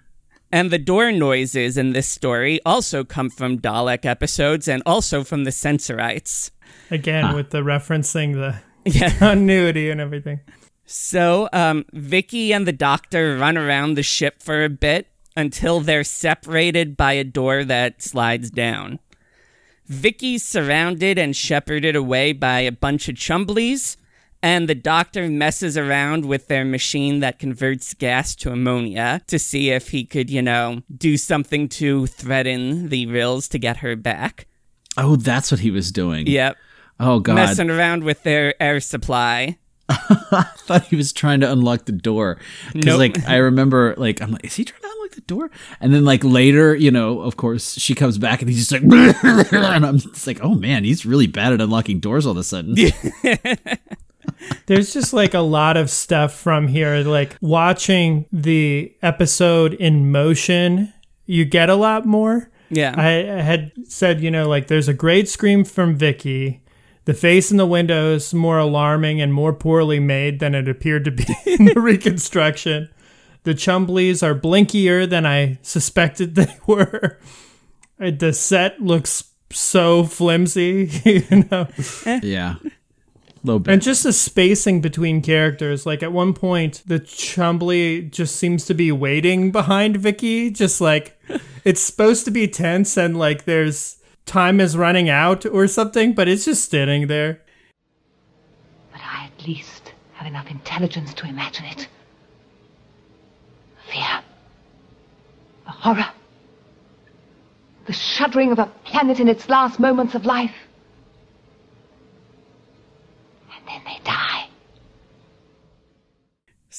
[0.51, 5.45] And the door noises in this story also come from Dalek episodes and also from
[5.45, 6.51] the Sensorites.
[6.91, 9.11] Again, with the referencing the Yeah.
[9.19, 10.41] continuity and everything.
[10.87, 16.03] So, um, Vicky and the doctor run around the ship for a bit until they're
[16.05, 18.99] separated by a door that slides down.
[19.87, 23.97] Vicky's surrounded and shepherded away by a bunch of Chumblies,
[24.43, 29.71] and the doctor messes around with their machine that converts gas to ammonia to see
[29.71, 34.47] if he could, you know, do something to threaten the Rills to get her back.
[34.97, 36.27] Oh, that's what he was doing.
[36.27, 36.57] Yep.
[37.01, 39.59] Oh God, Messing around with their air supply.
[39.89, 42.39] I thought he was trying to unlock the door
[42.73, 42.99] because, Nope.
[42.99, 45.51] like, I remember, like, I'm like, is he trying to unlock the door?
[45.81, 48.83] And then like later, you know, of course, she comes back and he's just like,
[49.53, 52.45] and I'm just like, oh man, he's really bad at unlocking doors all of a
[52.45, 52.75] sudden.
[54.67, 56.97] There's just like a lot of stuff from here.
[56.99, 60.93] Like watching the episode in motion,
[61.27, 62.51] you get a lot more.
[62.71, 62.95] Yeah.
[62.97, 66.63] I had said, you know, like there's a great scream from Vicky.
[67.07, 71.07] The face in the window is more alarming and more poorly made than it appeared
[71.07, 72.91] to be in the reconstruction.
[73.45, 77.19] The Chumblies are blinkier than I suspected they were.
[77.99, 81.67] The set looks so flimsy, you know.
[82.05, 82.21] Eh.
[82.23, 82.57] yeah.
[83.49, 83.73] Little bit.
[83.73, 85.87] And just the spacing between characters.
[85.87, 90.51] Like at one point, the Chumbly just seems to be waiting behind Vicky.
[90.51, 91.19] Just like
[91.65, 93.97] it's supposed to be tense and like there's
[94.27, 97.41] time is running out or something, but it's just standing there.
[98.93, 101.89] But I at least have enough intelligence to imagine it.
[103.91, 104.21] Fear.
[105.65, 106.09] The horror.
[107.87, 110.55] The shuddering of a planet in its last moments of life.
[113.57, 114.49] And then they die.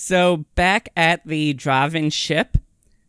[0.10, 2.58] So back at the Drahvin ship,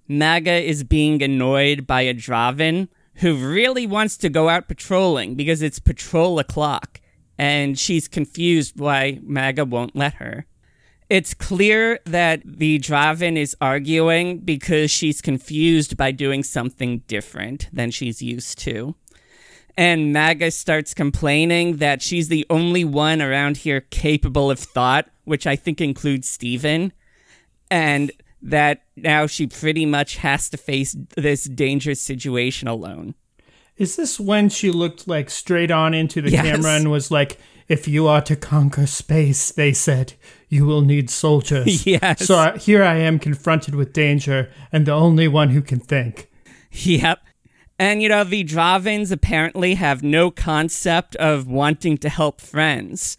[0.07, 5.62] Maaga is being annoyed by a Drahvin who really wants to go out patrolling because
[5.62, 7.01] it's patrol o'clock,
[7.38, 10.44] and she's confused why Maaga won't let her.
[11.09, 17.90] It's clear that the Drahvin is arguing because she's confused by doing something different than
[17.90, 18.94] she's used to.
[19.76, 25.46] And Maaga starts complaining that she's the only one around here capable of thought, which
[25.46, 26.92] I think includes Steven.
[27.70, 28.10] And
[28.42, 33.14] that now she pretty much has to face this dangerous situation alone.
[33.76, 36.44] Is this when she looked like straight on into the Yes.
[36.44, 40.14] camera and was like, if you are to conquer space, they said,
[40.48, 41.86] you will need soldiers.
[41.86, 42.26] Yes.
[42.26, 46.28] So I, here I am confronted with danger and the only one who can think.
[46.72, 47.20] Yep.
[47.81, 53.16] And you know, the Drahvins apparently have no concept of wanting to help friends.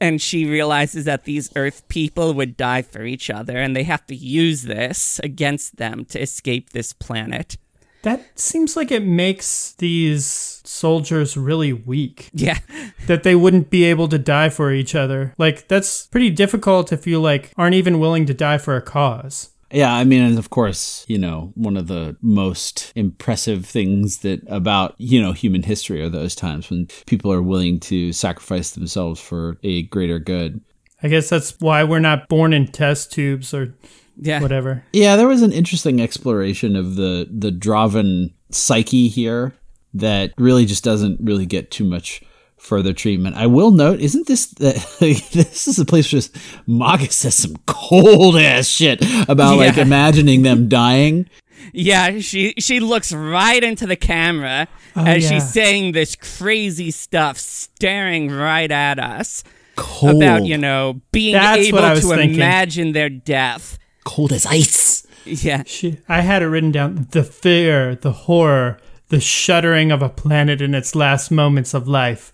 [0.00, 4.06] And she realizes that these Earth people would die for each other, and they have
[4.06, 7.56] to use this against them to escape this planet.
[8.02, 12.30] That seems like it makes these soldiers really weak.
[12.32, 12.58] Yeah.
[13.06, 15.32] That they wouldn't be able to die for each other.
[15.38, 19.50] Like that's pretty difficult if you like aren't even willing to die for a cause.
[19.72, 24.40] Yeah, I mean, and of course, you know, one of the most impressive things that
[24.46, 29.20] about, you know, human history are those times when people are willing to sacrifice themselves
[29.20, 30.60] for a greater good.
[31.02, 33.74] I guess that's why we're not born in test tubes or
[34.20, 34.40] Yeah.
[34.40, 34.84] whatever.
[34.92, 39.52] Yeah, there was an interesting exploration of the the Drahvin psyche here
[39.94, 42.22] that really just doesn't really get too much
[42.58, 43.36] further treatment.
[43.36, 46.34] I will note, isn't this that this is a place where just
[46.68, 51.28] Maaga says some cold ass shit about like imagining them dying.
[51.72, 55.28] Yeah, she she looks right into the camera oh, as Oh, yeah.
[55.40, 59.42] she's saying this crazy stuff, staring right at us
[59.74, 62.36] Cold, about you know being That's able what I was to thinking.
[62.36, 63.78] imagine their death.
[64.04, 65.06] cold as ice.
[65.24, 68.78] Yeah, She, I had it written down the fear, the horror,
[69.08, 72.32] the shuddering of a planet in its last moments of life.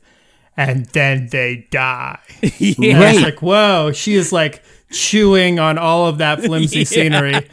[0.57, 2.18] And then they die.
[2.42, 3.22] And I was Right.
[3.22, 7.48] like, whoa, she is like chewing on all of that flimsy scenery.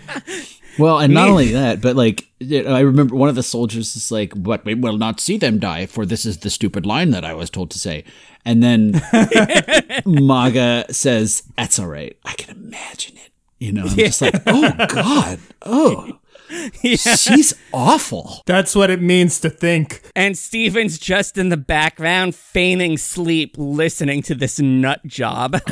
[0.77, 4.31] Well, and not only that, but like I remember one of the soldiers is like,
[4.35, 7.33] "But we will not see them die, for this is the stupid line that I
[7.33, 8.05] was told to say."
[8.45, 8.93] And then
[10.05, 12.17] Maaga says, "That's all right.
[12.25, 16.18] I can imagine it." You know, I'm just like, "Oh God, oh,
[16.83, 20.01] she's awful." That's what it means to think.
[20.15, 25.57] and Steven's just in the background feigning sleep, listening to this nut job.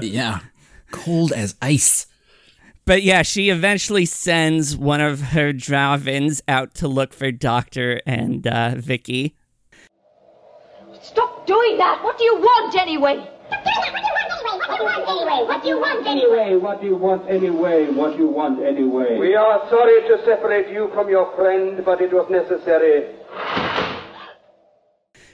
[0.00, 0.38] Yeah,
[0.92, 2.06] cold as ice.
[2.84, 8.46] But yeah, she eventually sends one of her Drahvins out to look for Doctor and
[8.46, 9.34] uh, Vicky.
[11.02, 12.04] Stop doing that!
[12.04, 13.28] What do you want anyway?
[14.32, 15.46] What do you want anyway?
[15.46, 16.56] What do you want anyway?
[16.56, 17.86] What do you want anyway?
[17.90, 19.18] What do you want anyway?
[19.18, 23.14] We are sorry to separate you from your friend, but it was necessary.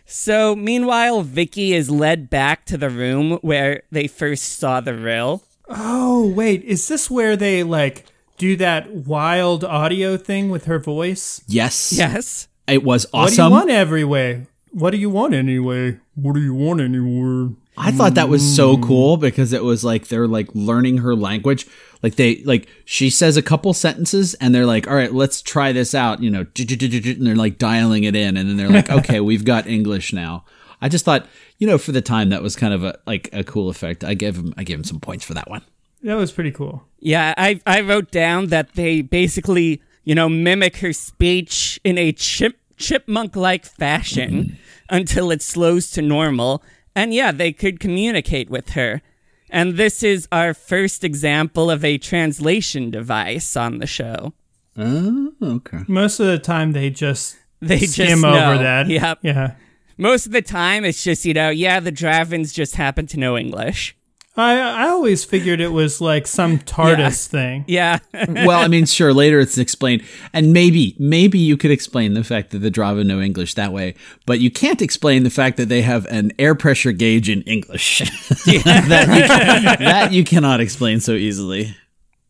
[0.04, 5.42] So meanwhile, Vicky is led back to the room where they first saw the rill.
[5.68, 8.04] Oh, wait, is this where they like
[8.38, 11.42] do that wild audio thing with her voice?
[11.46, 12.48] Yes, Yes.
[12.66, 13.20] it was awesome.
[13.20, 14.46] What do you want everyway?
[14.72, 15.98] What do you want anyway?
[16.14, 17.50] What do you want anywhere?
[17.78, 21.66] I thought that was so cool because it was like they're like learning her language.
[22.02, 25.72] Like they like she says a couple sentences and they're like, "All right, let's try
[25.72, 29.20] this out." You know, and they're like dialing it in, and then they're like, "Okay,
[29.20, 30.44] we've got English now."
[30.80, 31.26] I just thought,
[31.58, 34.04] you know, for the time that was kind of a like a cool effect.
[34.04, 35.62] I gave him I gave him some points for that one.
[36.02, 36.84] That was pretty cool.
[37.00, 42.12] Yeah, I I wrote down that they basically, you know, mimic her speech in a
[42.12, 44.54] chip chipmunk-like fashion mm-hmm.
[44.88, 46.62] until it slows to normal.
[46.98, 49.02] And yeah, they could communicate with her.
[49.50, 54.34] And this is our first example of a translation device on the show.
[54.76, 55.84] Oh, okay.
[55.86, 58.88] Most of the time, they just They skim just over that.
[58.88, 59.20] Yep.
[59.22, 59.54] Yeah.
[59.96, 63.38] Most of the time, it's just, you know, yeah, the Drahvins just happen to know
[63.38, 63.96] English.
[64.38, 67.64] I I always figured it was like some TARDIS thing.
[67.66, 67.98] Yeah.
[68.28, 70.02] well, I mean, sure, later it's explained.
[70.32, 73.94] And maybe, maybe you could explain the fact that the Drava know English that way,
[74.26, 77.98] but you can't explain the fact that they have an air pressure gauge in English.
[78.46, 81.76] that, you can, that you cannot explain so easily.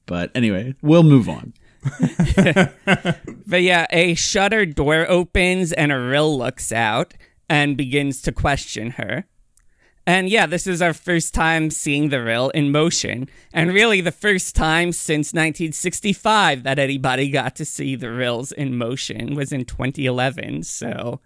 [0.07, 1.53] But anyway, we'll move on.
[3.47, 7.15] But yeah, a shutter door opens and a Rill looks out
[7.49, 9.27] and begins to question her.
[10.09, 14.11] And yeah, this is our first time seeing the Rill in motion, and really the
[14.11, 19.67] first time since 1965 that anybody got to see the Rills in motion was in
[19.67, 20.63] 2011.
[20.63, 21.21] So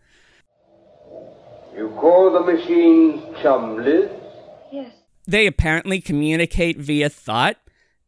[1.76, 4.11] You call the machines chumblies?
[4.72, 4.93] Yes.
[5.28, 7.59] they apparently communicate via thought,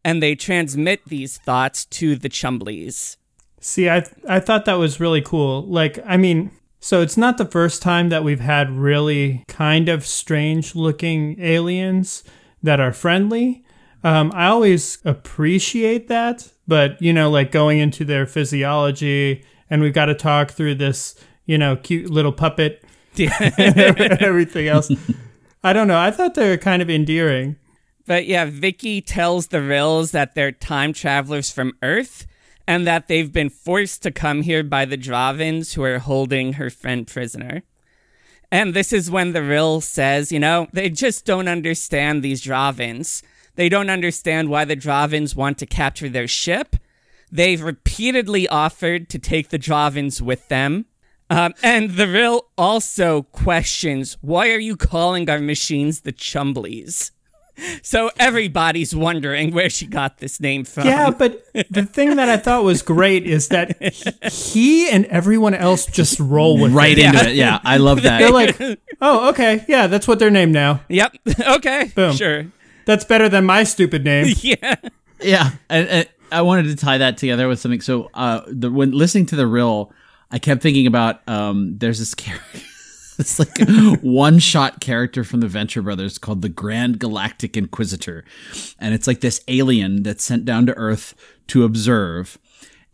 [0.05, 3.17] and they transmit these thoughts to the Chumblies.
[3.61, 5.63] See, I I thought that was really cool.
[5.63, 6.51] Like, I mean,
[6.85, 12.23] so it's not the first time that we've had really kind of strange looking aliens
[12.63, 13.65] that are friendly.
[14.03, 19.95] Um, I always appreciate that, but you know, like going into their physiology, and we've
[19.95, 21.15] got to talk through this,
[21.47, 22.85] you know, cute little puppet
[23.19, 24.93] and everything else.
[25.63, 25.99] I don't know.
[25.99, 27.57] I thought they were kind of endearing.
[28.07, 32.27] But yeah, Vicky tells the Rills that they're time travelers from Earth
[32.67, 36.71] and that they've been forced to come here by the Drahvins who are holding her
[36.71, 37.63] friend prisoner.
[38.51, 43.23] And this is when the Rill says, you know, they just don't understand these Drahvins.
[43.57, 46.77] They don't understand why the Drahvins want to capture their ship.
[47.31, 50.87] They've repeatedly offered to take the Drahvins with them.
[51.31, 57.11] Um, and the Rill also questions, why are you calling our machines the Chumblies?
[57.83, 60.87] So everybody's wondering where she got this name from.
[60.87, 63.81] Yeah, but the thing that I thought was great is that
[64.33, 67.05] he and everyone else just roll with Right it.
[67.05, 67.37] into it.
[67.37, 68.19] Yeah, I love that.
[68.19, 68.61] They're like,
[69.01, 70.81] oh, okay, yeah, that's what they're named now.
[70.89, 71.17] Yep.
[71.49, 71.93] okay.
[71.95, 72.15] Boom.
[72.17, 72.47] Sure.
[72.87, 74.35] That's better than my stupid name.
[74.43, 74.75] Yeah.
[75.21, 77.81] yeah, and, and I wanted to tie that together with something.
[77.81, 79.93] So, uh, the, when listening to the rill,
[80.31, 82.59] I kept thinking about um, there's this character,
[83.19, 83.57] this like
[84.03, 88.25] one shot character from the Venture Brothers called the Grand Galactic Inquisitor,
[88.81, 91.15] and it's like this alien that's sent down to Earth
[91.49, 92.39] to observe.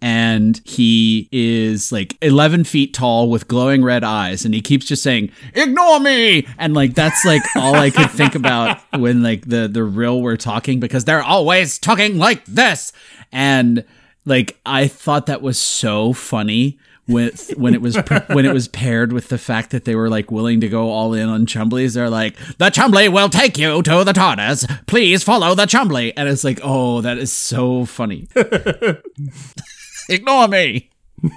[0.03, 5.03] And he is like 11 feet tall with glowing red eyes, and he keeps just
[5.03, 9.69] saying, "Ignore me!" And like that's like all I could think about when like the
[9.69, 12.93] the Rill were talking because they're always talking like this.
[13.31, 13.85] And
[14.25, 16.79] like I thought that was so funny
[17.11, 17.97] with when it was
[18.29, 21.15] when it was paired with the fact that they were like willing to go all
[21.15, 21.95] in on Chumblies.
[21.95, 24.87] They're like, "The Chumbly will take you to the TARDIS.
[24.87, 28.29] Please follow the Chumbly." And it's like, "Oh, that is so funny."
[30.09, 30.91] Ignore me.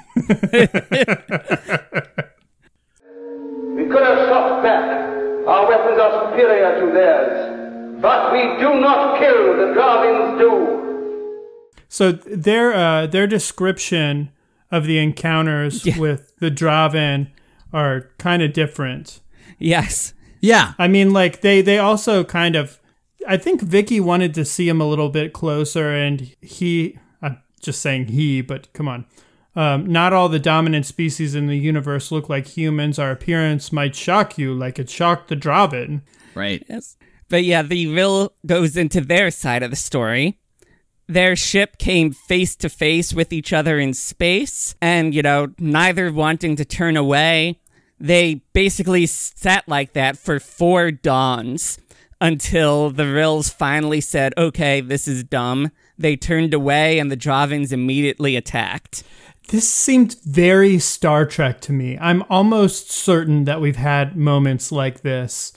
[3.74, 4.84] We could have shot back.
[5.48, 8.00] Our weapons are superior to theirs.
[8.00, 11.42] But we do not kill, the Drahvins do.
[11.90, 14.30] So their uh, their description
[14.74, 17.30] of the encounters with the Drahvin
[17.72, 19.22] are kind of different.
[19.60, 20.16] Yes.
[20.42, 20.74] Yeah.
[20.80, 22.80] I mean, like they they also kind of.
[23.26, 26.98] I think Vicky wanted to see him a little bit closer, and he.
[27.22, 29.06] I'm just saying he, but come on.
[29.56, 32.98] Um, not all the dominant species in the universe look like humans.
[32.98, 36.02] Our appearance might shock you, like it shocked the Drahvin.
[36.34, 36.66] Right.
[36.68, 36.98] Yes.
[37.30, 40.40] But yeah, the Rill goes into their side of the story.
[41.08, 46.12] Their ship came face to face with each other in space, and, you know, neither
[46.12, 47.60] wanting to turn away,
[48.00, 51.78] they basically sat like that for four dawns
[52.22, 55.72] until the Rills finally said, okay, this is dumb.
[55.98, 59.04] They turned away, and the Drahvins immediately attacked.
[59.50, 61.98] This seemed very Star Trek to me.
[62.00, 65.52] I'm almost certain that we've had moments like this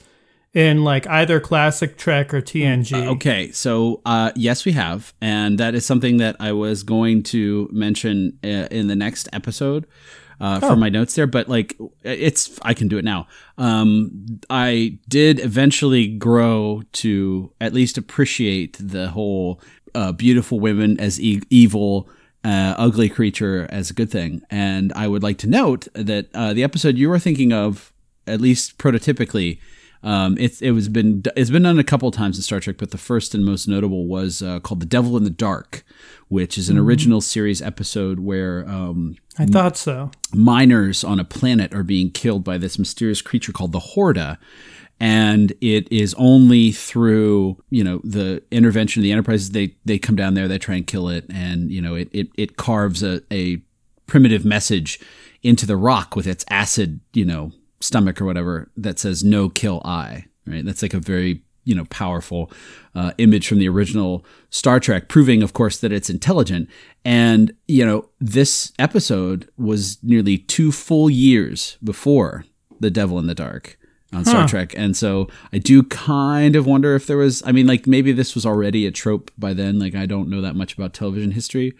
[0.57, 3.05] in like either classic Trek or TNG.
[3.09, 7.69] Okay, so uh, yes, we have, and that is something that I was going to
[7.71, 9.85] mention uh, in the next episode
[10.41, 11.27] uh, for my notes there.
[11.27, 13.27] But like, it's I can do it now.
[13.59, 19.61] Um, I did eventually grow to at least appreciate the whole
[19.93, 22.09] uh, beautiful women as e- evil.
[22.43, 26.53] Uh, ugly creature as a good thing, and I would like to note that uh,
[26.53, 27.91] the episode you were thinking of,
[28.25, 29.59] at least prototypically,
[30.03, 32.91] Um, it's it was been it's been done a couple times in Star Trek, but
[32.91, 35.83] the first and most notable was uh, called "The Devil in the Dark,"
[36.27, 40.11] which is an original series episode where um, I thought so.
[40.33, 44.37] miners on a planet are being killed by this mysterious creature called the Horta.
[44.99, 50.15] And it is only through, you know, the intervention of the enterprises, they, they come
[50.15, 51.25] down there, they try and kill it.
[51.29, 53.61] And, you know, it, it, it carves a, a
[54.07, 54.99] primitive message
[55.43, 59.81] into the rock with its acid, you know, stomach or whatever that says no kill
[59.85, 60.65] I, right?
[60.65, 62.51] That's like a very, you know, powerful
[62.95, 66.69] uh, image from the original Star Trek, proving, of course, that it's intelligent.
[67.03, 72.45] And, you know, this episode was nearly two full years before
[72.79, 73.77] The Devil in the Dark
[74.13, 74.73] on Star Trek.
[74.77, 78.35] And so I do kind of wonder if there was, I mean, like maybe this
[78.35, 79.79] was already a trope by then.
[79.79, 81.73] Like I don't know that much about television history,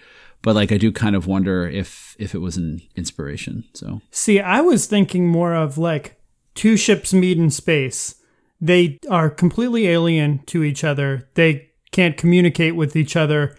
[0.47, 3.65] but like I do kind of wonder if, if it was an inspiration.
[3.73, 6.21] So See, I was thinking more of like
[6.55, 8.15] two ships meet in space.
[8.61, 11.27] They are completely alien to each other.
[11.33, 13.57] They can't communicate with each other.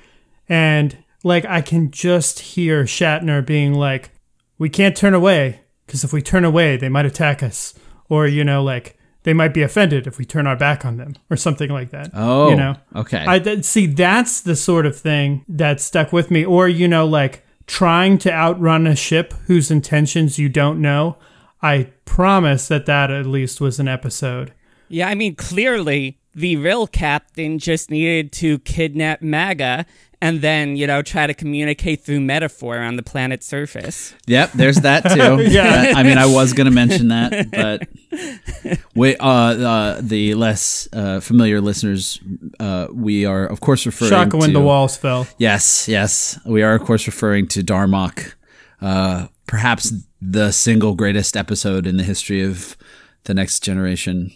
[0.49, 4.09] And like, I can just hear Shatner being like,
[4.57, 7.75] we can't turn away because if we turn away, they might attack us.
[8.09, 8.98] Or, you know, like,
[9.29, 12.09] they might be offended if we turn our back on them or something like that.
[12.15, 12.77] Oh, you know?
[12.97, 13.27] okay.
[13.29, 16.47] I th- see that's the sort of thing that stuck with me.
[16.47, 21.19] Or, you know, like trying to outrun a ship whose intentions you don't know.
[21.61, 24.55] I promise that that at least was an episode.
[24.89, 29.85] Yeah, I mean, clearly the Rill captain just needed to kidnap Maaga
[30.21, 34.15] and then, you know, try to communicate through metaphor on the planet's surface.
[34.27, 35.39] Yep, there's that too.
[35.49, 35.93] Yeah.
[35.97, 41.21] I mean, I was going to mention that, but we, uh, uh, the less uh,
[41.21, 42.21] familiar listeners,
[42.59, 45.27] uh, we are, of course, referring to Shaka when the walls fell.
[45.39, 48.35] Yes, yes, we are, of course, referring to Darmok,
[48.81, 52.77] uh, perhaps the single greatest episode in the history of
[53.25, 54.33] the Next Generation.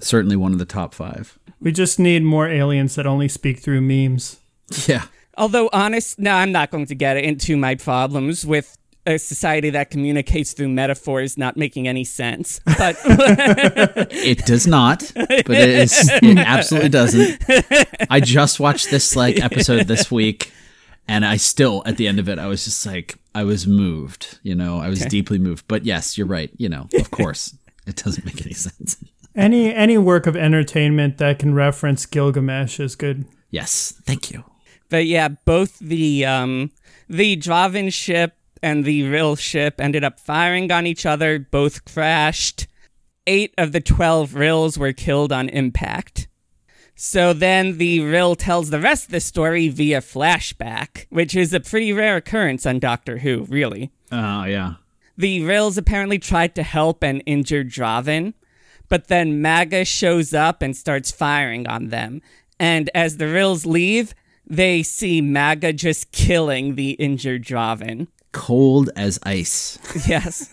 [0.00, 1.38] Certainly one of the top five.
[1.60, 4.40] We just need more aliens that only speak through memes.
[4.86, 5.04] Yeah.
[5.36, 8.76] Although, honest, no, I'm not going to get into my problems with
[9.06, 12.60] a society that communicates through metaphors not making any sense.
[12.64, 16.10] But It does not, but it is.
[16.22, 17.44] It absolutely doesn't.
[18.10, 20.52] I just watched this like episode this week,
[21.06, 24.38] and I still at the end of it, I was just like, I was moved.
[24.42, 25.66] You know, I was deeply moved.
[25.68, 26.50] But yes, you're right.
[26.56, 27.54] You know, of course,
[27.86, 28.96] it doesn't make any sense.
[29.36, 33.26] Any any work of entertainment that can reference Gilgamesh is good.
[33.50, 34.44] Yes, thank you.
[34.88, 36.70] But yeah, both the um
[37.08, 42.66] the Drahvin ship and the Rill ship ended up firing on each other, both crashed.
[43.26, 46.28] Eight of the twelve Rills were killed on impact.
[46.94, 51.60] So then the Rill tells the rest of the story via flashback, which is a
[51.60, 53.90] pretty rare occurrence on Doctor Who, really.
[54.10, 54.74] Oh yeah.
[55.18, 58.34] The Rills apparently tried to help an injured Drahvin,
[58.88, 62.22] but then Maaga shows up and starts firing on them.
[62.58, 64.14] And as the Rills leave,
[64.46, 68.08] they see Maaga just killing the injured Drahvin.
[68.32, 69.78] Cold as ice.
[70.06, 70.48] Yes.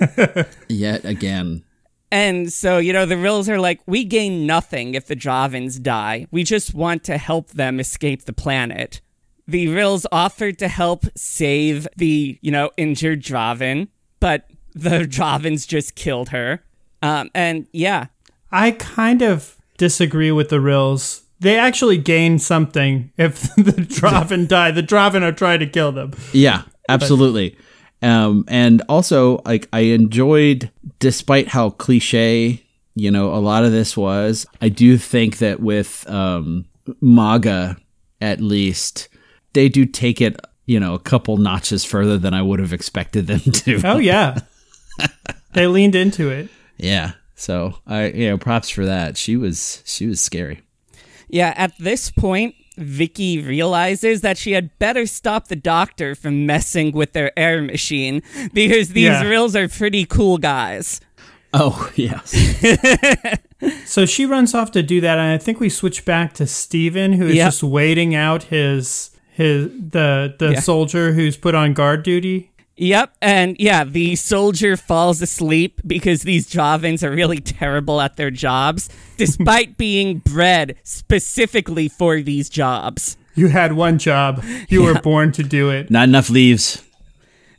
[0.69, 1.63] Yet again.
[2.11, 6.27] and so, you know, the Rills are like, we gain nothing if the Drahvins die.
[6.31, 9.01] We just want to help them escape the planet.
[9.47, 13.89] The Rills offered to help save the, you know, injured Drahvin,
[14.19, 16.63] but the Drahvins just killed her.
[17.01, 18.07] Um, and yeah,
[18.51, 21.22] I kind of disagree with the Rills.
[21.43, 24.71] They actually gain something if the Drahvin die.
[24.71, 26.13] The Drahvin are trying to kill them.
[26.31, 27.57] Yeah, absolutely.
[28.01, 32.63] Um, and also, like, I enjoyed, despite how cliche,
[32.95, 36.65] you know, a lot of this was, I do think that with um,
[37.01, 37.77] Maaga,
[38.21, 39.09] at least,
[39.51, 43.27] they do take it, you know, a couple notches further than I would have expected
[43.27, 43.81] them to.
[43.83, 44.39] Oh yeah,
[45.53, 46.49] they leaned into it.
[46.77, 47.13] Yeah.
[47.35, 49.17] So I, you know, props for that.
[49.17, 50.61] She was, she was scary.
[51.33, 56.91] Yeah, at this point, Vicky realizes that she had better stop the doctor from messing
[56.91, 58.21] with their air machine
[58.53, 59.23] because these Yeah.
[59.23, 61.01] Rills are pretty cool guys.
[61.53, 62.33] Oh yes.
[63.85, 67.13] So she runs off to do that, and I think we switch back to Steven,
[67.13, 67.47] who is Yep.
[67.47, 70.59] just waiting out his his the the Yeah.
[70.59, 72.51] soldier who's put on guard duty.
[72.75, 78.31] Yep, and yeah, the soldier falls asleep because these Drahvins are really terrible at their
[78.31, 83.15] jobs, despite being bred specifically for these jobs.
[83.35, 84.43] You had one job.
[84.69, 85.91] You were born to do it.
[85.91, 86.83] Not enough leaves.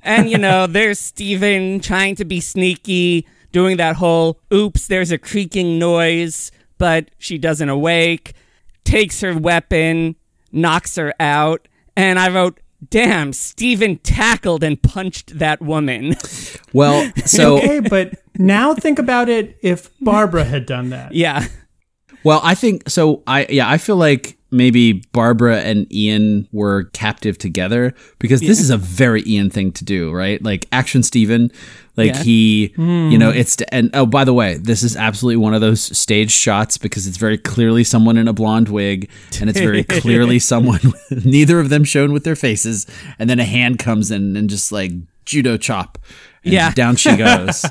[0.03, 5.19] And you know, there's Steven trying to be sneaky, doing that whole oops, there's a
[5.19, 8.35] creaking noise, but she doesn't awake,
[8.83, 10.17] takes her weapon,
[10.51, 12.59] knocks her out, and I wrote,
[12.91, 16.17] damn, Steven tackled and punched that woman.
[16.73, 21.15] Well, so okay, but Now think about it if Barbara had done that.
[21.15, 21.47] Yeah.
[22.25, 23.23] Well, I think so.
[23.29, 28.71] I yeah, I feel like maybe Barbara and Ian were captive together because this is
[28.71, 30.43] a very Ian thing to do, right?
[30.43, 31.51] Like action Steven,
[31.97, 32.23] like Yeah.
[32.23, 33.11] he, hmm.
[33.11, 36.31] you know, it's and oh, by the way, this is absolutely one of those stage
[36.31, 39.11] shots because it's very clearly someone in a blonde wig
[39.41, 40.81] and it's very clearly someone
[41.25, 42.87] neither of them shown with their faces
[43.19, 44.93] and then a hand comes in and just like
[45.25, 45.99] judo chop
[46.45, 46.73] and Yeah.
[46.73, 47.65] down she goes.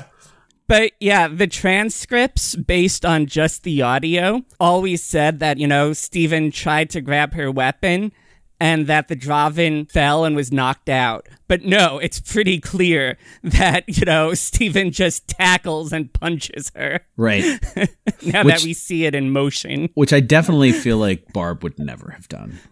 [0.66, 6.50] But yeah, the transcripts based on just the audio always said that, you know, Steven
[6.50, 8.12] tried to grab her weapon
[8.60, 11.28] and that the Drahvin fell and was knocked out.
[11.48, 17.44] But no, it's pretty clear that, you know, Steven just tackles and punches her right.
[18.24, 19.90] now that we see it in motion.
[19.94, 22.58] which I definitely feel like Barb would never have done.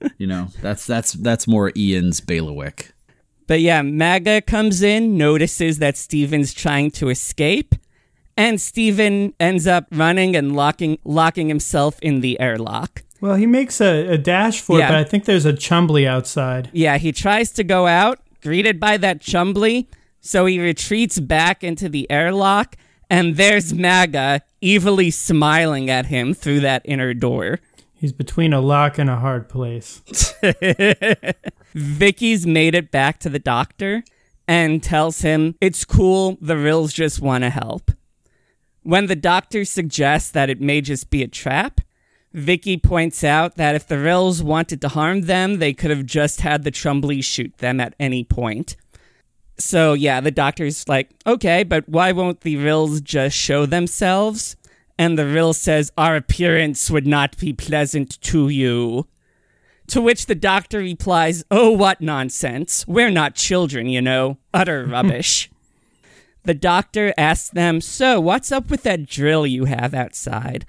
[0.00, 0.10] Yeah.
[0.18, 2.92] you know, that's that's that's more Ian's bailiwick.
[3.48, 7.74] But yeah, Maaga comes in, notices that Steven's trying to escape,
[8.36, 13.02] and Steven ends up running and locking locking himself in the airlock.
[13.20, 14.84] Well, he makes a, a dash for Yeah.
[14.84, 16.70] it, but I think there's a Chumbly outside.
[16.72, 19.88] Yeah, he tries to go out, greeted by that Chumbly,
[20.20, 22.76] so he retreats back into the airlock,
[23.10, 27.58] and there's Maaga evilly smiling at him through that inner door.
[27.98, 30.02] He's between a lock and a hard place.
[31.74, 34.04] Vicky's made it back to the doctor
[34.46, 37.90] and tells him it's cool, the Rills just want to help.
[38.84, 41.80] When the doctor suggests that it may just be a trap,
[42.32, 46.42] Vicky points out that if the Rills wanted to harm them, they could have just
[46.42, 48.76] had the Chumbly shoot them at any point.
[49.58, 54.56] So yeah, the doctor's like, okay, but why won't the Rills just show themselves?
[54.98, 59.06] And the Rill says, our appearance would not be pleasant to you.
[59.88, 62.86] To which the doctor replies, Oh, what nonsense.
[62.86, 64.38] We're not children, you know.
[64.52, 65.50] Utter rubbish.
[66.42, 70.66] the doctor asks them, So, what's up with that drill you have outside?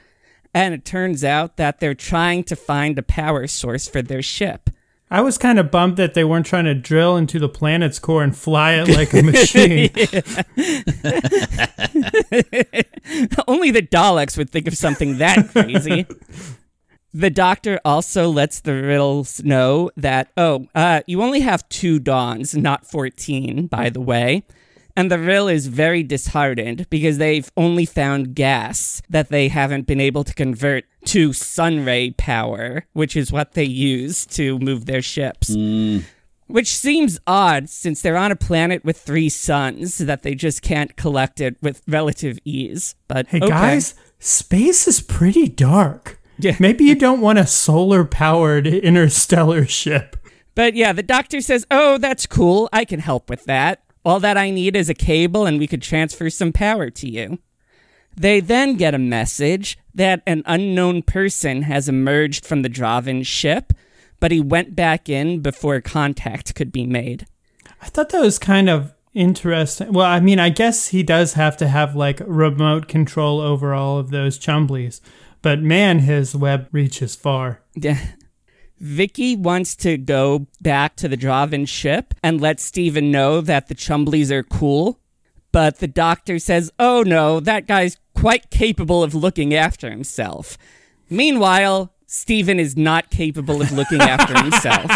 [0.54, 4.70] And it turns out that they're trying to find a power source for their ship.
[5.12, 8.22] I was kind of bummed that they weren't trying to drill into the planet's core
[8.24, 9.90] and fly it like a machine.
[13.48, 16.06] Only the Daleks would think of something that crazy.
[17.12, 22.56] The doctor also lets the riddles know that, oh, uh, you only have two dawns,
[22.56, 24.44] not 14, by the way.
[24.96, 30.02] And the Rill is very disheartened because they've only found gas that they haven't been
[30.02, 35.52] able to convert to sunray power, which is what they use to move their ships.
[35.56, 36.04] Mm.
[36.48, 40.96] Which seems odd since they're on a planet with three suns that they just can't
[40.96, 42.96] collect it with relative ease.
[43.08, 43.50] But Hey, okay.
[43.50, 46.20] guys, space is pretty dark.
[46.40, 46.56] Yeah.
[46.60, 50.16] Maybe you don't want a solar powered interstellar ship.
[50.56, 52.68] But yeah, the doctor says, Oh, that's cool.
[52.74, 53.84] I can help with that.
[54.06, 57.40] All that I need is a cable and we could transfer some power to you.
[58.16, 63.74] They then get a message that an unknown person has emerged from the Drahvin ship,
[64.20, 67.26] but he went back in before contact could be made.
[67.82, 69.94] I thought that was kind of interesting.
[69.94, 73.98] Well, I mean, I guess he does have to have like remote control over all
[73.98, 75.02] of those chumblies,
[75.42, 77.62] but man, his web reaches far.
[77.76, 78.00] Yeah.
[78.80, 83.76] Vicky wants to go back to the Drahvin ship and let Steven know that the
[83.76, 85.00] Chumblies are cool.
[85.52, 90.58] But the doctor says, oh no, that guy's quite capable of looking after himself.
[91.10, 94.92] Meanwhile, Steven is not capable of looking after himself.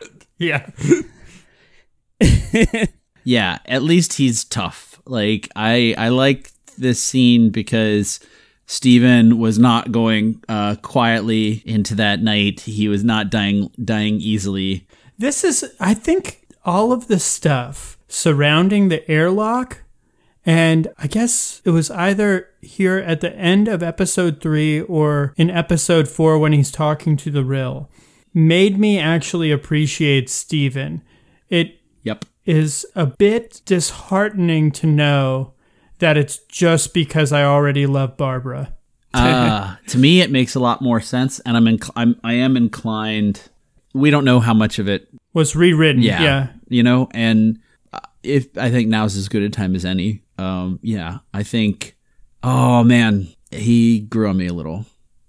[0.40, 0.70] Yeah.
[3.28, 5.02] Yeah, at least he's tough.
[5.04, 8.20] Like I I like this scene because
[8.70, 12.60] Steven was not going uh, quietly into that night.
[12.60, 14.86] He was not dying dying easily.
[15.16, 19.82] This is, I think, all of the stuff surrounding the airlock.
[20.44, 25.50] And I guess it was either here at the end of episode three or in
[25.50, 27.90] episode four when he's talking to the Rill,
[28.34, 31.02] made me actually appreciate Steven.
[31.48, 32.26] It Yep.
[32.44, 35.52] is a bit disheartening to know
[35.98, 38.74] that it's just because I already love Barbara.
[39.14, 42.56] Uh, to me, it makes a lot more sense, and I'm, inc- I'm I am
[42.56, 43.48] inclined.
[43.94, 46.02] We don't know how much of it Was rewritten.
[46.02, 46.46] yeah, Yeah.
[46.68, 47.58] you know and
[47.92, 51.96] uh, if i think now's as good a time as any um yeah i think
[52.42, 54.84] oh man he grew on me a little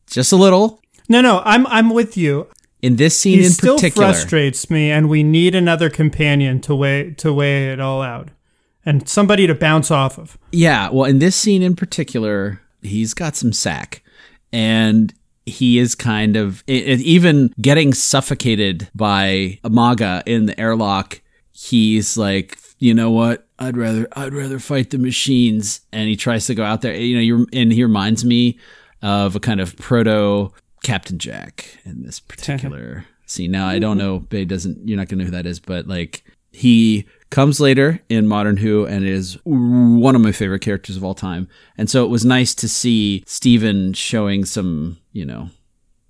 [0.08, 2.48] just a little No, no, I'm I'm with you.
[2.82, 6.76] in this scene He in still particular frustrates me, and we need another companion to
[6.76, 8.30] weigh to weigh it all out,
[8.85, 10.38] and somebody to bounce off of.
[10.51, 14.01] yeah well in this scene in particular he's got some sack
[14.51, 15.14] and
[15.49, 21.22] he is kind of even getting suffocated by Amaga in the airlock.
[21.51, 23.47] He's like, you know what?
[23.57, 26.95] I'd rather I'd rather fight the machines, and he tries to go out there.
[26.95, 28.57] You know, you and he reminds me
[29.01, 30.53] of a kind of proto
[30.84, 33.51] Captain Jack in this particular scene.
[33.51, 34.88] Now I don't know, Bay doesn't.
[34.88, 38.85] You're not gonna know who that is, but like he comes later in Modern Who
[38.85, 41.47] and is one of my favorite characters of all time.
[41.77, 45.49] And so it was nice to see Steven showing some, you know,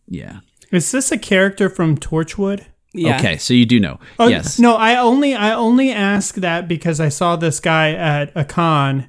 [0.07, 0.39] yeah.
[0.71, 2.65] Is this a character from Torchwood?
[2.93, 3.17] Yeah.
[3.17, 3.99] Okay, so you do know.
[4.17, 4.57] Oh, yes.
[4.59, 9.07] No, I only I only ask that because I saw this guy at a con,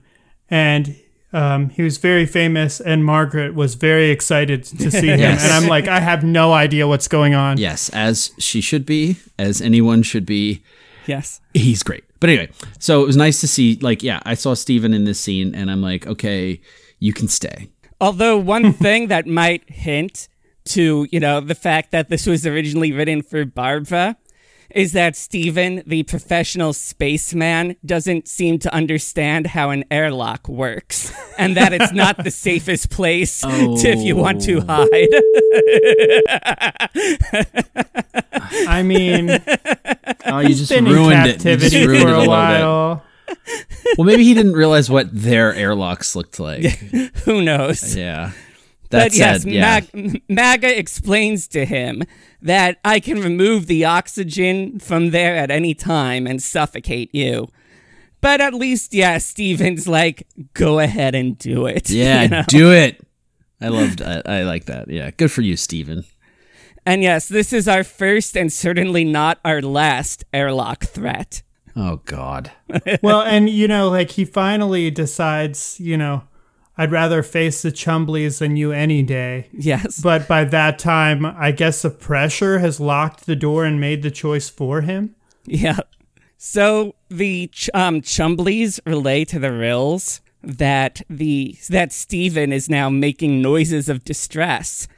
[0.50, 0.96] and
[1.32, 5.42] um, he was very famous, and Margaret was very excited to see him, Yes.
[5.44, 7.56] and I'm like, I have no idea what's going on.
[7.56, 10.62] Yes, as she should be, as anyone should be.
[11.06, 11.40] Yes.
[11.54, 12.04] He's great.
[12.20, 15.18] But anyway, so it was nice to see, like, yeah, I saw Steven in this
[15.18, 16.60] scene, and I'm like, okay,
[16.98, 17.70] you can stay.
[18.00, 20.28] Although one thing that might hint
[20.66, 24.16] to, you know, the fact that this was originally written for Barbara
[24.74, 31.56] is that Steven, the professional spaceman, doesn't seem to understand how an airlock works and
[31.56, 33.76] that it's not the safest place oh.
[33.78, 35.08] to, if you want to hide.
[38.66, 39.40] I mean,
[40.26, 41.44] Oh, you just been in ruined it.
[41.44, 43.04] You just ruined for it a a little while.
[43.26, 43.94] bit.
[43.96, 46.64] Well, maybe he didn't realize what their airlocks looked like.
[47.24, 47.96] Who knows?
[47.96, 48.32] yeah.
[48.90, 49.80] That but yes, said, yeah.
[49.94, 52.02] Mag- Maaga explains to him
[52.42, 57.48] that I can remove the oxygen from there at any time and suffocate you.
[58.20, 61.88] But at least, yeah, Steven's like, go ahead and do it.
[61.90, 62.42] yeah, you know?
[62.48, 63.00] do it.
[63.60, 64.02] I loved.
[64.02, 64.90] I, I like that.
[64.90, 66.04] Yeah, good for you, Steven.
[66.84, 71.42] And yes, this is our first and certainly not our last airlock threat.
[71.76, 72.50] Oh God.
[73.02, 76.24] well, and you know, like he finally decides, you know,
[76.80, 79.50] I'd rather face the Chumblies than you any day.
[79.52, 80.00] Yes.
[80.00, 84.10] But by that time, I guess the pressure has locked the door and made the
[84.10, 85.14] choice for him.
[85.44, 85.80] Yeah.
[86.38, 92.88] So the ch- um, Chumblies relay to the Rills that the that Steven is now
[92.88, 94.88] making noises of distress.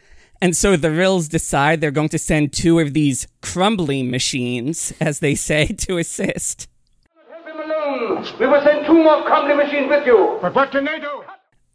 [0.41, 5.19] And so the Rills decide they're going to send two of these crumbly machines, as
[5.19, 6.69] they say, to assist.
[7.29, 8.25] Help him alone.
[8.39, 10.39] We will send two more crumbly machines with you.
[10.41, 11.22] But what can they do?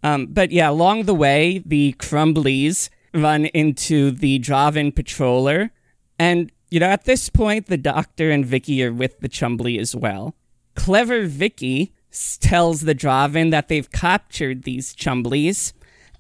[0.08, 5.72] Um, but yeah, along the way, the Chumblies run into the Drahvin patroller.
[6.18, 9.96] And, you know, at this point, the Doctor and Vicky are with the Chumbly as
[9.96, 10.36] well.
[10.76, 11.94] Clever Vicky
[12.40, 15.74] tells the Drahvin that they've captured these Chumblies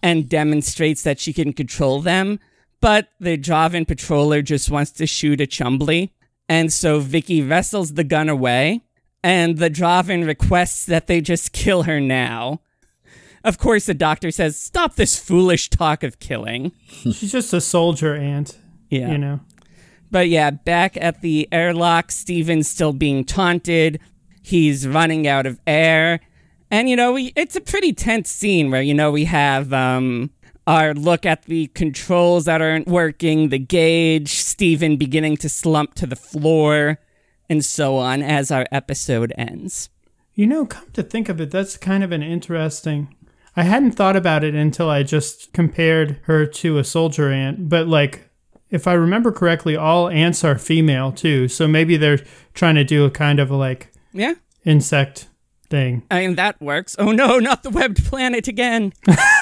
[0.03, 2.39] and demonstrates that she can control them.
[2.81, 6.11] But the Drahvin patroller just wants to shoot a Chumbly.
[6.49, 8.81] And so Vicky wrestles the gun away.
[9.23, 12.59] And the Drahvin requests that they just kill her now.
[13.47, 16.73] Of course, the doctor says, Stop this foolish talk of killing.
[16.89, 18.57] She's just a soldier ant,
[18.89, 19.09] Yeah.
[19.11, 19.39] you know.
[20.11, 23.99] But yeah, back at the airlock, Steven's still being taunted.
[24.41, 26.19] He's running out of air.
[26.69, 30.29] And, you know, we, it's a pretty tense scene where, you know, we have um,
[30.65, 36.05] our look at the controls that aren't working, the gauge, Steven beginning to slump to
[36.05, 36.99] the floor,
[37.49, 39.89] and so on as our episode ends.
[40.33, 43.15] You know, come to think of it, that's kind of an interesting.
[43.57, 47.87] I hadn't thought about it until I just compared her to a soldier ant, but
[47.87, 48.29] like,
[48.69, 51.47] if I remember correctly, all ants are female too.
[51.47, 52.19] So maybe they're
[52.53, 54.33] trying to do a kind of a like Yeah.
[54.63, 55.27] insect
[55.69, 56.03] thing.
[56.11, 56.95] I mean that works.
[56.99, 58.93] Oh no, not the webbed planet again.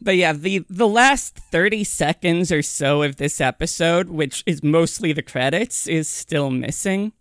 [0.00, 5.12] but yeah, the the last 30 seconds or so of this episode, which is mostly
[5.12, 7.12] the credits, is still missing,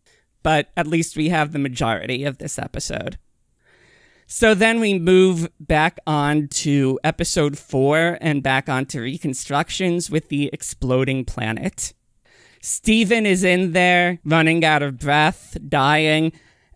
[0.43, 3.17] but at least we have the majority of this episode.
[4.33, 10.49] So then we move back on to episode 4 and back onto reconstructions with the
[10.53, 11.93] exploding planet.
[12.61, 16.31] Steven is in there, running out of breath, dying,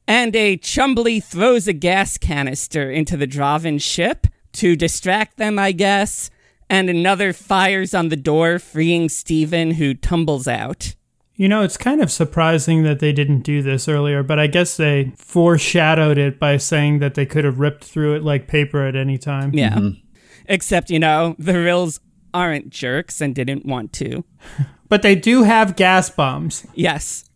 [0.06, 5.72] and a Chumbly throws a gas canister into the Drahvin ship to distract them, I
[5.72, 6.30] guess,
[6.70, 10.94] and another fires on the door, freeing Steven, who tumbles out.
[11.36, 14.78] You know, it's kind of surprising that they didn't do this earlier, but I guess
[14.78, 18.96] they foreshadowed it by saying that they could have ripped through it like paper at
[18.96, 19.54] any time.
[19.54, 19.76] Yeah.
[19.76, 20.00] Mm-hmm.
[20.48, 22.00] Except, you know, the Rills
[22.34, 24.24] aren't jerks and didn't want to.
[24.88, 26.66] But they do have gas bombs.
[26.76, 27.28] Yes.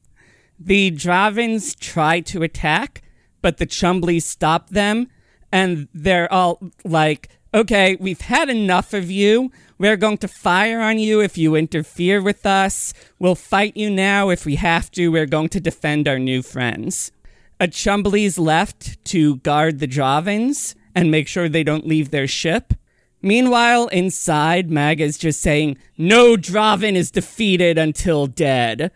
[0.60, 3.02] The Drahvins try to attack,
[3.42, 5.08] but the Chumblies stop them,
[5.52, 9.52] and they're all like, okay, we've had enough of you.
[9.80, 12.94] We're going to fire on you if you interfere with us.
[13.18, 15.08] We'll fight you now if we have to.
[15.08, 17.14] We're going to defend our new friends.
[17.62, 22.74] A Chumblies left to guard the Drahvins and make sure they don't leave their ship.
[23.22, 28.92] Meanwhile, inside, Mag is just saying, No Drahvin is defeated until dead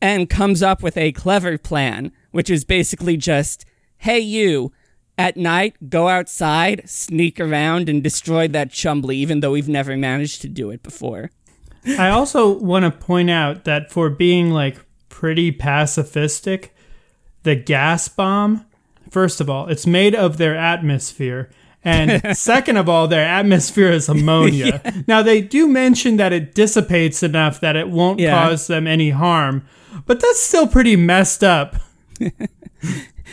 [0.00, 3.64] and comes up with a clever plan, which is basically just,
[3.98, 4.72] hey, you,
[5.22, 10.42] at night, go outside, sneak around, and destroy that Chumbly, even though we've never managed
[10.42, 11.30] to do it before.
[11.98, 16.70] I also want to point out that for being like pretty pacifistic,
[17.44, 18.64] the gas bomb,
[19.10, 21.50] first of all, it's made of their atmosphere.
[21.84, 24.80] And second of all, their atmosphere is ammonia.
[25.08, 28.48] Now, they do mention that it dissipates enough that it won't Yeah.
[28.48, 29.64] cause them any harm,
[30.06, 31.76] but that's still pretty messed up.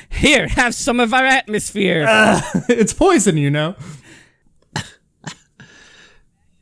[0.10, 2.06] Here, have some of our atmosphere.
[2.08, 3.76] Uh, it's poison, you know?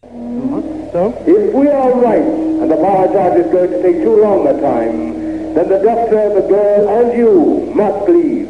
[0.01, 1.23] so?
[1.27, 4.59] If we are right, and the power charge is going to take too long a
[4.61, 8.49] time, then the doctor, the girl, and you must leave.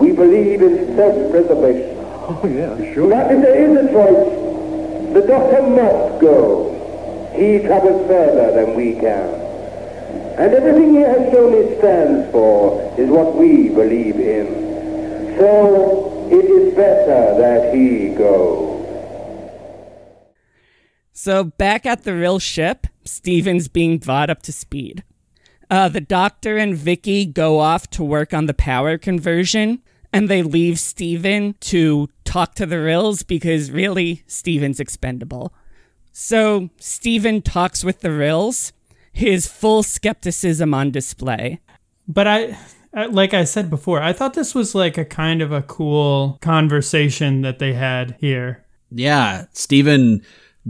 [0.00, 1.96] We believe in self-preservation.
[2.30, 3.08] Oh, yeah, sure.
[3.10, 6.74] But if there is a choice, the doctor must go.
[7.34, 9.37] He travels further than we can.
[10.38, 15.36] And everything he has shown he stands for is what we believe in.
[15.36, 18.68] So it is better that he go.
[21.12, 25.02] So back at the Rill ship, Steven's being brought up to speed.
[25.68, 29.82] Uh, the doctor and Vicky go off to work on the power conversion,
[30.12, 35.52] and they leave Steven to talk to the Rills because really, Steven's expendable.
[36.12, 38.72] So Steven talks with the Rills,
[39.18, 41.60] his full skepticism on display.
[42.06, 42.56] But I,
[42.94, 46.38] I- like I said before, I thought this was like a kind of a cool
[46.40, 48.64] conversation that they had here.
[48.90, 50.22] Yeah, Steven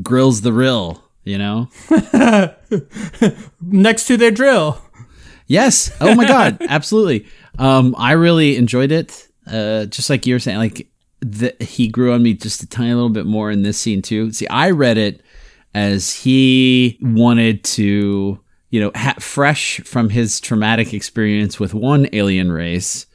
[0.02, 1.68] grills the rill, you know?
[3.62, 4.80] Next to their drill.
[5.46, 5.90] Yes.
[6.00, 7.26] Oh my god, absolutely.
[7.58, 9.28] Um I really enjoyed it.
[9.46, 10.86] Uh just like you were saying like
[11.20, 14.30] the, he grew on me just a tiny little bit more in this scene too.
[14.32, 15.20] See, I read it
[15.74, 18.40] as he wanted to,
[18.70, 23.06] you know, ha- fresh from his traumatic experience with one alien race,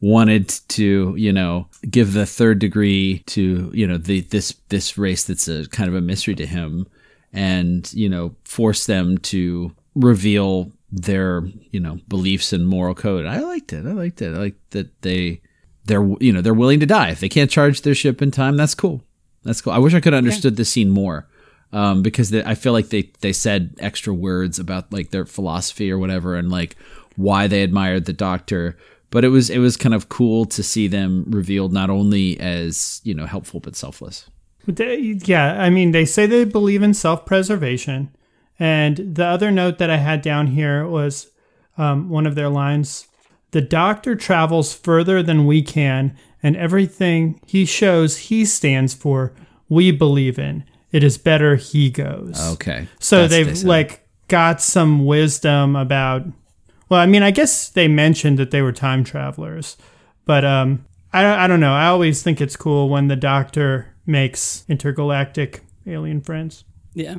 [0.00, 5.24] wanted to, you know, give the third degree to, you know, the this this race
[5.24, 6.86] that's a kind of a mystery to him
[7.32, 13.24] and, you know, force them to reveal their, you know, beliefs and moral code.
[13.26, 13.86] I liked it.
[13.86, 14.34] I liked it.
[14.34, 15.40] I liked that they
[15.84, 17.10] they're you know, they're willing to die.
[17.10, 19.02] If they can't charge their ship in time, that's cool.
[19.44, 19.72] That's cool.
[19.72, 21.28] I wish I could have understood the scene more.
[21.72, 25.90] Um, because they, I feel like they, they said extra words about like their philosophy
[25.90, 26.76] or whatever and like
[27.16, 28.76] why they admired the doctor.
[29.10, 33.00] But it was it was kind of cool to see them revealed not only as
[33.04, 34.30] you know helpful but selfless.
[34.66, 38.14] Yeah, I mean, they say they believe in self preservation.
[38.58, 41.30] And the other note that I had down here was
[41.76, 43.08] um, one of their lines
[43.50, 49.32] The doctor travels further than we can, and everything he shows he stands for,
[49.68, 50.64] we believe in.
[50.92, 52.38] It is better he goes.
[52.54, 53.68] Okay, So That's- they they've said.
[53.68, 56.26] like got some wisdom about.
[56.88, 59.76] Well, I mean, I guess they mentioned that they were time travelers,
[60.26, 61.72] but um, I I don't know.
[61.72, 66.64] I always think it's cool when the Doctor makes intergalactic alien friends.
[66.94, 67.16] Yeah.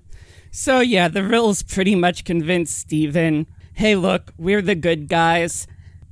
[0.52, 5.66] So yeah, the Rills pretty much convinced Steven, hey look, we're the good guys.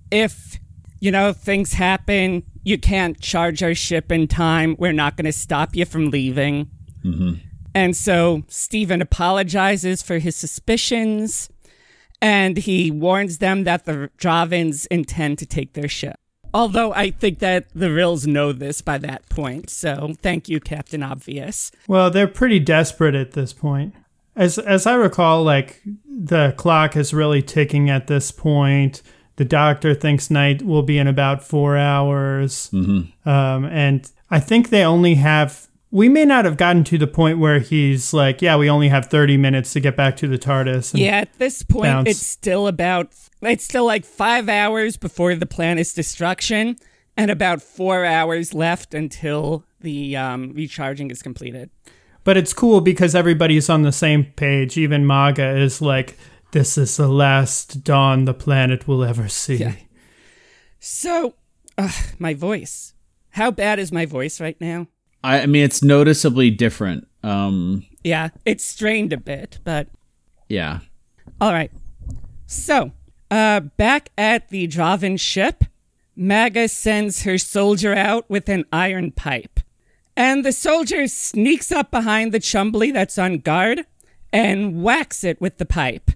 [0.10, 0.60] If
[1.00, 5.76] you know things happen, you can't charge our ship in time, we're not gonna stop
[5.76, 6.70] you from leaving.
[7.74, 11.50] And so Steven apologizes for his suspicions
[12.22, 16.16] and he warns them that the Drahvins intend to take their ship.
[16.54, 21.02] Although I think that the Rills know this by that point, so thank you, Captain
[21.02, 21.72] Obvious.
[21.88, 23.96] Well, they're pretty desperate at this point.
[24.36, 29.02] As as I recall, like the clock is really ticking at this point.
[29.38, 33.28] The doctor thinks night will be in about four hours, mm-hmm.
[33.28, 35.68] um, and I think they only have.
[35.92, 39.08] We may not have gotten to the point where he's like, "Yeah, we only have
[39.08, 42.10] thirty minutes to get back to the TARDIS." Yeah, at this point, bounce.
[42.10, 43.12] it's still about,
[43.42, 46.78] it's still like five hours before the planet's destruction,
[47.18, 51.70] and about four hours left until the um, recharging is completed.
[52.24, 54.78] But it's cool because everybody's on the same page.
[54.78, 56.18] Even Maaga is like,
[56.52, 59.74] "This is the last dawn the planet will ever see." Yeah.
[60.80, 61.36] So,
[61.78, 62.94] uh, my voice.
[63.32, 64.88] How bad is my voice right now?
[65.24, 67.08] I, I mean, it's noticeably different.
[67.24, 69.88] Um, Yeah, it's strained a bit, but
[70.50, 70.80] yeah,
[71.40, 71.72] All right.
[72.46, 72.92] So,
[73.30, 75.64] uh, back at the Drahvin ship,
[76.18, 79.62] Maaga sends her soldier out with an iron pipe.
[80.18, 83.86] And the soldier sneaks up behind the Chumbly that's on guard
[84.34, 86.12] and whacks it with the pipe.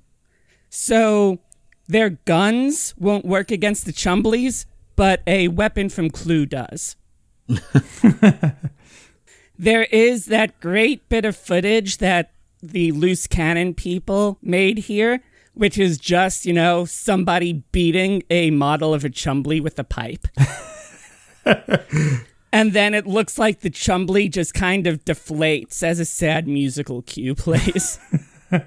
[0.70, 1.40] So,
[1.88, 4.66] their guns won't work against the Chumblies,
[4.96, 6.98] but a weapon from Clue does.
[9.58, 15.22] there is that great bit of footage that the loose cannon people made here
[15.56, 20.28] which is just, you know, somebody beating a model of a Chumbly with a pipe.
[22.54, 27.02] and then it looks like the Chumbly just kind of deflates as a sad musical
[27.02, 27.98] cue plays.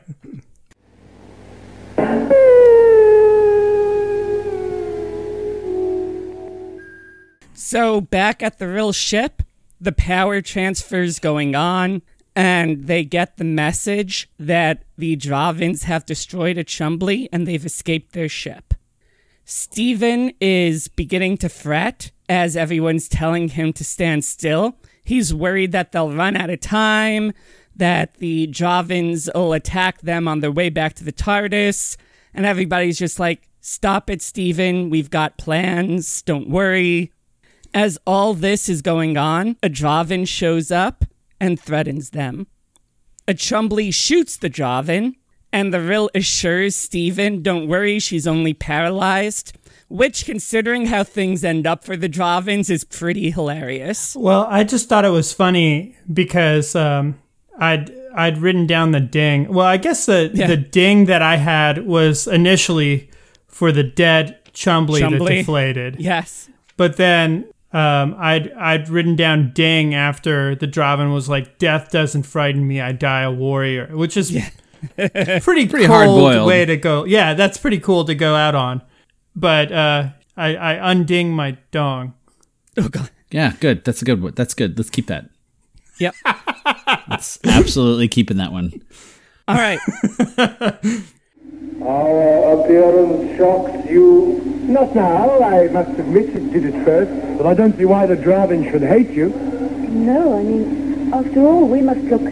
[7.53, 9.43] so back at the Rill ship,
[9.81, 12.03] the power transfer's going on,
[12.35, 18.13] and they get the message that the Drahvins have destroyed a Chumbly and they've escaped
[18.13, 18.75] their ship.
[19.45, 24.77] Steven is beginning to fret as everyone's telling him to stand still.
[25.03, 27.33] He's worried that they'll run out of time,
[27.75, 31.97] that the Drahvins will attack them on their way back to the TARDIS,
[32.35, 34.89] and everybody's just like, Stop it, Steven.
[34.89, 36.23] We've got plans.
[36.23, 37.13] Don't worry.
[37.75, 41.05] As all this is going on, a Drahvin shows up
[41.41, 42.47] and threatens them.
[43.27, 45.15] A Chumbly shoots the Drahvin,
[45.53, 49.53] and the Rill assures Steven, don't worry, she's only paralyzed.
[49.91, 54.15] Which, considering how things end up for the Drahvins, is pretty hilarious.
[54.15, 57.19] Well, I just thought it was funny because um,
[57.59, 59.49] I'd I'd written down the ding.
[59.53, 60.47] Well, I guess the Yeah.
[60.47, 63.09] the ding that I had was initially
[63.47, 65.97] for the dead Chumbly, that deflated.
[65.99, 66.51] Yes.
[66.77, 72.23] But then um, I'd I'd written down ding after the Drahvin was like, "Death doesn't
[72.25, 72.81] frighten me.
[72.81, 74.31] I die a warrior," which is
[74.97, 76.47] pretty Pretty hard-boiled.
[76.47, 77.05] way to go.
[77.05, 78.83] Yeah, that's pretty cool to go out on.
[79.37, 82.15] But uh, I I unding my dong.
[82.77, 83.11] Oh, God.
[83.31, 83.85] Yeah, good.
[83.85, 84.33] That's a good one.
[84.37, 84.79] That's good.
[84.79, 85.29] Let's keep that.
[85.99, 86.15] Yep.
[87.09, 88.73] Let's absolutely keeping that one.
[89.49, 89.79] All right.
[91.83, 94.43] Our appearance shocks you.
[94.69, 98.17] Not now, I must admit it did at first, but I don't see why the
[98.17, 99.31] Drahvin should hate you.
[99.89, 102.23] No, I mean, after all, we must look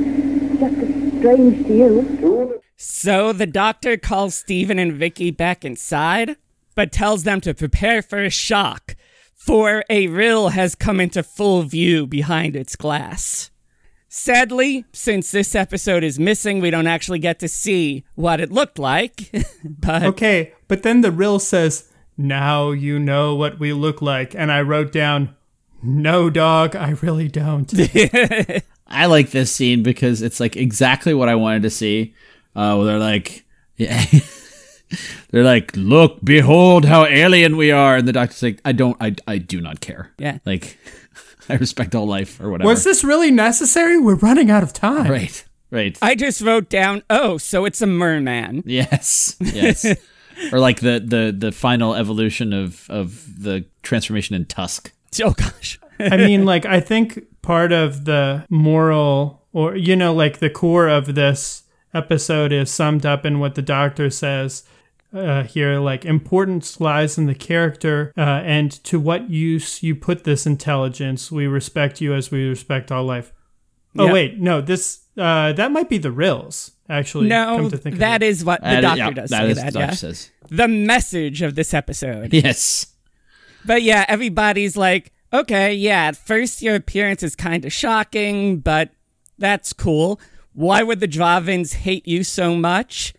[0.59, 2.63] just as strange to you.
[2.77, 6.37] So the doctor calls Steven and Vicky back inside,
[6.75, 8.97] but tells them to prepare for a shock,
[9.35, 13.51] for a rill has come into full view behind its glass.
[14.19, 18.79] Sadly, since this episode is missing, we don't actually get to see what it looked
[18.79, 19.31] like.
[19.65, 24.51] but Okay, but then the rill says, "Now you know what we look like," and
[24.51, 25.37] I wrote down,
[25.83, 27.71] "No, dog, I really don't."
[28.87, 32.15] I like this scene because it's like exactly what I wanted to see.
[32.57, 33.45] Uh, where they're like,
[33.77, 34.03] yeah,
[35.31, 39.15] they're like, look, behold how alien we are, and the doctor's like, I don't, I,
[39.29, 40.11] I do not care.
[40.17, 40.39] Yeah.
[40.47, 40.79] like,
[41.49, 42.69] I respect all life or whatever.
[42.69, 43.99] Was this really necessary?
[43.99, 45.11] We're running out of time.
[45.11, 45.45] right?
[45.71, 45.99] Right.
[46.01, 48.63] I just wrote down, oh, so it's a merman.
[48.67, 49.37] Yes.
[49.41, 49.85] Yes.
[50.53, 54.93] or like the the the final evolution of of the transformation in Tusk.
[55.23, 55.79] Oh, gosh.
[55.99, 60.89] I mean, like, I think part of the moral, or, you know, like the core
[60.89, 61.63] of this
[61.95, 64.63] episode is summed up in what the doctor says
[65.17, 70.25] uh, here like, importance lies in the character uh, and to what use you put
[70.25, 71.33] this intelligence.
[71.33, 73.33] We respect you as we respect all life.
[73.99, 74.13] Oh, Yep.
[74.13, 77.29] wait, no, this, uh, that might be the Rills, actually.
[77.29, 78.23] No, come to think of it.
[78.23, 79.95] is what the Uh, doctor yeah, does that say is that, the doctor yeah.
[79.95, 80.31] says.
[80.51, 82.33] The message of this episode.
[82.35, 82.89] Yes.
[83.65, 88.91] But yeah, everybody's like, okay, yeah, at first your appearance is kind of shocking, but
[89.39, 90.21] that's cool.
[90.53, 93.13] Why would the Drahvins hate you so much?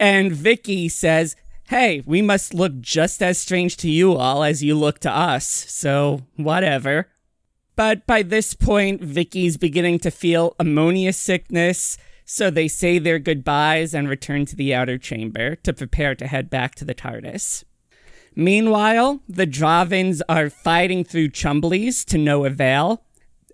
[0.00, 1.36] And Vicky says,
[1.68, 5.46] hey, we must look just as strange to you all as you look to us,
[5.46, 7.06] so whatever.
[7.76, 13.94] But by this point, Vicky's beginning to feel ammonia sickness, so they say their goodbyes
[13.94, 17.64] and return to the outer chamber to prepare to head back to the TARDIS.
[18.34, 23.04] Meanwhile, the Drahvins are fighting through Chumblies to no avail,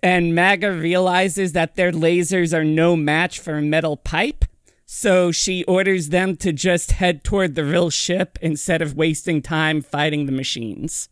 [0.01, 4.45] and Maaga realizes that their lasers are no match for a metal pipe,
[4.89, 9.81] so she orders them to just head toward the Rill ship instead of wasting time
[9.81, 11.09] fighting the machines.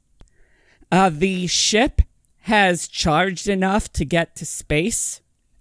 [0.90, 2.02] Uh, the ship
[2.44, 5.20] has charged enough to get to space,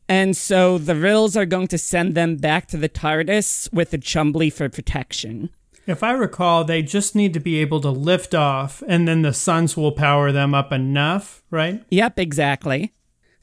[0.08, 3.98] and so the Rills are going to send them back to the TARDIS with a
[3.98, 5.50] Chumbly for protection.
[5.86, 9.34] If I recall, they just need to be able to lift off, and then the
[9.34, 11.82] suns will power them up enough, right?
[11.90, 12.92] Yep, exactly.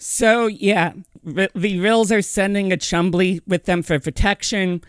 [0.04, 4.82] So, yeah, the Rills are sending a Chumbly with them for protection.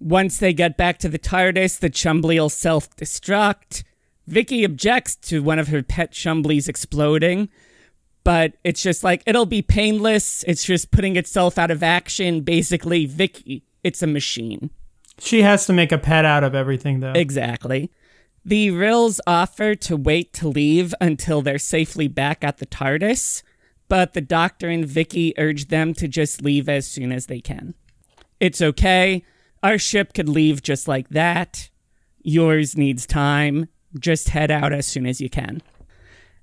[0.00, 3.84] Once they get back to the TARDIS, the Chumbly will self destruct.
[4.26, 7.48] Vicky objects to one of her pet Chumblies exploding,
[8.24, 10.42] but it's just like, it'll be painless.
[10.48, 12.40] It's just putting itself out of action.
[12.40, 14.70] Basically, Vicky, it's a machine.
[15.20, 17.12] She has to make a pet out of everything, though.
[17.12, 17.92] Exactly.
[18.44, 23.44] The Rills offer to wait to leave until they're safely back at the TARDIS,
[23.88, 27.74] but the Doctor and Vicky urge them to just leave as soon as they can.
[28.40, 29.22] It's okay.
[29.62, 31.70] Our ship could leave just like that.
[32.22, 33.68] Yours needs time.
[33.98, 35.62] Just head out as soon as you can.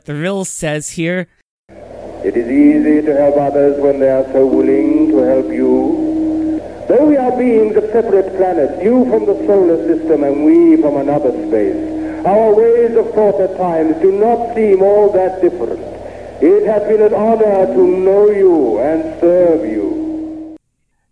[0.06, 1.28] The Rill says here
[1.70, 6.60] It is easy to help others when they are so willing to help you.
[6.88, 10.98] Though we are beings of separate planets, you from the solar system and we from
[10.98, 16.02] another space, our ways of thought at times do not seem all that different.
[16.45, 20.57] It has been an honor to know you and serve you.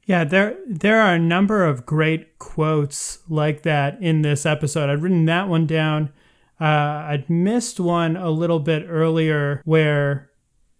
[0.03, 4.89] Yeah, there there are a number of great quotes like that in this episode.
[4.89, 6.11] I've written that one down.
[6.59, 6.65] Uh,
[7.07, 10.29] I'd missed one a little bit earlier where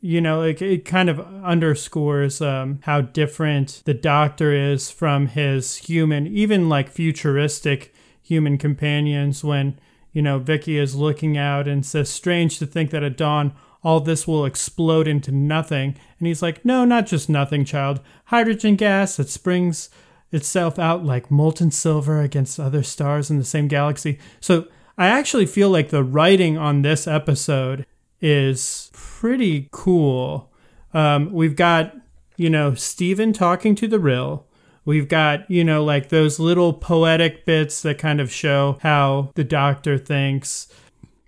[0.01, 5.77] you know it, it kind of underscores um, how different the doctor is from his
[5.77, 9.79] human even like futuristic human companions when
[10.11, 13.99] you know vicky is looking out and says strange to think that at dawn all
[13.99, 19.17] this will explode into nothing and he's like no not just nothing child hydrogen gas
[19.17, 19.89] that springs
[20.31, 24.65] itself out like molten silver against other stars in the same galaxy so
[24.97, 27.85] i actually feel like the writing on this episode
[28.21, 30.51] is pretty cool.
[30.93, 31.95] Um, we've got,
[32.37, 34.45] you know, Steven talking to the Rill.
[34.85, 39.43] We've got, you know, like those little poetic bits that kind of show how the
[39.43, 40.67] doctor thinks.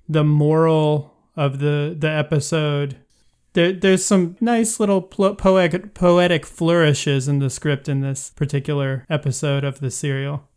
[0.09, 2.97] The moral of the the episode.
[3.53, 9.63] There, there's some nice little poetic poetic flourishes in the script in this particular episode
[9.63, 10.47] of the serial.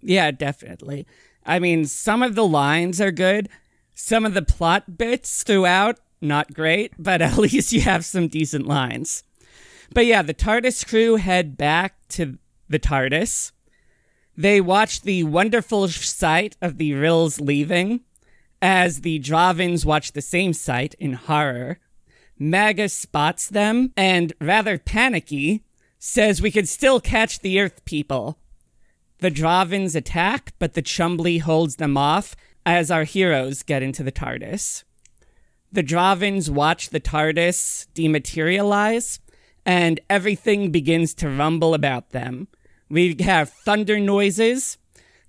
[0.00, 1.06] Yeah, definitely.
[1.44, 3.48] I mean, some of the lines are good.
[3.94, 8.66] Some of the plot bits throughout, not great, but at least you have some decent
[8.66, 9.22] lines.
[9.92, 12.38] But yeah, the TARDIS crew head back to
[12.68, 13.52] the TARDIS.
[14.36, 18.00] They watch the wonderful sight of the Rills leaving,
[18.62, 21.78] as the Drahvins watch the same sight in horror.
[22.38, 25.62] Magus spots them and, rather panicky,
[25.98, 28.38] says we could still catch the Earth people.
[29.18, 32.34] The Drahvins attack, but the Chumbly holds them off
[32.64, 34.84] as our heroes get into the TARDIS.
[35.72, 39.20] The Drahvins watch the TARDIS dematerialize,
[39.66, 42.48] and everything begins to rumble about them.
[42.88, 44.78] We have thunder noises.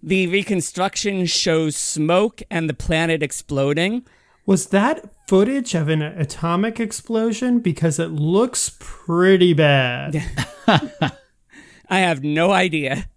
[0.04, 4.06] The reconstruction shows smoke and the planet exploding.
[4.46, 7.60] Was that footage of an atomic explosion?
[7.60, 10.24] Because it looks pretty bad.
[10.68, 13.08] I have no idea.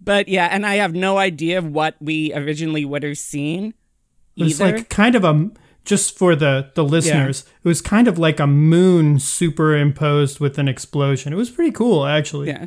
[0.00, 3.74] But yeah, and I have no idea what we originally would have seen.
[4.36, 5.50] It was like kind of a
[5.84, 7.44] just for the the listeners.
[7.46, 7.52] Yeah.
[7.64, 11.32] It was kind of like a moon superimposed with an explosion.
[11.32, 12.48] It was pretty cool, actually.
[12.48, 12.66] Yeah.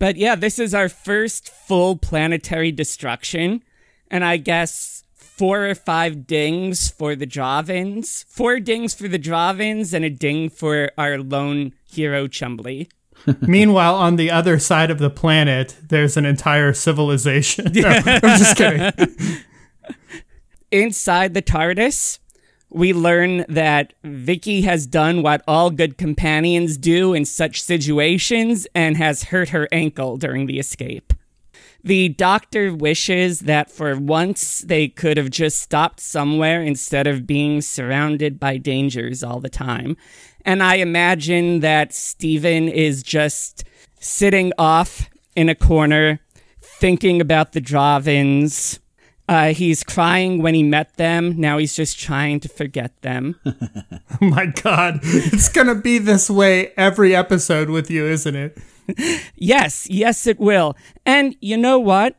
[0.00, 3.62] But yeah, this is our first full planetary destruction,
[4.10, 9.92] and I guess four or five dings for the Drahvins, four dings for the Drahvins,
[9.92, 12.88] and a ding for our lone hero Chumbly.
[13.42, 17.70] Meanwhile, on the other side of the planet, there's an entire civilization.
[17.74, 18.92] No, I'm just kidding.
[20.70, 22.20] Inside the TARDIS,
[22.70, 28.96] we learn that Vicky has done what all good companions do in such situations and
[28.96, 31.12] has hurt her ankle during the escape.
[31.82, 37.62] The doctor wishes that for once they could have just stopped somewhere instead of being
[37.62, 39.96] surrounded by dangers all the time.
[40.44, 43.64] And I imagine that Steven is just
[43.98, 46.20] sitting off in a corner
[46.60, 48.78] thinking about the Drahvins.
[49.30, 51.40] Uh, he's crying when he met them.
[51.40, 53.38] Now he's just trying to forget them.
[53.46, 53.52] oh
[54.20, 54.98] my God.
[55.04, 58.58] It's going to be this way every episode with you, isn't it?
[59.36, 60.76] yes, yes, it will.
[61.06, 62.16] And you know what?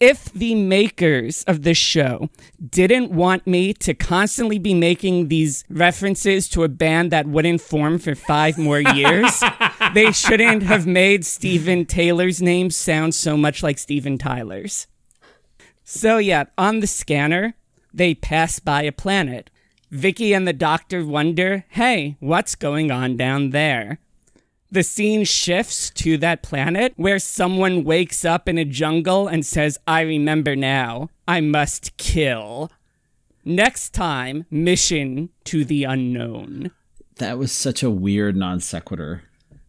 [0.00, 2.30] If the makers of this show
[2.66, 7.98] didn't want me to constantly be making these references to a band that wouldn't form
[7.98, 9.42] for five more years,
[9.94, 14.86] they shouldn't have made Steven Taylor's name sound so much like Steven Tyler's.
[15.84, 17.54] So, yeah, on the scanner,
[17.92, 19.50] they pass by a planet.
[19.90, 23.98] Vicky and the doctor wonder, hey, what's going on down there?
[24.74, 29.78] the scene shifts to that planet where someone wakes up in a jungle and says,
[29.86, 31.10] I remember now.
[31.26, 32.70] I must kill.
[33.44, 36.72] Next time, mission to the unknown.
[37.16, 39.22] That was such a weird non sequitur.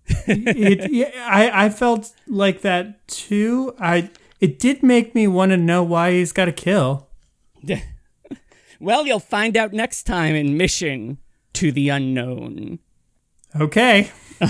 [0.07, 3.75] it, yeah, I, I felt like that too.
[3.79, 4.09] I
[4.39, 7.07] it did make me want to know why he's got to kill.
[8.79, 11.17] well, you'll find out next time in Mission
[11.53, 12.79] to the Unknown.
[13.59, 14.11] Okay.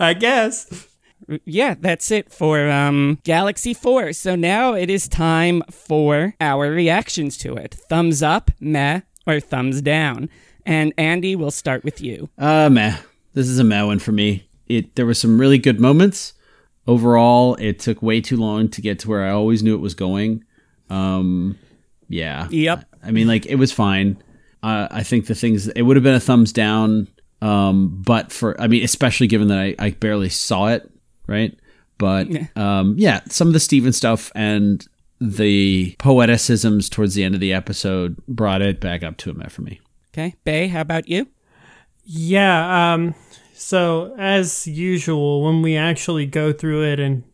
[0.00, 0.86] I guess.
[1.44, 4.12] Yeah, that's it for um, Galaxy 4.
[4.12, 7.74] So now it is time for our reactions to it.
[7.74, 10.30] Thumbs up, meh, or thumbs down.
[10.64, 12.30] And Andy, we'll start with you.
[12.38, 12.96] Uh, meh.
[13.34, 14.48] This is a meh one for me.
[14.66, 16.34] It there were some really good moments.
[16.88, 19.94] Overall, it took way too long to get to where I always knew it was
[19.94, 20.42] going.
[20.90, 21.56] Um,
[22.08, 22.48] yeah.
[22.50, 22.84] Yep.
[23.04, 24.20] I mean, like it was fine.
[24.62, 27.06] Uh, I think the things it would have been a thumbs down.
[27.40, 30.90] Um, but for I mean, especially given that I, I barely saw it,
[31.28, 31.56] right?
[31.98, 32.46] But Yeah.
[32.56, 34.84] um, yeah, some of the Steven stuff and
[35.20, 39.52] the poeticisms towards the end of the episode brought it back up to a Met
[39.52, 39.80] for me.
[40.12, 40.34] Okay.
[40.44, 41.28] Bay, how about you?
[42.04, 42.94] Yeah.
[42.94, 43.14] Um,
[43.58, 47.24] so as usual, when we actually go through it and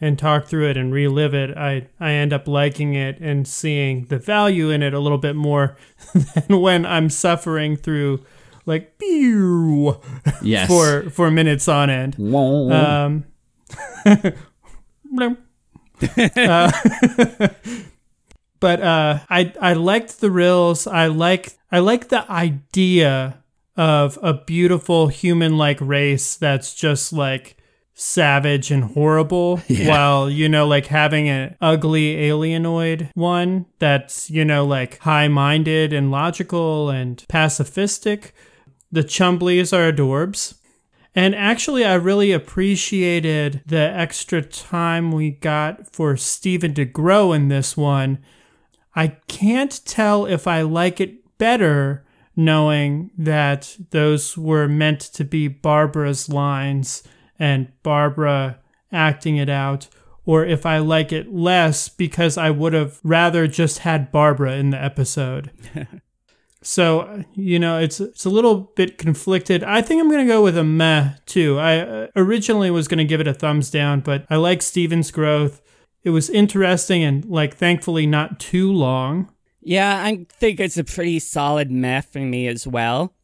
[0.00, 4.06] and talk through it and relive it, I I end up liking it and seeing
[4.06, 5.76] the value in it a little bit more
[6.14, 8.24] than when I'm suffering through
[8.66, 10.00] like pew
[10.40, 10.68] Yes.
[10.68, 12.16] for for minutes on end.
[12.18, 13.24] Um.
[16.36, 16.72] Uh,
[18.60, 20.86] but uh, I I liked the rills.
[20.86, 23.41] I like I like the idea
[23.76, 27.56] of a beautiful human like race that's just like
[27.94, 29.88] savage and horrible Yeah.
[29.88, 36.10] while you know like having an ugly alienoid one that's you know like high-minded and
[36.10, 38.32] logical and pacifistic
[38.90, 40.54] the chumblies are adorbs
[41.14, 47.48] and actually, I really appreciated the extra time we got for Steven to grow in
[47.48, 48.18] this one.
[48.96, 52.02] I can't tell if I like it better
[52.36, 57.02] knowing that those were meant to be Barbara's lines
[57.38, 58.58] and Barbara
[58.90, 59.88] acting it out,
[60.24, 64.70] or if I like it less because I would have rather just had Barbara in
[64.70, 65.50] the episode.
[66.62, 69.64] So you know, it's it's a little bit conflicted.
[69.64, 71.58] I think I'm gonna go with a meh too.
[71.58, 75.60] I uh, originally was gonna give it a thumbs down, but I like Steven's growth.
[76.04, 79.30] It was interesting and like thankfully not too long.
[79.62, 83.14] Yeah, I think it's a pretty solid meh for me as well.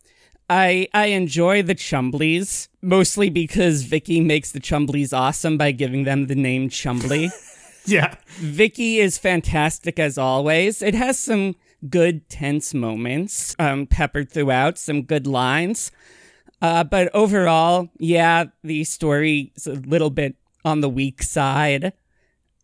[0.48, 6.26] I I enjoy the Chumblies mostly because Vicky makes the Chumblies awesome by giving them
[6.26, 7.30] the name Chumbly.
[7.86, 10.82] Yeah, Vicky is fantastic as always.
[10.82, 11.56] It has some
[11.88, 15.90] good tense moments um, peppered throughout, some good lines.
[16.60, 20.36] Uh, but overall, yeah, the story is a little bit
[20.66, 21.94] on the weak side.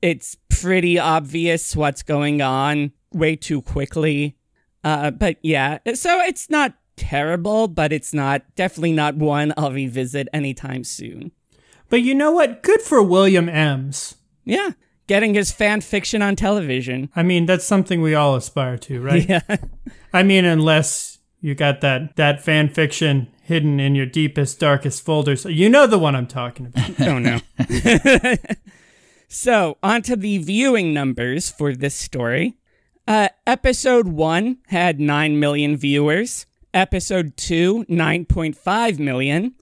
[0.02, 4.36] It's pretty obvious what's going on way too quickly.
[4.82, 10.28] Uh, but yeah, so it's not terrible, but it's not definitely not one I'll revisit
[10.32, 11.32] anytime soon.
[11.88, 12.62] but you know what?
[12.62, 14.16] Good for William Emms.
[14.44, 14.70] Yeah,
[15.06, 17.08] getting his fan fiction on television.
[17.16, 19.26] I mean, that's something we all aspire to, right?
[19.28, 19.40] Yeah.
[20.12, 25.44] I mean, unless you got that that fan fiction hidden in your deepest, darkest folders.
[25.44, 27.00] You know the one I'm talking about.
[27.06, 27.38] oh no.
[29.28, 32.56] so, on to the viewing numbers for this story.
[33.06, 36.46] Uh, episode 1 had 9 million viewers.
[36.72, 39.54] Episode 2, 9.5 million.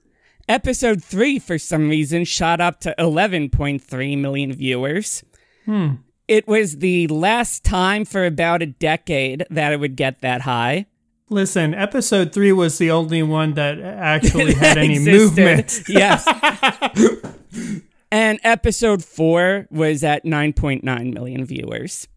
[0.47, 5.23] Episode 3, for some reason, shot up to 11.3 million viewers.
[5.65, 5.95] Hmm.
[6.27, 10.85] It was the last time for about a decade that it would get that high.
[11.29, 15.81] Listen, episode three was the only one that actually had any movement.
[15.87, 16.25] Yes.
[18.11, 22.07] and episode 4 was at 9.9 million viewers.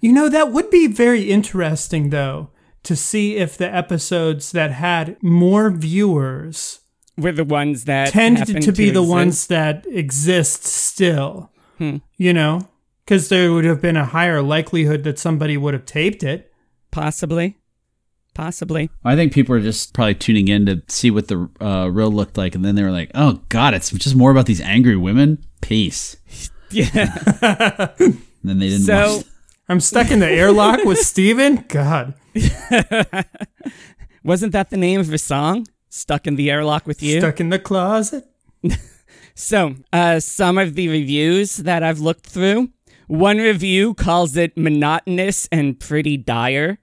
[0.00, 2.50] You know, that would be very interesting, though,
[2.84, 6.80] to see if the episodes that had more viewers
[7.16, 9.10] were the ones that tend happened to be the exist.
[9.10, 11.50] ones that exist still.
[11.78, 11.96] Hmm.
[12.16, 12.68] You know,
[13.04, 16.52] because there would have been a higher likelihood that somebody would have taped it.
[16.90, 17.56] Possibly.
[18.34, 18.88] Possibly.
[19.04, 22.36] I think people are just probably tuning in to see what the uh, real looked
[22.38, 25.44] like, and then they were like, "Oh God, it's just more about these angry women."
[25.60, 26.16] Peace.
[26.70, 27.16] Yeah.
[27.98, 28.84] And then they didn't.
[28.86, 29.26] So- watch.
[29.68, 31.64] I'm stuck in the airlock with Steven?
[31.68, 32.14] God.
[34.24, 35.66] Wasn't that the name of a song?
[35.90, 37.20] Stuck in the airlock with you?
[37.20, 38.24] Stuck in the closet.
[39.40, 42.70] So, uh, some of the reviews that I've looked through.
[43.06, 46.78] One review calls it monotonous and pretty dire.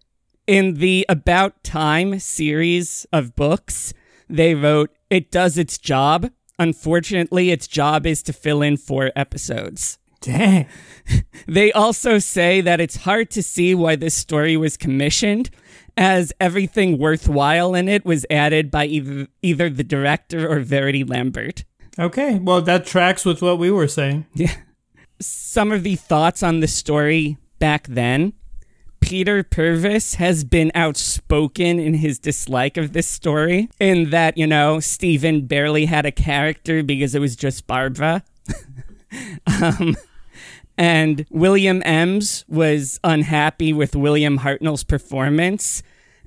[0.47, 3.93] In the About Time series of books,
[4.29, 6.31] they wrote, It does its job.
[6.57, 9.97] Unfortunately, its job is to fill in four episodes.
[10.25, 10.67] Dang.
[11.47, 15.51] They also say that it's hard to see why this story was commissioned,
[15.95, 21.63] as everything worthwhile in it was added by either, either the director or Verity Lambert.
[21.99, 24.25] Okay, well, that tracks with what we were saying.
[24.33, 24.55] Yeah.
[25.21, 28.33] Some of the thoughts on the story back then.
[28.99, 34.79] Peter Purves has been outspoken in his dislike of this story, in that, you know,
[34.79, 38.23] Steven barely had a character because it was just Barbara.
[39.61, 39.95] um,
[40.77, 45.81] and William Emms was unhappy with William Hartnell's performance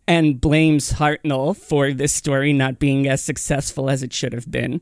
[0.07, 4.81] and blames Hartnell for this story not being as successful as it should have been.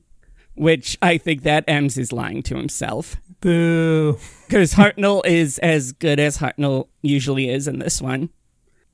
[0.55, 3.17] which I think that Ems is lying to himself.
[3.41, 4.19] Boo.
[4.47, 8.31] Because Hartnell is as good as Hartnell usually is in this one.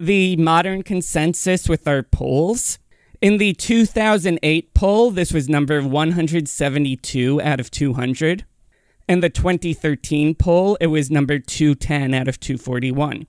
[0.01, 2.79] The modern consensus with our polls.
[3.21, 8.45] In the 2008 poll, this was number 172 out of 200.
[9.09, 13.27] In the 2013 poll, it was number 210 out of 241.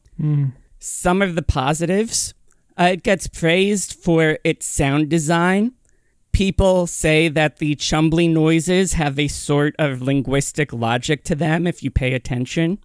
[0.80, 2.34] Some of the positives
[2.80, 5.74] uh, it gets praised for its sound design.
[6.32, 11.84] People say that the chumbly noises have a sort of linguistic logic to them if
[11.84, 12.80] you pay attention.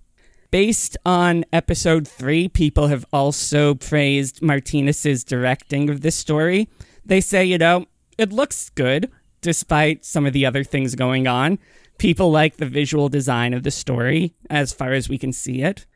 [0.51, 6.69] Based on episode three, people have also praised Martinus's directing of this story.
[7.05, 7.86] They say, you know,
[8.19, 9.10] it looks good
[9.40, 11.59] despite some of the other things going on.
[11.99, 15.87] People like the visual design of the story as far as we can see it.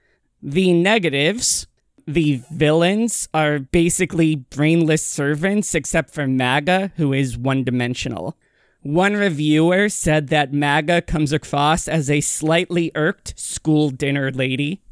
[0.42, 1.66] The negatives
[2.06, 8.36] the villains are basically brainless servants except for Maaga, who is one dimensional.
[8.82, 14.82] One reviewer said that Maaga comes across as a slightly irked school dinner lady.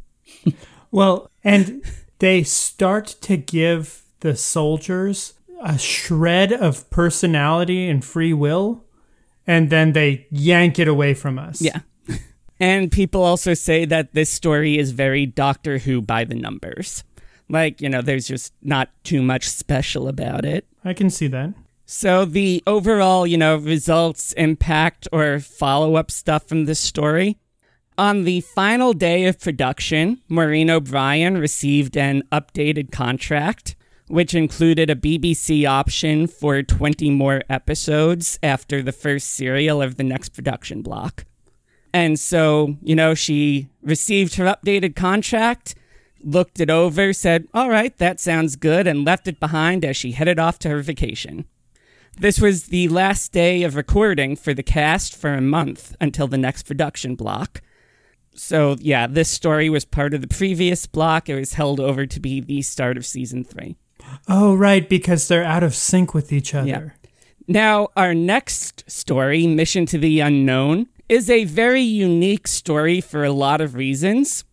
[0.92, 1.84] Well, and
[2.18, 8.84] they start to give the soldiers a shred of personality and free will,
[9.46, 11.60] and then they yank it away from us.
[11.60, 11.80] Yeah.
[12.62, 17.04] And people also say that this story is very Doctor Who by the numbers.
[17.48, 20.66] Like, you know, there's just not too much special about it.
[20.84, 21.54] I can see that.
[21.86, 27.38] So the overall, you know, results, impact, or follow up stuff from this story.
[27.98, 33.74] On the final day of production, Maureen O'Brien received an updated contract,
[34.10, 40.02] which included a BBC option for 20 more episodes after the first serial of the
[40.02, 41.24] next production block.
[41.94, 45.76] And so, you know, she received her updated contract,
[46.24, 50.12] looked it over, said, All right, that sounds good, and left it behind as she
[50.12, 51.44] headed off to her vacation.
[52.18, 56.36] This was the last day of recording for the cast for a month until the
[56.36, 57.62] next production block.
[58.34, 61.28] So, yeah, this story was part of the previous block.
[61.28, 63.76] It was held over to be the start of season three.
[64.28, 66.66] Oh, right, because they're out of sync with each other.
[66.68, 66.88] Yeah.
[67.48, 73.32] Now, our next story, Mission to the Unknown, is a very unique story for a
[73.32, 74.44] lot of reasons.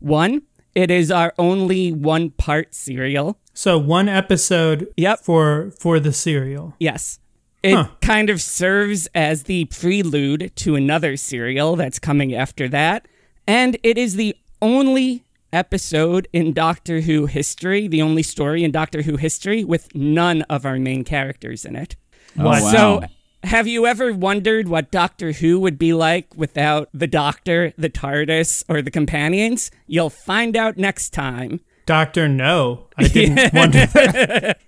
[0.00, 0.42] One,
[0.74, 3.38] it is our only one part serial.
[3.54, 5.20] So one episode Yep.
[5.20, 6.74] for for the serial.
[6.80, 7.18] Yes.
[7.62, 7.88] It Huh.
[8.00, 13.06] kind of serves as the prelude to another serial that's coming after that.
[13.46, 19.02] And it is the only episode in Doctor Who history, the only story in Doctor
[19.02, 21.96] Who history with none of our main characters in it.
[22.38, 22.58] Oh, wow.
[22.58, 23.00] So,
[23.42, 28.64] have you ever wondered what Doctor Who would be like without the Doctor, the TARDIS,
[28.68, 29.70] or the companions?
[29.86, 31.60] You'll find out next time.
[31.86, 32.86] Doctor No.
[32.96, 34.60] I didn't wonder that.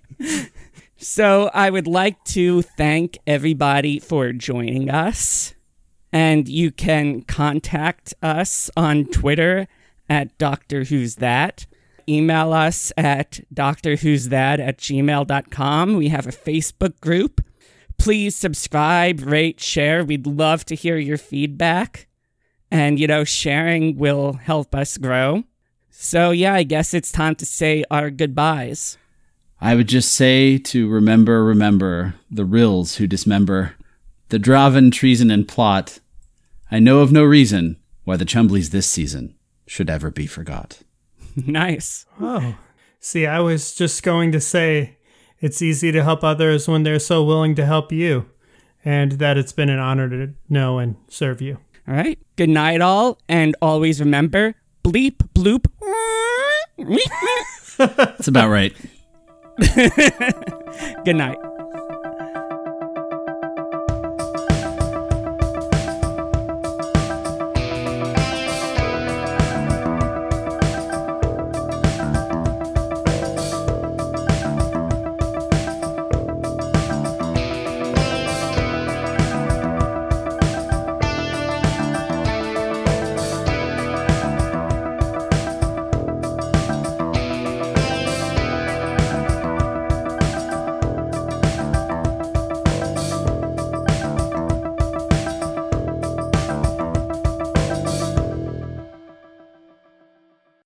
[0.96, 5.52] So I would like to thank everybody for joining us.
[6.12, 9.66] And you can contact us on Twitter
[10.12, 11.64] at Doctor Who's That.
[12.06, 15.97] Email us at Doctor Who's That at gmail.com.
[15.97, 17.40] We have a Facebook group.
[17.97, 20.05] Please subscribe, rate, share.
[20.05, 22.09] We'd love to hear your feedback.
[22.70, 25.44] And, you know, sharing will help us grow.
[25.89, 28.98] So, yeah, I guess it's time to say our goodbyes.
[29.62, 33.76] I would just say to remember, remember the rills who dismember,
[34.28, 36.01] the Drahvin treason and plot.
[36.70, 39.36] I know of no reason why the Chumblies this season
[39.73, 40.81] should ever be forgot.
[41.47, 42.05] nice.
[42.20, 42.57] Oh.
[43.01, 44.99] See, I was just going to say
[45.40, 48.27] it's easy to help others when they're so willing to help you,
[48.85, 51.57] and that it's been an honor to know and serve you.
[51.89, 52.19] All right.
[52.36, 53.19] Good night, all.
[53.31, 55.66] And always remember bleep, bloop.
[57.78, 58.74] That's about right.
[61.05, 61.39] Good night.